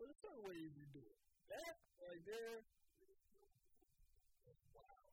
But 0.00 0.08
there's 0.08 0.20
certain 0.24 0.48
ways 0.48 0.72
you 0.72 0.88
do 0.96 1.04
it. 1.04 1.18
That 1.52 1.76
right 2.00 2.24
there. 2.24 2.64
That's 4.48 4.64
wild. 4.72 5.12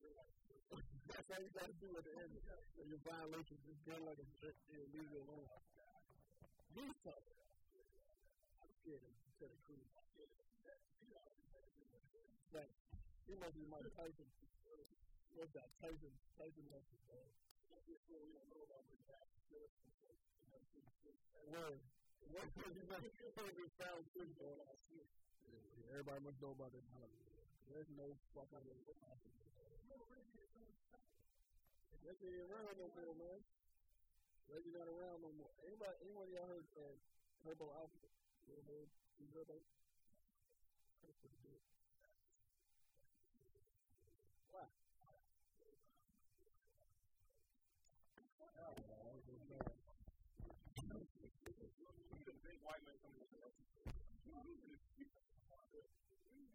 That's 0.00 1.28
all 1.36 1.42
you 1.44 1.52
got 1.52 1.68
to 1.68 1.76
do 1.76 1.92
at 1.92 2.04
the 2.08 2.14
end 2.16 2.32
of 2.32 2.86
your 2.88 3.02
violation. 3.04 3.56
Just 3.68 3.84
like 4.08 4.16
a 4.16 4.26
and 4.72 4.88
leave 4.96 5.10
it 5.12 5.20
alone. 5.20 5.44
Do 6.72 6.84
something. 7.04 7.36
I'm 8.64 8.72
scared 8.80 9.04
of 9.04 9.12
Teddy 9.36 9.60
Crews. 9.68 9.84
Like, 12.56 12.72
he 13.28 13.34
must 13.36 13.52
be 13.52 13.68
Tyson. 13.92 14.28
What's 15.36 15.52
that? 15.52 15.68
Tyson. 15.84 16.12
Tyson 16.40 16.64
must 16.72 16.88
be 16.88 16.98
bad. 17.04 17.28
Word. 21.50 21.80
What 22.30 22.46
was 22.56 22.72
he 22.78 22.86
not 22.86 23.02
this 23.02 23.72
sounds 23.76 24.06
good 24.14 24.30
for 24.38 24.54
Everybody 25.90 26.20
must 26.22 26.38
know 26.40 26.54
about 26.54 26.70
that. 26.70 26.86
There's 27.68 27.90
no 27.98 28.06
fucking 28.32 28.64
way. 29.98 30.22
Reggie 32.06 32.30
ain't 32.30 32.46
around 32.46 32.78
no 32.78 32.86
more, 32.94 33.14
man. 33.18 33.40
Reggie 34.46 34.70
not 34.74 34.86
around 34.86 35.18
no 35.22 35.30
more. 35.34 35.50
Anybody, 35.66 35.94
anyone 36.06 36.30
y'all 36.30 36.46
heard 36.46 36.66
uh, 36.78 36.94
Turbo 37.42 37.70
Alpha? 37.74 38.06
You 38.46 38.54
ever 38.54 38.66
heard? 38.70 38.90
You 39.18 39.26
heard 39.34 39.48
that? 39.50 39.62
That's 41.02 41.18
pretty 41.18 41.38
good. 41.42 41.62
Why? 44.54 44.66
Oh, 48.58 48.74
that 48.78 49.14
was 49.14 49.26
good. 49.26 49.50
Big 52.46 52.58
white 52.62 52.82
man 52.86 52.94
coming 53.02 53.30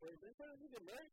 Wait, 0.00 0.14
they 0.22 0.30
got 0.38 0.54
you 0.62 0.68
back. 0.70 1.10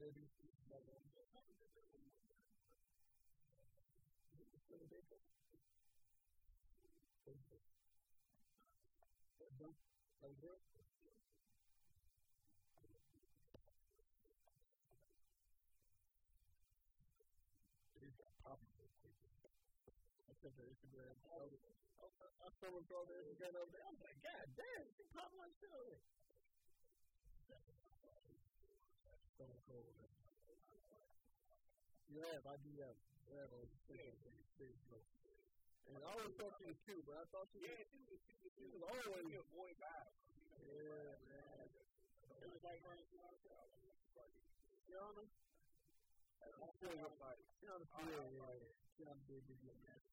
Baby, 0.00 0.24
Thank 10.20 10.36
you. 10.42 10.50
Took 20.44 20.60
her 20.60 20.68
Instagram. 20.68 21.08
I, 21.32 21.40
was, 21.40 21.56
I, 22.04 22.28
I 22.44 22.48
saw 22.60 22.68
her 22.68 22.84
throw 22.84 23.08
the 23.08 23.16
Instagram 23.16 23.64
over. 23.64 23.80
I 23.80 23.88
was 23.88 24.02
like, 24.04 24.20
God 24.20 24.44
damn, 24.60 24.84
she 24.92 25.08
popping 25.16 25.40
like 25.40 25.56
shit 25.56 25.72
over. 25.72 25.96
Stone 29.40 29.56
cold. 29.64 29.88
You 32.12 32.20
have, 32.28 32.44
I. 32.44 32.60
You 32.60 32.76
a 32.84 33.64
big, 33.88 34.12
big, 34.60 34.76
big 34.92 35.04
And 35.88 35.96
I 35.96 36.12
always 36.12 36.36
thought 36.36 36.60
she 36.60 36.68
was 36.68 36.76
cute, 36.84 37.02
but 37.08 37.16
I 37.16 37.24
thought 37.32 37.48
she 37.48 37.64
was. 37.64 37.72
Yeah, 37.72 37.80
she 37.88 38.04
was, 38.04 38.20
was, 38.44 38.52
was 38.68 38.84
always. 38.84 39.24
a 39.32 39.48
boy 39.48 39.72
vibe. 39.80 40.12
Yeah, 40.68 41.16
man. 41.24 41.72
It 42.44 42.52
was 42.52 42.60
like 42.60 42.84
her 42.84 42.92
and 42.92 43.08
Tiana? 44.92 45.24
I 45.24 45.43
feel 46.52 47.00
her 47.00 47.14
like. 47.16 47.40
Tiana 47.60 47.86
feel 47.96 48.28
like. 48.36 48.60
Tiana 49.00 49.16
did 49.24 49.40
get 49.48 49.56
good 49.64 49.78
match 49.80 50.04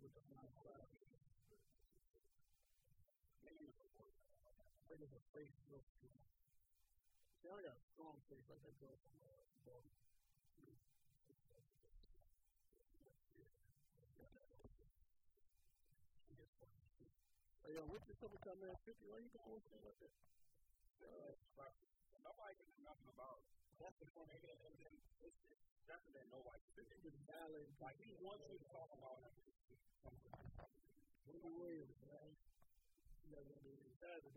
with 0.00 0.16
the 0.16 0.22
high 0.32 0.48
five. 0.64 0.88
Look 4.90 5.00
at 5.04 5.10
her 5.12 5.24
face, 5.36 5.54
real 5.68 5.84
strong. 5.84 6.24
Tiana 7.44 7.60
got 7.60 7.76
a 7.76 7.84
strong 7.92 8.16
face 8.32 8.46
like 8.48 8.62
that 8.64 8.76
girl 8.80 8.96
from 8.96 9.20
uh, 9.20 9.40
Hey, 17.70 17.78
yo, 17.78 17.86
what's 17.86 18.02
your 18.10 18.18
summertime 18.18 18.58
man 18.58 18.74
50? 18.82 19.06
Why 19.06 19.22
you 19.22 19.30
going 19.30 19.62
to 19.62 19.78
like 19.86 19.94
that? 20.02 20.10
Uh, 21.06 21.70
nobody 22.18 22.58
can 22.58 22.66
do 22.66 22.82
nothing 22.82 23.06
about 23.14 23.38
it. 23.46 23.69
That's 23.80 23.96
the 23.96 24.08
point. 24.12 24.28
And 24.28 24.44
then 24.76 24.92
it's 25.24 25.40
nothing 25.88 26.12
that 26.12 26.28
nobody 26.28 26.60
can 26.76 26.84
do. 26.84 27.08
It's 27.08 27.16
valid. 27.24 27.64
Like, 27.80 27.96
he 28.04 28.12
wants 28.20 28.44
you 28.52 28.60
to 28.60 28.68
talk 28.68 28.92
about 28.92 29.24
it. 29.24 29.32
Wendy 31.24 31.48
Williams, 31.56 31.96
man. 32.04 32.28
You 33.24 33.30
know, 33.32 33.42
when 33.48 33.60
they 33.64 33.76
decide 33.88 34.20
to 34.20 34.30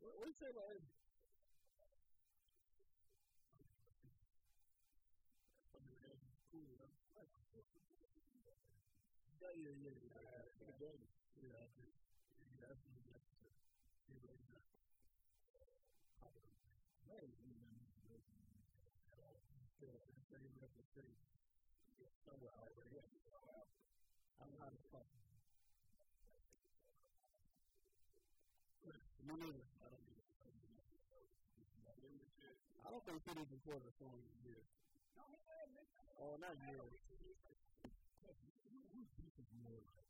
What, 0.00 0.16
what 0.16 0.24
do 0.24 0.32
you 0.32 0.38
say 0.40 0.48
about 0.48 0.72
him? 0.72 0.84
Yeah, 9.44 9.52
yeah, 9.60 9.76
yeah. 9.76 9.92
yeah. 9.92 10.08
Yeah, 10.16 10.72
yeah. 10.80 11.68
Yeah, 12.56 12.72
absolutely 12.72 13.12
necessary. 13.12 13.52
Yeah, 14.08 14.53
reputation. 20.94 21.26
Somewhere 22.24 22.54
already. 22.54 22.98
I 22.98 24.46
don't 24.46 24.54
know 24.54 24.62
how 24.62 24.70
to 24.70 24.78
talk. 24.92 25.06
Me 29.24 29.34
neither. 29.34 29.64
I 32.84 32.90
don't 32.90 33.04
think 33.08 33.18
City's 33.24 33.50
recorded 33.50 33.88
a 33.88 33.94
song 33.98 34.14
in 34.20 34.34
years. 34.44 34.68
Oh, 36.20 36.36
not 36.38 36.54
years 36.70 36.92
whose 38.94 39.10
beef 39.18 39.34
more 39.58 39.82
like 39.82 40.06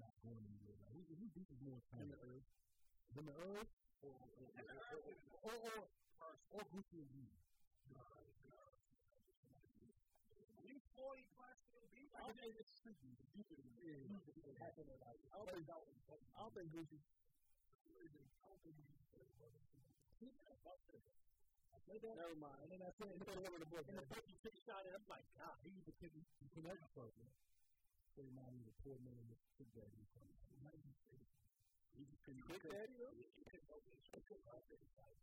not 0.00 0.14
going 0.24 0.40
anywhere? 0.40 0.78
Like 0.80 0.92
whose 0.96 1.08
whose 1.12 1.32
beef 1.36 1.48
more 1.60 1.80
in 2.00 2.08
the 2.08 2.18
earth? 2.24 2.48
In 3.18 3.24
the 3.28 3.36
earth? 3.36 3.70
Or 4.02 4.16
or 4.16 4.48
or 5.42 5.86
or, 6.20 6.32
or 6.50 6.62
Gucci 6.72 6.98
and 6.98 7.10
Lee? 7.12 7.30
These 7.86 8.02
40 8.08 8.24
plus 8.26 8.40
still 8.40 8.56
beef. 8.56 8.72
I 8.72 8.81
don't 12.22 12.38
think 12.38 12.54
it's 12.60 12.72
tricky. 12.82 13.12
The 13.16 13.24
beef 13.32 13.50
is 13.50 13.58
yeah. 13.82 13.96
I 14.62 14.64
don't 15.38 15.48
think 15.48 15.68
I 15.68 15.70
don't 16.42 16.54
think 16.54 16.70
Gucci. 16.72 16.98
I 16.98 17.00
don't 18.48 18.60
think. 18.62 18.76
Never 22.02 22.34
mind. 22.40 22.56
And 22.64 22.72
then 22.72 22.80
I 22.80 22.88
put 22.96 23.12
it 23.12 23.20
over 23.20 23.60
the 23.60 23.68
book. 23.68 23.84
And 23.84 24.00
the 24.00 24.08
book 24.08 24.24
you 24.24 24.32
took 24.40 24.56
shot 24.64 24.80
at, 24.88 24.96
I'm 24.96 25.04
like, 25.12 25.28
God, 25.36 25.60
he 25.60 25.68
was 25.76 25.84
the 25.84 25.92
kid 26.00 26.08
who 26.16 26.24
connected 26.56 26.88
program. 26.96 27.28
So 28.16 28.24
mind 28.32 28.56
me 28.56 28.64
the 28.64 28.72
poor 28.80 28.96
man 29.04 29.20
with 29.28 29.36
Big 29.60 29.68
Daddy. 29.76 29.92
A 29.92 30.08
Big 32.48 32.64
Daddy, 32.64 32.96
though? 32.96 33.12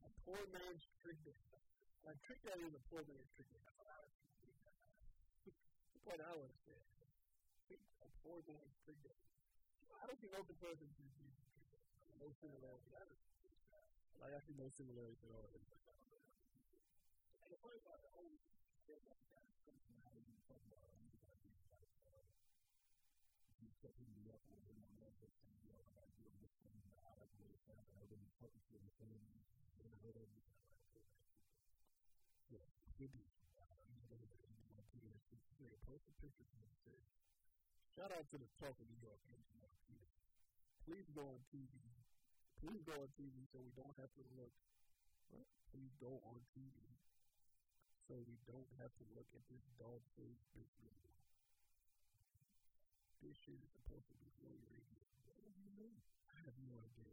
A 0.05 0.13
poor 0.25 0.41
man's 0.53 0.85
Trick 1.01 1.17
Daddy. 1.25 1.57
Like, 2.05 2.21
Trick 2.21 2.37
Daddy 2.45 2.69
is 2.69 2.75
a 2.77 2.83
poor 2.93 3.01
man's 3.01 3.33
Trick 3.33 3.49
Daddy. 3.49 3.65
What 6.05 6.21
I 6.21 6.33
would 6.35 6.55
say. 6.65 6.79
A 8.01 8.07
poor 8.23 8.41
man's 8.47 8.75
Trick 8.85 8.97
Daddy. 9.03 9.27
I 9.99 10.07
don't 10.07 10.19
think 10.19 10.33
open 10.33 10.55
person 10.57 10.87
is 10.87 11.09
no 12.19 12.27
similarity. 12.41 12.89
Like, 14.19 14.33
I 14.35 14.39
see 14.43 14.55
no 14.57 14.67
similarity 14.75 15.27
at 15.27 15.35
all 15.35 15.49
the 17.49 17.57
funny 17.65 17.81
part, 17.81 17.97
the 18.05 18.13
whole 18.13 18.29
thing 18.85 19.01
that 19.09 19.17
of 19.41 19.57
comes 19.65 19.81
from 19.89 19.97
how 20.05 20.13
you 20.21 20.37
talk 20.45 20.61
about 20.69 20.85
it, 20.85 21.01
you 21.01 21.17
got 21.25 21.33
these 21.41 21.65
like, 21.73 21.89
uh, 22.13 22.21
you 23.57 23.67
set 23.81 23.97
people 23.97 24.29
up 24.29 24.45
and 24.53 24.61
they 24.69 24.77
don't 24.77 24.85
know 25.01 25.09
what 25.17 25.33
to 25.33 25.49
do, 25.49 25.65
I 25.65 25.81
got 25.97 26.05
to 26.05 26.13
do 26.21 26.29
this 26.45 26.53
thing, 26.61 26.77
I 27.01 27.09
like 27.17 27.31
the 27.33 27.41
way 27.41 27.49
it 27.57 27.61
sounds, 27.65 27.89
I 27.89 28.05
really 28.05 28.29
talk 28.37 28.53
to 28.53 28.77
the 28.77 28.91
thing, 29.01 29.17
and 29.17 29.33
you 29.33 29.81
kind 29.81 29.97
of 29.97 30.01
like 30.05 30.13
to 30.13 30.37
Yeah, 32.53 32.69
good 33.01 33.13
news. 33.17 33.28
Post 35.99 36.15
a 36.15 36.23
picture 36.23 36.47
from 36.47 36.63
the 36.63 36.75
city. 36.79 37.03
Shout 37.91 38.15
out 38.15 38.23
to 38.31 38.39
the 38.39 38.47
Talk 38.55 38.71
of 38.71 38.87
New 38.87 39.03
York 39.03 39.19
Please 40.87 41.11
go 41.11 41.27
on 41.27 41.43
TV. 41.51 41.75
Please 42.63 42.81
go 42.87 42.95
on 42.95 43.11
TV 43.19 43.45
so 43.51 43.59
we 43.59 43.69
don't 43.75 43.93
have 43.99 44.09
to 44.15 44.23
look. 44.39 44.55
Please 45.75 45.91
go 45.99 46.23
on 46.23 46.39
TV 46.55 46.71
so 48.07 48.15
we 48.25 48.39
don't 48.47 48.71
have 48.79 48.89
to 48.95 49.05
look 49.11 49.27
at 49.35 49.43
this 49.51 49.61
dog 49.75 49.99
food 50.15 50.39
business. 50.55 51.03
This 53.19 53.35
shit 53.43 53.59
is 53.59 53.69
supposed 53.75 54.07
to 54.07 54.15
be 54.23 54.31
for 54.39 54.47
your 54.47 54.63
radio. 54.71 55.03
I 56.31 56.39
have 56.47 56.55
no 56.63 56.79
idea, 56.79 57.11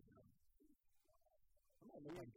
we, 2.06 2.22
ain't, 2.22 2.32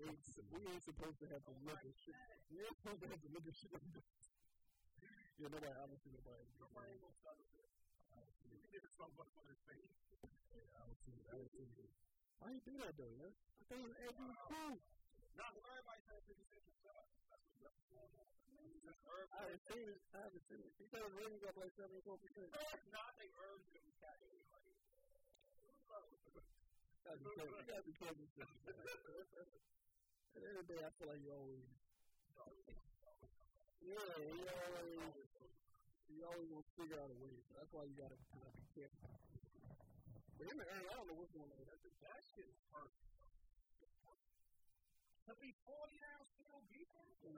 we 0.49 0.59
ain't 0.65 0.83
supposed 0.83 1.19
to 1.21 1.27
have 1.29 1.43
to 1.45 1.53
look 1.61 1.77
at 1.77 1.93
shit. 1.93 2.17
We 2.49 2.65
ain't 2.65 2.73
supposed 2.81 3.05
to 3.05 3.07
have 3.13 3.21
to 3.21 3.29
look 3.29 3.45
at 3.45 3.53
shit. 3.53 3.69
Yeah, 5.39 5.47
nobody, 5.47 5.71
obviously 5.79 6.11
nobody. 6.11 6.43
Nobody 6.59 6.93
will 6.99 7.15
start 7.23 7.39
with 7.39 7.47
it. 7.55 7.71
We 8.51 8.59
did 8.75 8.83
it 8.83 8.91
somewhat 8.99 9.31
for 9.31 9.43
his 9.47 9.55
face. 9.63 9.87
Yeah, 10.51 10.67
I 10.75 10.83
I 10.83 11.39
was 11.39 11.47
seeing 11.55 11.71
it. 11.79 11.87
Why 12.43 12.51
you 12.51 12.61
do 12.67 12.75
that 12.83 12.91
though, 12.99 13.15
yeah? 13.15 13.31
I 13.31 13.63
uh, 13.63 13.71
think 13.71 13.87
it's 13.87 14.03
every 14.03 14.35
cool. 14.51 14.75
Not 15.39 15.55
everybody 15.55 16.03
says 16.11 16.19
50 16.27 16.43
Cent 16.51 16.63
himself. 16.67 17.07
That's 17.31 17.47
what's 17.63 17.79
going 17.87 18.11
on. 18.19 18.27
I 19.31 19.47
haven't 19.47 19.63
seen 19.71 19.87
it. 19.87 20.01
I 20.11 20.19
haven't 20.27 20.43
seen 20.51 20.59
it. 20.59 20.71
He 20.75 20.85
said 20.91 21.07
his 21.07 21.15
ratings 21.15 21.43
up 21.47 21.55
like 21.55 21.71
74%. 21.79 22.03
No, 22.03 22.99
I 22.99 23.11
think 23.15 23.31
Irv 23.39 23.63
is 23.63 23.71
going 23.71 23.87
to 23.87 23.95
catch 24.03 24.19
anybody. 24.27 24.75
You 27.09 27.63
gotta 27.63 27.87
be 27.87 27.95
careful. 27.95 28.27
At 30.35 30.43
the 30.43 30.47
end 30.51 30.57
of 30.59 30.67
the 30.67 30.73
day, 30.75 30.81
I 30.83 30.91
feel 30.99 31.07
like 31.07 31.23
you 31.23 31.31
always. 31.31 31.63
Yeah, 33.81 33.95
you 34.27 34.45
always. 34.47 35.27
You 36.09 36.25
always 36.25 36.49
want 36.51 36.65
to 36.65 36.73
figure 36.75 36.99
out 36.99 37.09
a 37.09 37.17
way. 37.21 37.35
So 37.47 37.51
that's 37.55 37.71
why 37.71 37.83
you 37.85 37.95
gotta 37.95 38.17
kind 38.33 38.43
of 38.43 38.53
be 38.57 38.67
careful. 38.75 39.07
But 40.35 40.45
in 40.51 40.57
the 40.57 40.67
end, 40.67 40.83
I 40.89 40.93
don't 40.99 41.07
know 41.07 41.17
what's 41.19 41.31
going 41.31 41.47
on. 41.47 41.63
That 41.63 42.21
shit 42.33 42.47
is 42.47 42.59
perfect 42.73 43.09
to 45.29 45.37
be 45.37 45.53
40 45.61 45.93
now 46.01 46.25
still 46.25 46.57
beefing? 46.73 47.05
That's 47.21 47.37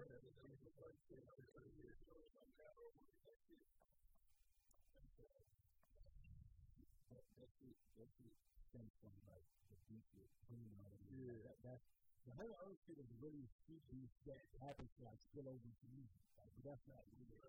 it. 7.62 7.76
That's 8.00 8.16
it. 8.24 8.32
Stems 8.72 8.96
from 9.04 9.12
like 9.28 9.44
the 9.68 9.76
beef 9.92 10.08
with 10.16 10.32
out 10.50 10.96
of 10.96 11.04
Yeah, 11.12 11.36
that, 11.44 11.60
that's 11.68 12.01
the 12.26 12.34
whole 12.38 12.54
other 12.62 12.78
shit 12.86 12.98
is 13.02 13.10
really 13.18 13.50
beef 13.66 14.12
that 14.30 14.38
happens 14.62 14.94
to 14.98 15.02
like 15.06 15.18
spill 15.18 15.48
over 15.50 15.70
to 15.74 15.88
me. 15.98 16.06
Like, 16.38 16.52
but 16.54 16.64
that's 16.66 16.86
not 16.86 17.02
really. 17.18 17.42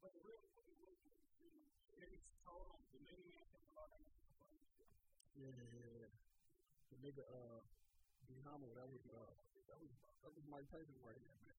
But 0.00 0.14
the 0.16 0.22
real 0.24 0.40
thing 0.56 0.72
is, 0.88 0.96
it's 2.00 2.32
total. 2.40 2.80
The 2.92 3.00
nigga 3.04 3.28
Yeah, 5.38 5.54
yeah, 5.54 6.02
yeah. 6.02 6.10
The 6.90 6.96
nigga, 7.04 7.22
uh, 7.28 7.60
Bahama, 8.26 8.66
that 8.74 8.88
was, 8.90 9.04
uh, 9.06 9.32
that 9.70 9.78
was, 9.78 9.92
that 10.24 10.32
was 10.34 10.44
Mike 10.50 10.66
Tyson 10.72 10.98
right 11.04 11.14
there, 11.14 11.38
man. 11.46 11.58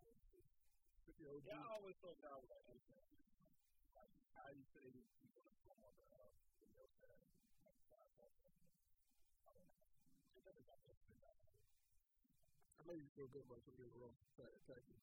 you 1.21 1.37
Yeah, 1.45 1.53
I 1.53 1.77
always 1.77 1.93
thought 2.01 2.17
that 2.25 2.33
was 2.33 2.49
like, 2.49 2.65
how 2.65 4.49
you 4.49 4.65
say 4.73 4.81
uh, 4.81 4.89
you 4.89 5.29
want 5.37 5.45
to 5.45 5.61
come 5.69 5.77
on 5.85 5.93
the 5.93 6.09
video 6.57 6.89
set. 6.97 7.13
I 12.73 12.81
know 12.89 12.97
you 12.97 13.05
feel 13.13 13.29
good 13.29 13.45
about 13.45 13.61
something 13.61 13.85
wrong. 14.01 14.17
Thank 14.33 14.81
you. 14.89 14.97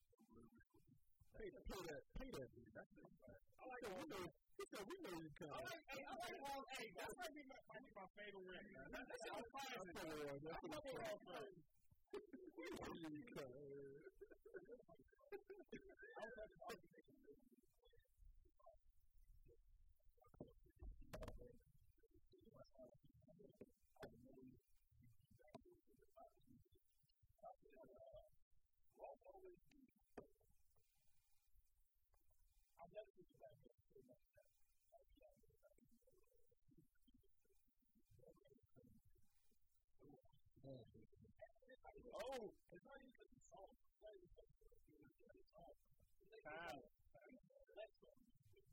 Pay, 1.39 1.55
pay 1.55 1.83
that, 1.87 2.03
pay 2.19 2.29
that 2.35 2.51
dude. 2.51 2.75
That's 2.75 2.91
it. 2.99 3.07
I 3.63 3.71
like 3.71 3.87
it. 3.87 3.95
We 3.95 4.11
know, 4.11 4.27
we 4.59 4.67
know, 4.75 4.83
we 4.91 4.97
know 4.99 5.15
you 5.23 5.31
come. 5.39 5.55
I 5.55 5.63
like, 5.71 5.87
hey, 5.87 6.03
I 6.03 6.19
like 6.19 6.35
all, 6.43 6.67
hey, 6.75 6.91
that 6.99 7.15
might 7.15 7.31
be 7.31 7.47
my, 7.47 7.63
might 7.71 7.87
be 7.87 7.95
my 7.95 8.11
favorite 8.19 8.43
ring. 8.43 8.67
That's 8.91 9.23
your 9.23 9.39
classic. 9.55 9.87
That's 9.87 10.03
the 10.03 10.19
one. 10.19 10.43
That's 10.43 10.67
the 10.67 10.99
That's 10.99 11.23
one. 11.31 11.78
All 12.15 12.21
fun. 12.21 12.39
We 12.57 13.03
know 13.03 13.11
you 13.11 13.23
come. 13.35 13.69
Oh, 42.21 42.28
it's 42.39 42.87
not 42.87 43.03
even 43.03 43.27
the 43.35 43.43
song. 43.51 43.67
It's 43.75 43.99
not 43.99 44.15
even 44.15 44.31
the 44.31 44.39
song. 44.39 45.75
Ah. 46.47 46.79
That 47.75 47.91
song. 47.99 48.15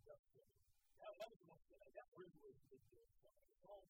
That 0.06 1.18
that 1.18 1.30
was 1.30 1.40
the 1.42 1.48
most, 1.50 1.66
that 1.98 2.06
really 2.14 2.38
was 2.46 2.54
the 2.70 2.78
song. 3.66 3.82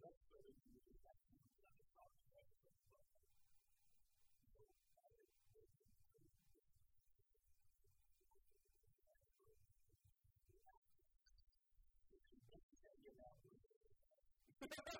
That's 0.00 0.16
what 0.32 0.40
it 0.40 0.56
is. 0.56 0.70
No, 14.60 14.66
no, 14.68 14.99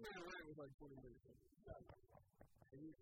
man 0.00 0.16
ran 0.24 0.44
was 0.48 0.58
like 0.58 0.72
20 0.80 0.96
minutes. 0.96 1.20
He's 2.72 2.96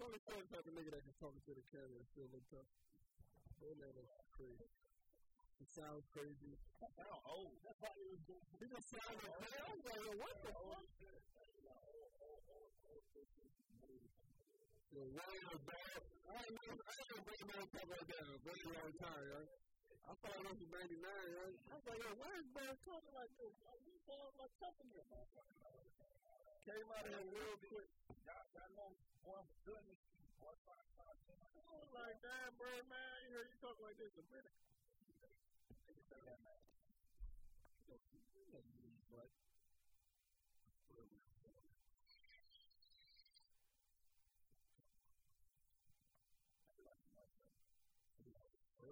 only 0.00 0.16
the 0.16 0.32
type 0.48 0.64
of 0.64 0.72
nigga 0.72 0.90
that 0.96 1.02
can 1.04 1.14
talk 1.20 1.34
to 1.36 1.52
the 1.52 1.64
camera 1.70 1.96
and 2.00 2.08
still 2.08 2.28
look 2.32 2.44
tough. 2.48 2.68
That 3.60 3.76
man 3.78 3.94
is 3.94 4.10
crazy. 4.32 4.68
It 5.62 5.68
sounds 5.70 6.04
crazy. 6.10 6.56
Sound 6.80 7.22
old. 7.28 7.54
That's 7.62 7.78
why 7.78 7.92
he 7.94 8.10
was 8.10 8.22
doing 8.26 8.42
He 8.58 8.66
just 8.66 8.88
sounded 8.90 9.30
crazy. 9.38 9.60
I 9.60 9.70
was 9.70 9.84
like, 9.86 10.02
what 10.18 10.36
the 10.42 10.52
fuck? 10.56 10.82
Was 14.92 15.08
bad. 15.64 16.04
I 16.28 16.36
ain't 16.36 16.52
I 16.52 16.92
ain't 16.92 17.08
know 17.08 17.24
Wayne 17.24 17.48
man 17.48 17.64
talk 17.72 17.88
like 17.88 18.04
that 18.12 18.28
very 18.44 18.68
long 18.76 18.92
time, 19.00 19.24
yo. 19.24 19.40
I 20.04 20.12
thought 20.20 20.36
I 20.36 20.52
was 20.52 20.60
in 20.60 20.68
99, 20.68 21.00
yo. 21.00 21.48
I 21.48 21.80
was 21.80 21.86
like, 21.88 22.00
yo, 22.04 22.12
why 22.20 22.28
is 22.36 22.44
man 22.52 22.76
talking 22.84 23.14
like 23.16 23.32
this? 23.40 23.56
He 23.88 23.96
sounds 24.04 24.36
like 24.36 24.52
tough 24.60 24.76
in 24.84 24.92
here. 24.92 25.08
Came 26.68 26.88
out 26.92 27.08
of 27.08 27.12
here 27.16 27.24
real 27.24 27.56
quick. 27.72 27.88
I 28.28 28.68
know 28.76 28.92
one 29.24 29.48
goodness. 29.64 29.96
I 30.44 30.52
was 30.52 31.92
like, 31.96 32.16
damn, 32.20 32.52
bro, 32.60 32.68
man, 32.92 33.00
I 33.00 33.16
ain't 33.24 33.32
heard 33.32 33.48
you 33.48 33.56
talk 33.64 33.80
like 33.80 33.96
this 33.96 34.12
a 34.12 34.24
minute. 34.28 34.52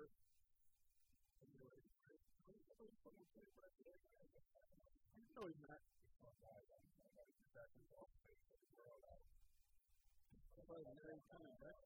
But 0.00 0.08
No, 5.36 5.44
he's 5.44 5.60
not. 5.60 5.80
Somebody 10.56 10.84
very 11.04 11.20
coming 11.28 11.52
back. 11.60 11.84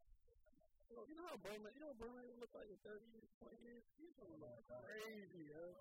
You 0.91 0.95
know, 0.95 1.05
you 1.11 1.17
know 1.19 1.27
how 1.27 1.39
Bowman, 1.43 1.75
you 1.75 1.81
know 1.83 1.91
what 1.91 1.99
Bowman 1.99 2.23
look 2.39 2.55
like 2.55 2.71
in 2.71 2.79
30 2.87 3.03
years, 3.11 3.31
20 3.43 3.59
years? 3.67 3.83
He's 3.99 4.15
gonna 4.15 4.39
look 4.39 4.63
crazy, 4.87 5.51
yo. 5.51 5.75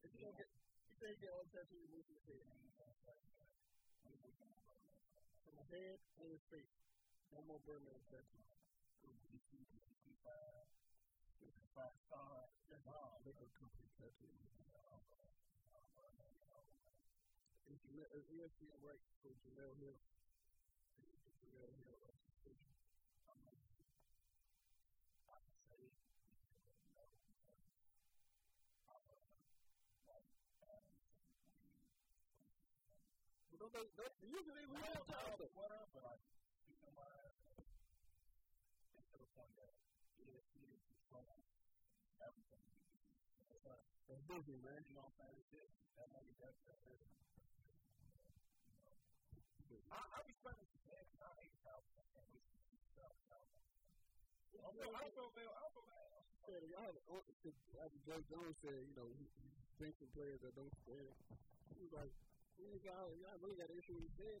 If 0.00 0.14
you 0.14 0.20
don't 0.24 0.36
get, 0.38 0.48
you 0.48 1.08
you 1.08 1.16
get 1.20 1.30
all 1.36 1.44
the 1.44 1.52
tattoos 1.52 1.76
you 1.76 1.88
move 1.92 2.06
to 2.08 2.14
the 2.16 2.24
head. 2.24 2.40
From 5.44 5.56
the 5.60 5.66
head 5.76 5.98
and 6.24 6.30
his 6.32 6.40
face. 6.48 6.72
No 7.32 7.42
more 7.44 7.60
Birdman 7.66 8.00
tattoos. 8.08 8.48
Five 11.74 11.94
star. 12.06 12.50
Wow, 12.86 13.20
liquor 13.22 13.46
company 13.54 13.86
tattoo. 13.98 14.34
It's 17.68 18.26
ESPN 18.34 18.78
right 18.82 18.98
for 19.22 19.30
Jemele 19.46 19.78
Hill. 19.78 19.94
Jemele 21.38 21.70
Hill. 21.78 21.98
Well, 33.58 33.70
don't 33.70 33.72
they, 33.74 33.86
don't, 33.94 34.14
usually 34.22 34.66
we 34.66 34.82
talk 34.82 35.02
about 35.06 35.38
it. 35.38 35.50
What 35.54 35.70
I, 35.70 35.82
you 36.66 36.74
know, 36.82 36.90
my, 36.98 37.06
to 38.98 39.16
the 39.18 39.28
point 39.38 39.52
that 39.58 39.70
ESPN 40.24 40.74
is 40.74 40.82
everything. 42.18 42.66
That's 44.08 44.24
busy, 44.24 44.56
man. 44.64 44.80
You 44.88 44.96
know 44.96 45.04
what 45.04 45.14
I'm 45.20 45.30
saying? 45.30 45.44
It's 45.52 45.74
that 45.94 46.08
money, 46.10 46.32
that's 46.40 46.58
it. 46.64 46.78
I, 49.88 50.00
I 50.00 50.18
respect 50.24 50.56
what 50.58 50.68
you're. 50.72 50.94
I 51.18 51.30
hate 51.40 51.54
South. 51.64 51.84
I 51.96 52.04
can't 52.12 52.28
wait 52.32 52.44
to 52.44 52.56
see 52.68 52.80
South. 52.96 53.16
I'm 54.58 54.74
so, 54.74 54.88
I'm 54.90 55.10
so, 55.12 55.24
I'm 55.28 55.72
so 55.72 55.82
mad. 55.86 56.08
I 56.48 56.88
had, 56.88 57.92
Joe 58.04 58.20
Jones 58.32 58.56
said, 58.64 58.80
you 58.88 58.94
know, 58.96 59.08
benching 59.76 60.10
players 60.16 60.40
that 60.40 60.56
don't 60.56 60.72
score. 60.82 61.12
He 61.76 61.84
was 61.84 61.92
like, 61.92 62.12
you 62.58 62.66
y'all 62.82 63.12
really 63.44 63.56
got 63.56 63.70
an 63.70 63.78
issue 63.78 63.94
with 63.94 64.08
his 64.08 64.16
head. 64.18 64.40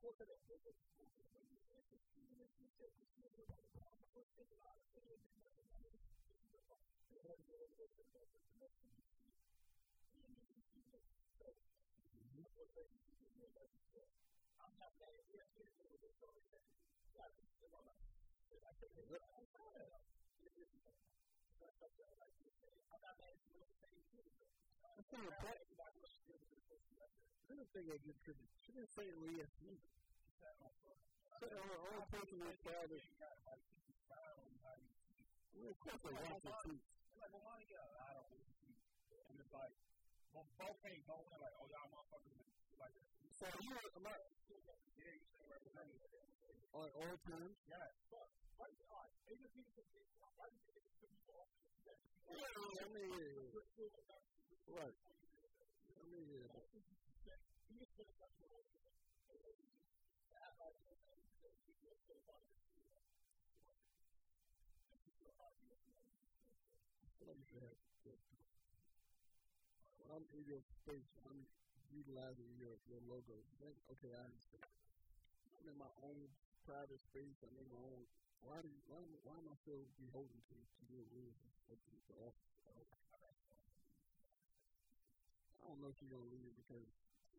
cosa 0.00 0.24
de 0.24 0.34
hacer 0.34 0.60
es 0.66 0.76
Thank 20.46 21.10
you. 21.10 21.15
This 27.46 27.62
is 27.62 27.68
thing 27.72 27.86
that 27.88 28.00
gets 28.04 28.20
tricky. 28.20 28.48
She 28.64 28.72
didn't 28.72 28.92
say 28.92 29.04
it 29.08 29.16
with 29.16 29.32
ESP. 29.36 29.80
Said 31.40 31.52
her 31.52 31.80
own 31.92 32.02
personal 32.12 32.52
private. 32.64 33.04
Well, 35.56 35.72
of 35.72 35.78
course, 35.80 36.00
I 36.04 36.20
watch 36.26 36.44
it 36.44 36.56
too. 36.64 36.76
Like, 37.16 37.32
well, 37.32 37.44
why 37.48 37.60
you 37.64 37.76
I 37.76 38.12
don't 38.12 38.28
know. 38.28 38.44
And 39.28 39.40
it's 39.40 39.52
like, 39.52 39.72
well, 40.32 40.44
both 40.60 40.80
ain't 40.84 41.04
going 41.08 41.28
like, 41.40 41.54
oh, 41.60 41.68
y'all 41.72 41.88
motherfuckers 41.92 42.36
like 42.80 42.92
that. 42.92 43.04
So 43.36 43.48
you 43.60 43.72
are 43.72 43.88
a 43.88 44.00
lot. 44.04 44.20
Yeah, 44.96 45.12
you 45.12 45.24
say 45.72 46.25
representative. 46.76 47.00
On 47.00 47.08
all 47.08 47.16
times? 47.24 47.56
Yeah. 47.72 47.88
But, 48.12 48.28
but, 48.60 48.68
all 48.92 49.00
right, 49.00 49.12
even 49.32 49.48
people 49.56 49.80
can 49.88 49.96
get, 50.04 50.12
why 50.36 50.44
do 50.52 50.56
you 50.60 50.64
think 50.68 50.76
it's 50.84 51.00
people? 51.00 51.48
Yeah, 52.28 52.84
I 52.84 52.88
mean, 52.92 53.08
yeah. 53.16 54.76
Right. 54.76 54.96
I 55.96 56.04
mean, 56.12 56.26
yeah. 56.28 56.52
When 70.04 70.10
I'm 70.12 70.26
in 70.36 70.44
your 70.46 70.62
space, 70.84 71.10
I'm 71.26 71.40
utilizing 71.90 72.50
your, 72.60 72.76
your 72.86 73.00
logo. 73.08 73.36
Okay, 73.96 74.12
I 74.12 74.22
understand. 74.22 74.64
I'm 75.56 75.66
in 75.66 75.76
my 75.80 75.90
own 76.04 76.20
private 76.66 76.98
space. 77.06 77.38
I'm 77.46 77.54
in 77.62 77.70
my 77.70 77.78
own. 77.78 78.02
Why 78.42 78.58
do 78.58 78.66
why, 78.90 78.98
why 79.22 79.38
am 79.38 79.46
I 79.46 79.54
still 79.62 79.86
beholden 80.02 80.34
to 80.50 80.56
to 80.58 80.82
your 80.90 81.06
rules 81.14 81.38
of 81.70 81.78
the 81.78 81.94
the 82.10 82.16
office? 82.26 82.42
I 85.62 85.70
don't 85.70 85.78
know 85.82 85.90
if 85.90 85.96
she's 85.98 86.10
gonna 86.10 86.30
leave 86.30 86.54
because 86.58 86.86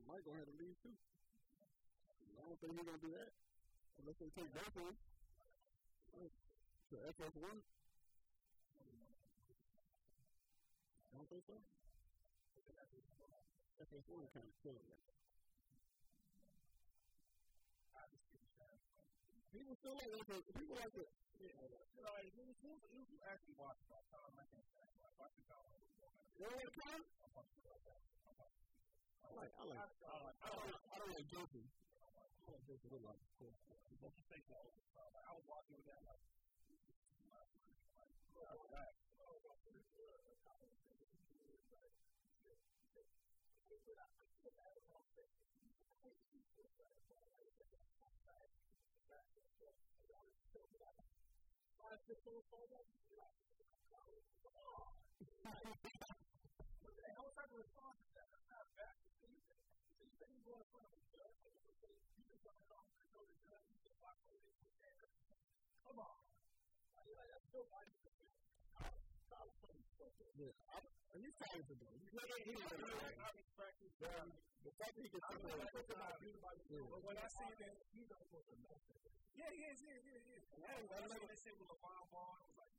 Michael 0.08 0.32
had 0.36 0.48
to 0.48 0.56
leave 0.56 0.76
too. 0.80 0.96
I 0.96 2.48
don't 2.48 2.60
think 2.60 2.72
he's 2.72 2.88
gonna 2.88 3.04
do 3.04 3.12
that 3.20 3.32
unless 4.00 4.16
they 4.20 4.32
take 4.32 4.52
both 4.56 4.76
of 4.80 4.84
them. 4.88 4.96
To 6.88 6.96
FS 7.12 7.36
one. 7.44 7.60
I 11.12 11.20
don't 11.20 11.28
think 11.28 11.44
so. 11.52 11.60
FS 13.84 14.08
one 14.08 14.28
kind 14.32 14.48
of 14.48 14.56
killing 14.64 14.88
it. 14.88 15.27
People 19.58 19.74
still 19.74 19.98
like 19.98 20.14
FS. 20.22 20.46
People 20.54 20.78
like 20.78 20.94
it. 21.02 21.10
Like, 21.42 22.30
who, 22.38 22.46
who, 22.62 22.78
who, 22.94 23.02
who 23.10 23.18
actually 23.26 23.58
watched 23.58 23.82
my 23.90 23.98
time? 24.14 24.30
I 24.38 24.46
can't. 24.54 24.70
Like, 25.02 25.18
watch 25.18 25.34
the 25.34 25.50
time. 25.50 25.66
You 26.38 26.46
know 26.46 26.62
what 26.62 26.78
kind? 26.78 27.02
I 27.02 27.26
like. 29.34 29.50
I 29.58 29.66
like. 29.66 29.82
I 29.82 30.14
like. 30.22 30.38
I 30.46 30.54
don't. 30.54 30.78
I 30.94 30.96
don't 31.02 31.10
like 31.10 31.26
joking. 31.34 31.66
I 31.66 32.06
like 32.22 33.02
lot. 33.02 33.18
Cool. 33.42 33.50
Don't 33.98 34.14
you 34.14 34.26
think 34.30 34.46
so? 34.46 34.62
Like, 34.94 35.26
I 35.26 35.34
was 35.34 35.46
watching 35.50 35.82
that, 35.90 36.06
like, 36.06 36.22
Yeah. 52.08 52.16
I, 55.44 55.60
and 60.24 60.46
he's 60.48 60.64
trying 60.70 60.92
to 60.92 61.04
do. 61.04 61.98
He's 62.16 62.44
not. 62.44 62.56
He's 62.56 62.70
not. 62.70 62.86
I 63.14 63.20
respect 63.20 63.28
his 63.28 63.42
value. 63.48 63.78
The 63.84 63.92
fact 64.00 64.20
that 64.30 64.40
he 64.44 64.52
can 64.56 64.70
I 64.80 64.80
say 64.80 64.92
really 64.92 65.08
that. 65.08 65.10
think 65.12 65.84
about 65.88 66.20
everybody. 66.96 67.92
But 68.04 68.17
when 77.08 77.18
I 77.18 77.28
see 77.32 77.50
that, 77.58 77.74
he 77.90 78.06
knows 78.06 78.30
what 78.30 78.44
the 78.46 78.58
message 78.62 79.02
is. 79.02 79.16
Yeah, 79.34 79.50
he 79.50 79.64
is, 79.66 79.80
he 79.82 79.90
is, 79.90 80.04
he 80.04 80.12
is, 80.14 80.24
he 80.28 80.34
is. 80.38 80.46
And 80.54 80.62
that's 80.62 81.18
what 81.18 81.30
they 81.30 81.40
said 81.40 81.56
with 81.58 81.70
LaVar 81.72 82.02
Ball. 82.12 82.38
I 82.38 82.46
was 82.46 82.58
like, 82.60 82.74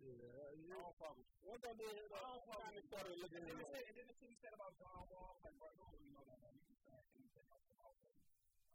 Yeah. 0.00 0.52
You 0.60 0.76
no 0.76 0.92
problem. 1.00 1.24
One 1.44 1.60
time 1.64 1.76
they 1.80 1.88
had 1.88 2.12
all 2.12 2.36
of 2.36 2.44
started 2.44 3.16
looking 3.20 3.40
at 3.40 3.56
it. 3.56 3.84
and 3.88 3.96
then 3.96 4.06
the 4.10 4.16
thing 4.20 4.28
he 4.32 4.38
said 4.40 4.52
about 4.52 4.76
John 4.76 5.04
Wall, 5.08 5.40
like, 5.44 5.56
bro, 5.56 5.68
I 5.70 5.76
don't 5.80 5.92
really 5.96 6.12
know 6.12 6.24
that 6.28 6.40
man. 6.40 6.52
He 6.56 6.64
can 6.68 6.76
say 6.84 6.92
anything 7.16 7.46
else 7.52 7.68
about 7.72 7.96
him. 8.00 8.16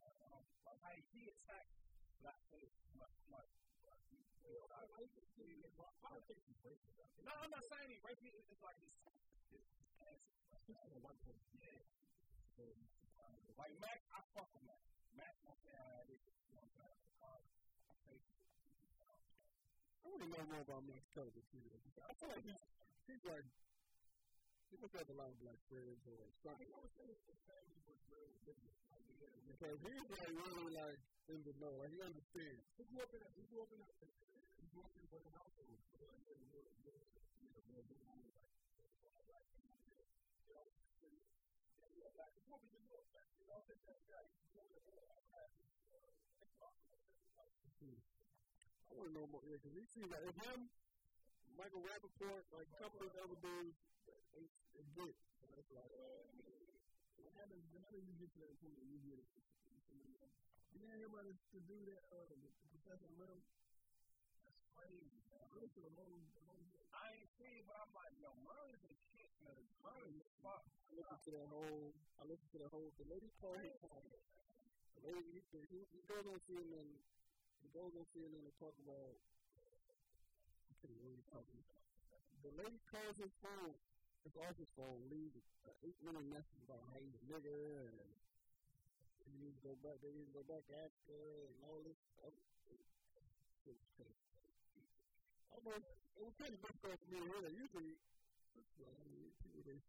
Um, 0.01 0.41
Like, 0.65 0.79
how 0.81 0.93
he 1.13 1.21
attacked 1.29 1.73
black 2.21 2.39
players. 2.49 2.73
Like, 3.29 3.49
no, 7.25 7.33
I'm 7.41 7.49
not 7.49 7.65
saying 7.65 7.89
he 7.89 7.97
racist. 8.05 8.37
It's 8.45 8.61
like 8.61 8.77
this. 8.85 8.93
Like 13.57 13.73
Mac, 13.81 13.97
I 14.13 14.21
fuck 14.37 14.45
with 14.53 14.61
Mac. 14.69 14.77
Mac, 15.17 15.33
my 15.41 15.57
I 15.57 15.81
had 15.81 16.05
it. 16.05 16.21
You 16.21 16.53
know 16.53 16.61
what 16.61 16.69
I'm 16.69 16.77
saying? 16.77 17.01
I 20.05 20.13
want 20.13 20.21
to 20.21 20.29
know 20.29 20.45
more 20.53 20.61
about 20.61 20.85
Max 20.85 21.01
Kelly 21.17 21.33
too. 21.49 21.65
I 22.05 22.13
feel 22.13 22.29
like 22.29 22.45
he's, 22.45 22.61
he's 23.09 23.25
like 23.25 23.49
he 24.69 24.77
must 24.77 24.93
have 24.93 25.09
a 25.09 25.17
lot 25.17 25.33
of 25.33 25.37
black 25.41 25.57
friends 25.65 26.05
or 26.05 26.19
something. 26.45 26.69
Because 29.49 29.79
he's 29.81 30.09
like 30.13 30.29
really 30.29 30.73
like 30.77 31.01
in 31.31 31.41
the 31.41 31.53
know, 31.57 31.73
like 31.81 31.89
he 31.89 32.01
understands. 32.05 32.61
He 32.77 32.83
grew 32.85 33.01
up 33.01 33.09
in 33.15 33.21
a, 33.23 33.29
he 33.33 33.43
grew 33.49 33.65
up 33.65 33.71
in 33.73 33.81
a, 33.81 33.87
he 34.75 35.07
grew 35.07 35.15
up 35.15 35.23
in 35.23 35.31
a 35.31 35.39
household. 35.39 35.71
I 48.85 48.91
want 48.95 49.11
to 49.11 49.15
know 49.15 49.27
more 49.31 49.43
because 49.47 49.75
he 49.75 49.83
seems 49.95 50.11
like 50.11 50.23
if 50.27 50.35
him, 50.43 50.67
Michael 51.55 51.79
Rappaport, 51.79 52.43
like 52.51 52.67
a 52.67 52.77
couple 52.79 52.99
of 52.99 53.11
other 53.15 53.39
dudes, 53.39 53.79
they, 54.35 54.43
they 54.75 54.83
get. 54.91 55.07
it. 55.07 55.19
It's 55.55 55.71
like, 55.71 55.87
what 57.23 57.31
happens 57.39 57.63
whenever 57.71 57.99
you 58.03 58.11
get 58.19 58.27
to 58.27 58.39
that 58.43 58.55
point 58.59 58.75
where 58.75 58.91
you 58.91 58.99
get 59.07 59.23
it? 59.23 59.27
You 60.75 60.83
didn't 60.83 60.99
hear 60.99 61.07
about 61.07 61.31
to 61.31 61.59
do 61.63 61.77
that, 61.87 62.03
uh, 62.11 62.27
the 62.27 62.51
professor 62.75 63.07
Little? 63.15 63.39
Crazy. 64.75 65.07
I 66.91 67.05
ain't 67.15 67.31
seen, 67.39 67.63
but 67.67 67.75
I'm 67.79 67.91
like, 67.95 68.13
yo, 68.19 68.31
Murray's 68.43 68.83
a 68.83 68.93
shit, 69.15 69.31
man. 69.43 69.63
Murray's 69.83 70.19
a 70.19 70.27
fuck. 70.43 70.63
I 70.63 70.91
listened 70.99 71.23
to 71.27 71.31
that 71.35 71.47
whole. 71.47 71.91
I 72.19 72.23
listened 72.27 72.51
to 72.55 72.59
the 72.59 72.69
whole. 72.71 72.91
The 72.99 73.07
lady 73.07 73.31
called 73.39 73.59
him. 73.59 73.71
The 74.95 75.01
lady, 75.11 75.27
he, 75.31 75.41
he, 75.71 75.79
he 75.91 76.01
goes 76.07 76.25
on 76.27 76.39
CNN. 76.47 76.89
He 77.63 77.67
goes 77.71 77.91
on 77.95 78.05
CNN 78.15 78.43
and 78.43 78.55
talk 78.59 78.75
about. 78.83 79.15
I 80.69 80.73
can't 80.83 80.95
really 81.03 81.23
talk 81.31 81.43
about. 81.43 81.67
The 82.43 82.51
lady 82.59 82.79
calls 82.91 83.15
his 83.17 83.33
phone. 83.41 83.75
His 84.25 84.35
office 84.41 84.71
phone 84.73 85.05
leaves 85.13 85.37
an 85.69 85.75
eight 85.85 85.97
minute 86.01 86.25
message 86.25 86.61
about 86.65 86.81
how 86.89 86.97
he's 86.97 87.13
a 87.13 87.23
nigga 87.29 87.53
and 87.85 88.09
he 89.25 89.33
needs 89.37 89.57
to 89.61 89.69
go 89.69 89.73
back. 89.85 90.01
They 90.01 90.09
need 90.13 90.33
to 90.33 90.35
go 90.41 90.45
back 90.49 90.65
after 90.73 91.17
and 91.45 91.57
all 91.69 91.81
this 91.85 91.97
stuff. 92.17 92.33
It 93.69 93.77
was 93.77 93.85
crazy. 93.97 94.24
Almost, 95.55 95.87
it 96.19 96.23
was 96.23 96.35
kind 96.35 96.51
of 96.51 96.59
difficult 96.59 96.99
for 96.99 97.07
me 97.07 97.17
to 97.23 97.27
hear 97.31 97.41
that. 97.47 97.53
Usually, 97.55 97.95
people 98.55 99.63
they, 99.65 99.79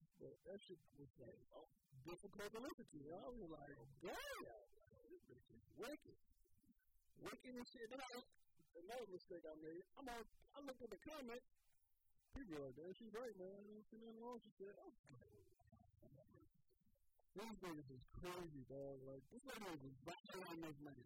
that 0.47 0.59
shit 0.62 0.79
was 0.97 1.11
like 1.21 1.37
oh, 1.53 1.67
difficult 2.07 2.49
to 2.55 2.61
listen 2.62 2.87
to. 2.87 2.99
I 3.12 3.29
was 3.29 3.51
like, 3.51 3.77
damn, 4.01 4.62
this 5.11 5.23
bitch 5.27 5.47
is 5.53 5.64
wicked, 5.77 6.19
wicked 7.21 7.53
and 7.53 7.67
shit. 7.67 7.87
Then 7.91 8.01
I, 8.01 8.09
another 8.79 9.09
mistake 9.11 9.45
I 9.45 9.55
made. 9.59 9.83
I'm 9.99 10.07
on. 10.07 10.23
I 10.57 10.64
looked 10.64 10.81
at 10.81 10.89
the 10.89 11.01
comments. 11.05 11.45
people 12.33 12.57
are 12.57 12.64
like 12.71 12.77
that. 12.81 12.95
She's 12.97 13.12
right, 13.12 13.35
man. 13.37 13.53
I 13.53 13.62
don't 13.67 13.85
see 13.91 14.01
nothing 14.01 14.23
wrong. 14.23 14.41
She 14.41 14.53
said, 14.57 14.73
oh. 14.81 14.95
These 17.37 17.61
niggas 17.61 17.93
is 17.93 18.05
crazy, 18.17 18.64
dog. 18.64 18.97
Like, 19.05 19.21
this 19.29 19.45
lady 19.45 19.69
was 19.69 19.93
violating 20.09 20.64
this 20.64 20.81
man, 20.81 20.97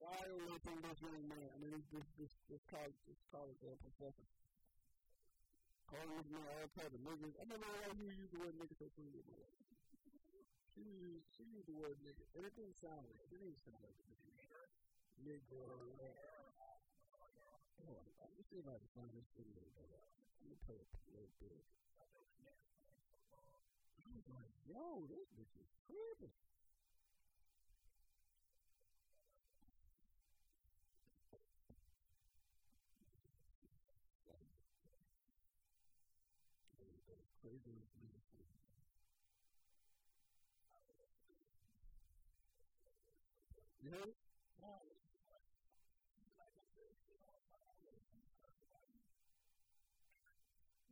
man. 0.00 0.08
Violating 0.16 0.80
this 0.80 1.00
young 1.04 1.24
man. 1.28 1.48
I 1.52 1.56
mean, 1.60 1.84
this, 1.92 2.08
this, 2.16 2.32
this 2.48 2.62
college, 2.72 2.96
this 3.04 3.20
college 3.28 3.60
uh, 3.64 3.76
professor. 3.84 4.24
Calling 5.92 6.16
this 6.16 6.28
man 6.32 6.46
all 6.56 6.68
types 6.72 6.94
of 6.94 7.00
niggas. 7.04 7.36
I 7.36 7.44
never 7.44 7.60
know 7.60 7.92
who 8.00 8.08
used 8.08 8.32
the 8.32 8.40
word 8.40 8.54
nigga 8.56 8.74
so 8.78 8.88
freely, 8.96 9.20
man. 9.28 9.44
She 10.72 10.80
used, 10.86 11.26
she 11.36 11.44
used 11.50 11.68
the 11.68 11.76
word 11.76 11.98
nigga. 12.00 12.24
And 12.38 12.46
it 12.46 12.54
didn't 12.56 12.78
sound 12.80 13.04
right. 13.04 13.28
It 13.28 13.36
didn't 13.42 13.60
sound 13.66 13.82
like 13.84 13.92
a 13.92 14.04
nigga. 14.08 14.32
Nigga. 15.20 15.60
Hold 17.84 17.96
on. 18.00 18.06
Let 18.24 18.32
me 18.38 18.42
see 18.48 18.56
if 18.56 18.66
I 18.70 18.78
can 18.80 18.88
find 18.96 19.10
this 19.12 19.28
video. 19.36 19.60
Let 19.60 20.48
me 20.48 20.56
play 20.64 20.80
it 20.80 20.88
a 20.88 21.12
little 21.12 21.34
bit. 21.42 21.60
I 24.00 24.08
was 24.10 24.24
like, 24.32 24.54
yo, 24.64 25.04
this 25.10 25.28
bitch 25.36 25.54
is 25.60 25.68
tripping. 25.84 26.32
Crazy. 37.40 37.72
You 43.80 43.88
heard 43.96 44.12
it? 44.12 44.16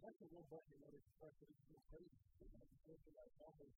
That's 0.01 0.17
the 0.25 0.29
one 0.33 0.49
button 0.49 0.73
that 0.81 0.97
is 0.97 1.05
pressed. 1.21 1.37
It's 1.45 1.85
crazy. 1.93 2.17
It's 2.89 3.05
like 3.13 3.29
almost 3.45 3.77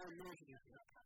Very 0.00 0.14
emotional. 0.16 0.99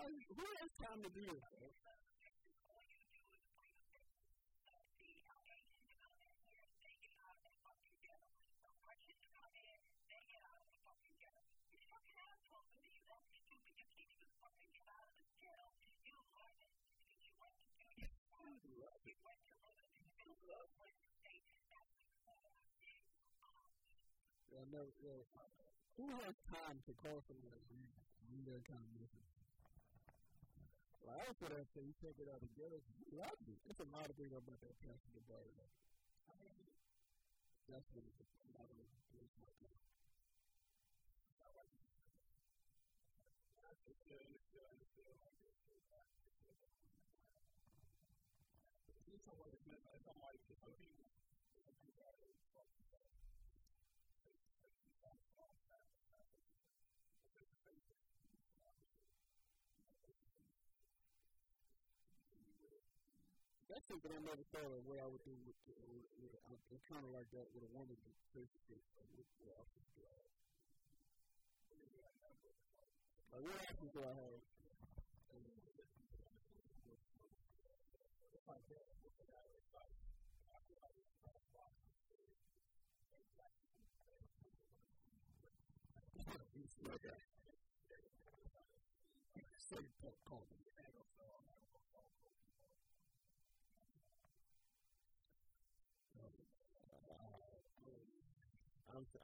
Well, 0.00 0.08
who 0.32 0.46
has 0.64 0.72
time 0.80 1.02
to 1.04 1.10
do 1.12 1.20
this? 1.28 1.74
Yeah, 24.50 24.64
no, 24.72 24.82
yeah. 25.04 25.22
Who 25.96 26.06
has 26.24 26.34
time 26.48 26.78
to 26.86 26.92
call 27.04 27.20
somebody 27.28 27.60
when 28.28 28.44
they're 28.44 28.64
kind 28.64 29.39
missing? 31.10 31.18
I 31.18 31.26
also 31.26 31.50
that 31.50 31.66
say 31.74 31.82
you 31.82 31.94
take 31.98 32.18
it 32.22 32.30
out 32.30 32.38
together. 32.38 32.78
Lovely. 33.10 33.58
It's 33.66 33.80
a 33.82 33.88
lot 33.90 34.06
of 34.06 34.14
things 34.14 34.30
about 34.30 34.60
that 34.62 34.76
passenger 34.86 35.22
bar. 35.26 35.42
That's 37.70 37.86
what 37.94 38.02
it's 38.02 38.18
about. 38.54 39.89
That's 63.70 63.86
something 63.86 64.10
I 64.10 64.18
never 64.26 64.42
thought 64.50 64.66
of 64.66 64.82
what 64.82 64.98
I 64.98 65.06
would 65.06 65.22
do 65.22 65.30
with, 65.46 65.54
uh, 65.70 65.78
with, 66.18 66.34
with, 66.50 66.58
with 66.74 66.82
kind 66.90 67.06
of 67.06 67.14
like 67.14 67.30
that 67.30 67.46
with 67.54 67.62
a 67.62 67.70
woman 67.70 67.94
to 67.94 68.10
face 68.34 68.50
to 68.50 68.60
face 68.66 68.82
with 69.14 69.30
the 69.38 69.54
opposite 69.54 69.94
guy. 69.94 70.26
Like, 73.30 73.46
what 73.46 73.54
options 73.62 73.94
do 73.94 74.02
I 74.02 74.10
have? 74.10 74.42
He's 86.58 86.74
like 86.90 87.06
that. 87.06 87.22
Say, 89.70 89.78
call 90.26 90.42
me. 90.50 90.58
I'm, 90.58 90.69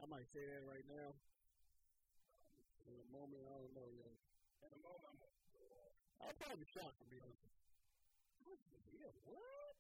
I 0.06 0.22
might 0.22 0.30
say 0.30 0.38
that 0.38 0.62
right 0.70 0.86
now. 0.86 1.18
In 2.86 2.94
a 2.94 3.08
moment, 3.10 3.42
I 3.50 3.58
don't 3.58 3.74
know, 3.74 3.90
yo. 3.90 4.06
In 4.06 4.70
a 4.70 4.78
moment, 4.78 5.18
I'll 6.22 6.38
probably 6.38 6.62
shocked 6.70 6.94
to 7.02 7.06
be 7.10 7.18
honest. 7.18 7.42
Yeah, 8.94 9.10
what? 9.26 9.74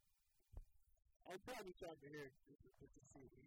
I'm 1.30 1.38
probably 1.46 1.70
shocked 1.78 2.02
to 2.02 2.10
hear 2.10 2.26
just 2.42 2.58
to 2.58 3.02
see 3.14 3.22
it. 3.22 3.38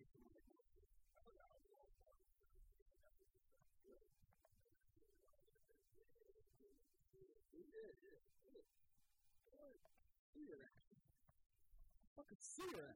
Yeah, 7.60 7.92
yeah, 8.08 8.24
yeah. 8.56 8.64
See 10.32 10.48
ass. 10.48 10.80
Fucking 12.16 12.40
see 12.40 12.72
her 12.72 12.96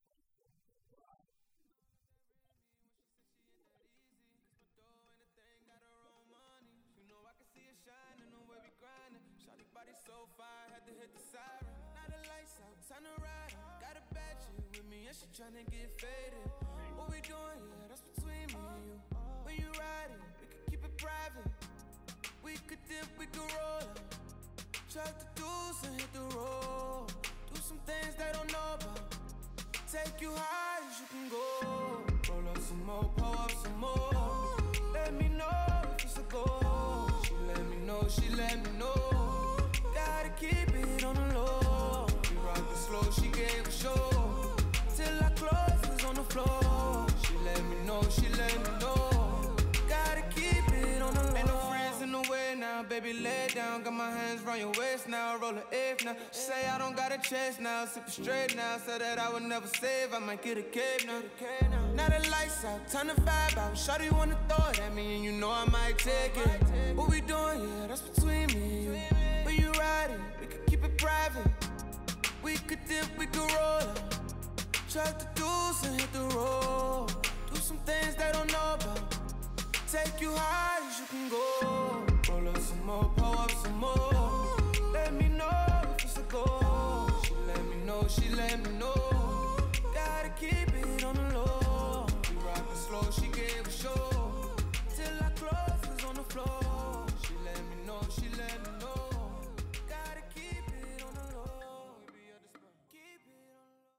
body 10.37 10.69
had 10.73 10.85
to 10.85 10.93
hit 10.93 11.09
the 11.13 11.23
siren. 11.33 11.65
Now 11.97 12.05
the 12.13 12.21
lights 12.29 12.53
out, 12.61 12.77
time 12.85 13.05
to 13.05 13.15
ride. 13.21 13.53
Got 13.81 13.97
a 13.97 14.03
bad 14.13 14.37
chick 14.37 14.61
with 14.69 14.85
me, 14.85 15.09
and 15.09 15.15
she 15.17 15.25
tryna 15.33 15.65
get 15.73 15.89
faded. 15.97 16.45
What 16.93 17.09
we 17.09 17.21
doing? 17.25 17.61
Yeah, 17.65 17.89
that's 17.89 18.05
between 18.05 18.53
me 18.53 18.61
and 18.61 18.83
you. 18.85 18.97
When 19.41 19.55
you 19.57 19.69
ride 19.81 20.13
it, 20.13 20.21
we 20.37 20.45
could 20.45 20.63
keep 20.69 20.81
it 20.85 20.93
private. 20.97 21.49
We 22.45 22.53
could 22.69 22.81
dip, 22.85 23.09
we 23.17 23.25
could 23.33 23.49
roll 23.57 23.81
up. 23.81 23.97
Chuck 24.93 25.13
the 25.17 25.27
deuce 25.41 25.81
and 25.89 25.95
hit 25.97 26.11
the 26.13 26.25
road. 26.37 27.09
Do 27.49 27.57
some 27.61 27.81
things 27.89 28.13
they 28.19 28.29
don't 28.33 28.51
know 28.51 28.77
about. 28.77 29.15
Take 29.89 30.21
you 30.21 30.31
high 30.35 30.85
as 30.85 31.01
you 31.01 31.07
can 31.09 31.25
go. 31.33 31.45
Roll 32.29 32.45
up 32.51 32.61
some 32.61 32.85
more, 32.85 33.09
pull 33.17 33.39
up 33.41 33.51
some 33.51 33.77
more. 33.79 34.57
Let 34.93 35.13
me 35.17 35.29
know 35.29 35.49
if 35.97 36.05
it's 36.05 36.17
a 36.17 36.25
goal. 36.29 37.09
She 37.23 37.33
let 37.47 37.63
me 37.69 37.77
know, 37.87 38.05
she 38.07 38.29
let 38.35 38.57
me 38.63 38.69
know 38.77 39.30
gotta 40.05 40.29
keep 40.43 40.69
it 40.83 41.03
on 41.03 41.15
the 41.15 41.27
low. 41.35 42.07
We 42.29 42.35
rock 42.47 42.65
it 42.71 42.77
slow, 42.77 43.03
she 43.19 43.27
gave 43.29 43.67
a 43.67 43.71
show. 43.71 44.55
Till 44.95 45.17
our 45.25 45.33
clothes 45.41 45.81
was 45.89 46.03
on 46.05 46.15
the 46.15 46.23
floor. 46.33 47.07
She 47.23 47.33
let 47.45 47.61
me 47.69 47.77
know, 47.87 48.01
she 48.09 48.27
let 48.41 48.55
me 48.65 48.71
know. 48.79 49.55
Gotta 49.87 50.23
keep 50.35 50.65
it 50.81 51.01
on 51.01 51.13
the 51.13 51.23
low. 51.23 51.37
Ain't 51.37 51.47
no 51.47 51.57
friends 51.69 52.01
in 52.01 52.11
the 52.11 52.23
way 52.31 52.55
now, 52.57 52.83
baby, 52.83 53.13
lay 53.13 53.47
down. 53.53 53.83
Got 53.83 53.93
my 53.93 54.11
hands 54.11 54.41
round 54.41 54.59
your 54.59 54.73
waist 54.79 55.07
now, 55.07 55.37
roll 55.37 55.51
an 55.51 55.63
eighth 55.71 56.05
now. 56.05 56.15
She 56.31 56.39
say 56.49 56.61
I 56.73 56.77
don't 56.77 56.95
got 56.95 57.11
a 57.11 57.17
chase 57.17 57.59
now, 57.59 57.85
sipping 57.85 58.11
straight 58.11 58.55
now. 58.55 58.77
Said 58.85 59.01
that 59.01 59.19
I 59.19 59.31
would 59.31 59.43
never 59.43 59.67
save, 59.67 60.13
I 60.13 60.19
might 60.19 60.41
get 60.43 60.57
a 60.57 60.63
cave 60.63 61.05
now. 61.05 61.21
Now 61.95 62.07
the 62.09 62.29
lights 62.29 62.63
out, 62.65 62.87
time 62.87 63.07
to 63.09 63.15
vibe 63.21 63.57
out. 63.57 63.73
Shawty 63.73 64.11
wanna 64.11 64.37
throw 64.49 64.69
it 64.69 64.79
at 64.79 64.93
me, 64.93 65.15
and 65.15 65.23
you 65.23 65.31
know 65.31 65.51
I 65.51 65.65
might 65.65 65.97
take 65.97 66.35
it. 66.37 66.95
What 66.95 67.09
we 67.09 67.21
doing? 67.21 67.59
Yeah, 67.61 67.87
that's 67.87 68.01
between 68.01 68.47
me 68.47 68.61
and 68.63 68.83
you 68.83 69.20
private. 71.01 71.51
We 72.43 72.53
could 72.67 72.85
dip, 72.87 73.07
we 73.17 73.25
could 73.25 73.51
roll. 73.57 73.89
Drop 74.91 75.13
the 75.19 75.27
deuce 75.33 75.83
and 75.85 75.99
hit 75.99 76.13
the 76.13 76.25
road. 76.35 77.07
Do 77.51 77.59
some 77.59 77.79
things 77.89 78.15
they 78.15 78.29
don't 78.31 78.51
know 78.51 78.75
about. 78.75 79.15
Take 79.91 80.21
you 80.21 80.31
high 80.31 80.77
as 80.87 80.99
you 80.99 81.05
can 81.13 81.29
go. 81.29 82.05
Roll 82.29 82.47
up 82.49 82.59
some 82.59 82.85
more, 82.85 83.11
pull 83.15 83.39
up 83.39 83.51
some 83.63 83.77
more. 83.79 84.45
Let 84.93 85.13
me 85.15 85.27
know 85.29 85.67
if 85.97 86.05
it's 86.05 86.17
a 86.17 86.21
go. 86.23 87.09
She 87.23 87.33
let 87.47 87.63
me 87.65 87.77
know, 87.87 88.05
she 88.07 88.29
let 88.35 88.59
me 88.63 88.71
know. 88.77 88.93
Gotta 89.95 90.29
keep 90.39 90.69
it 90.81 91.03
on 91.03 91.15
the 91.15 91.27
low. 91.35 92.05
We 92.29 92.35
rockin' 92.45 92.75
slow, 92.75 93.05
she 93.11 93.27
gave 93.39 93.65
a 93.65 93.71
show. 93.71 94.51
Till 94.95 95.17
I 95.19 95.29
close. 95.31 95.80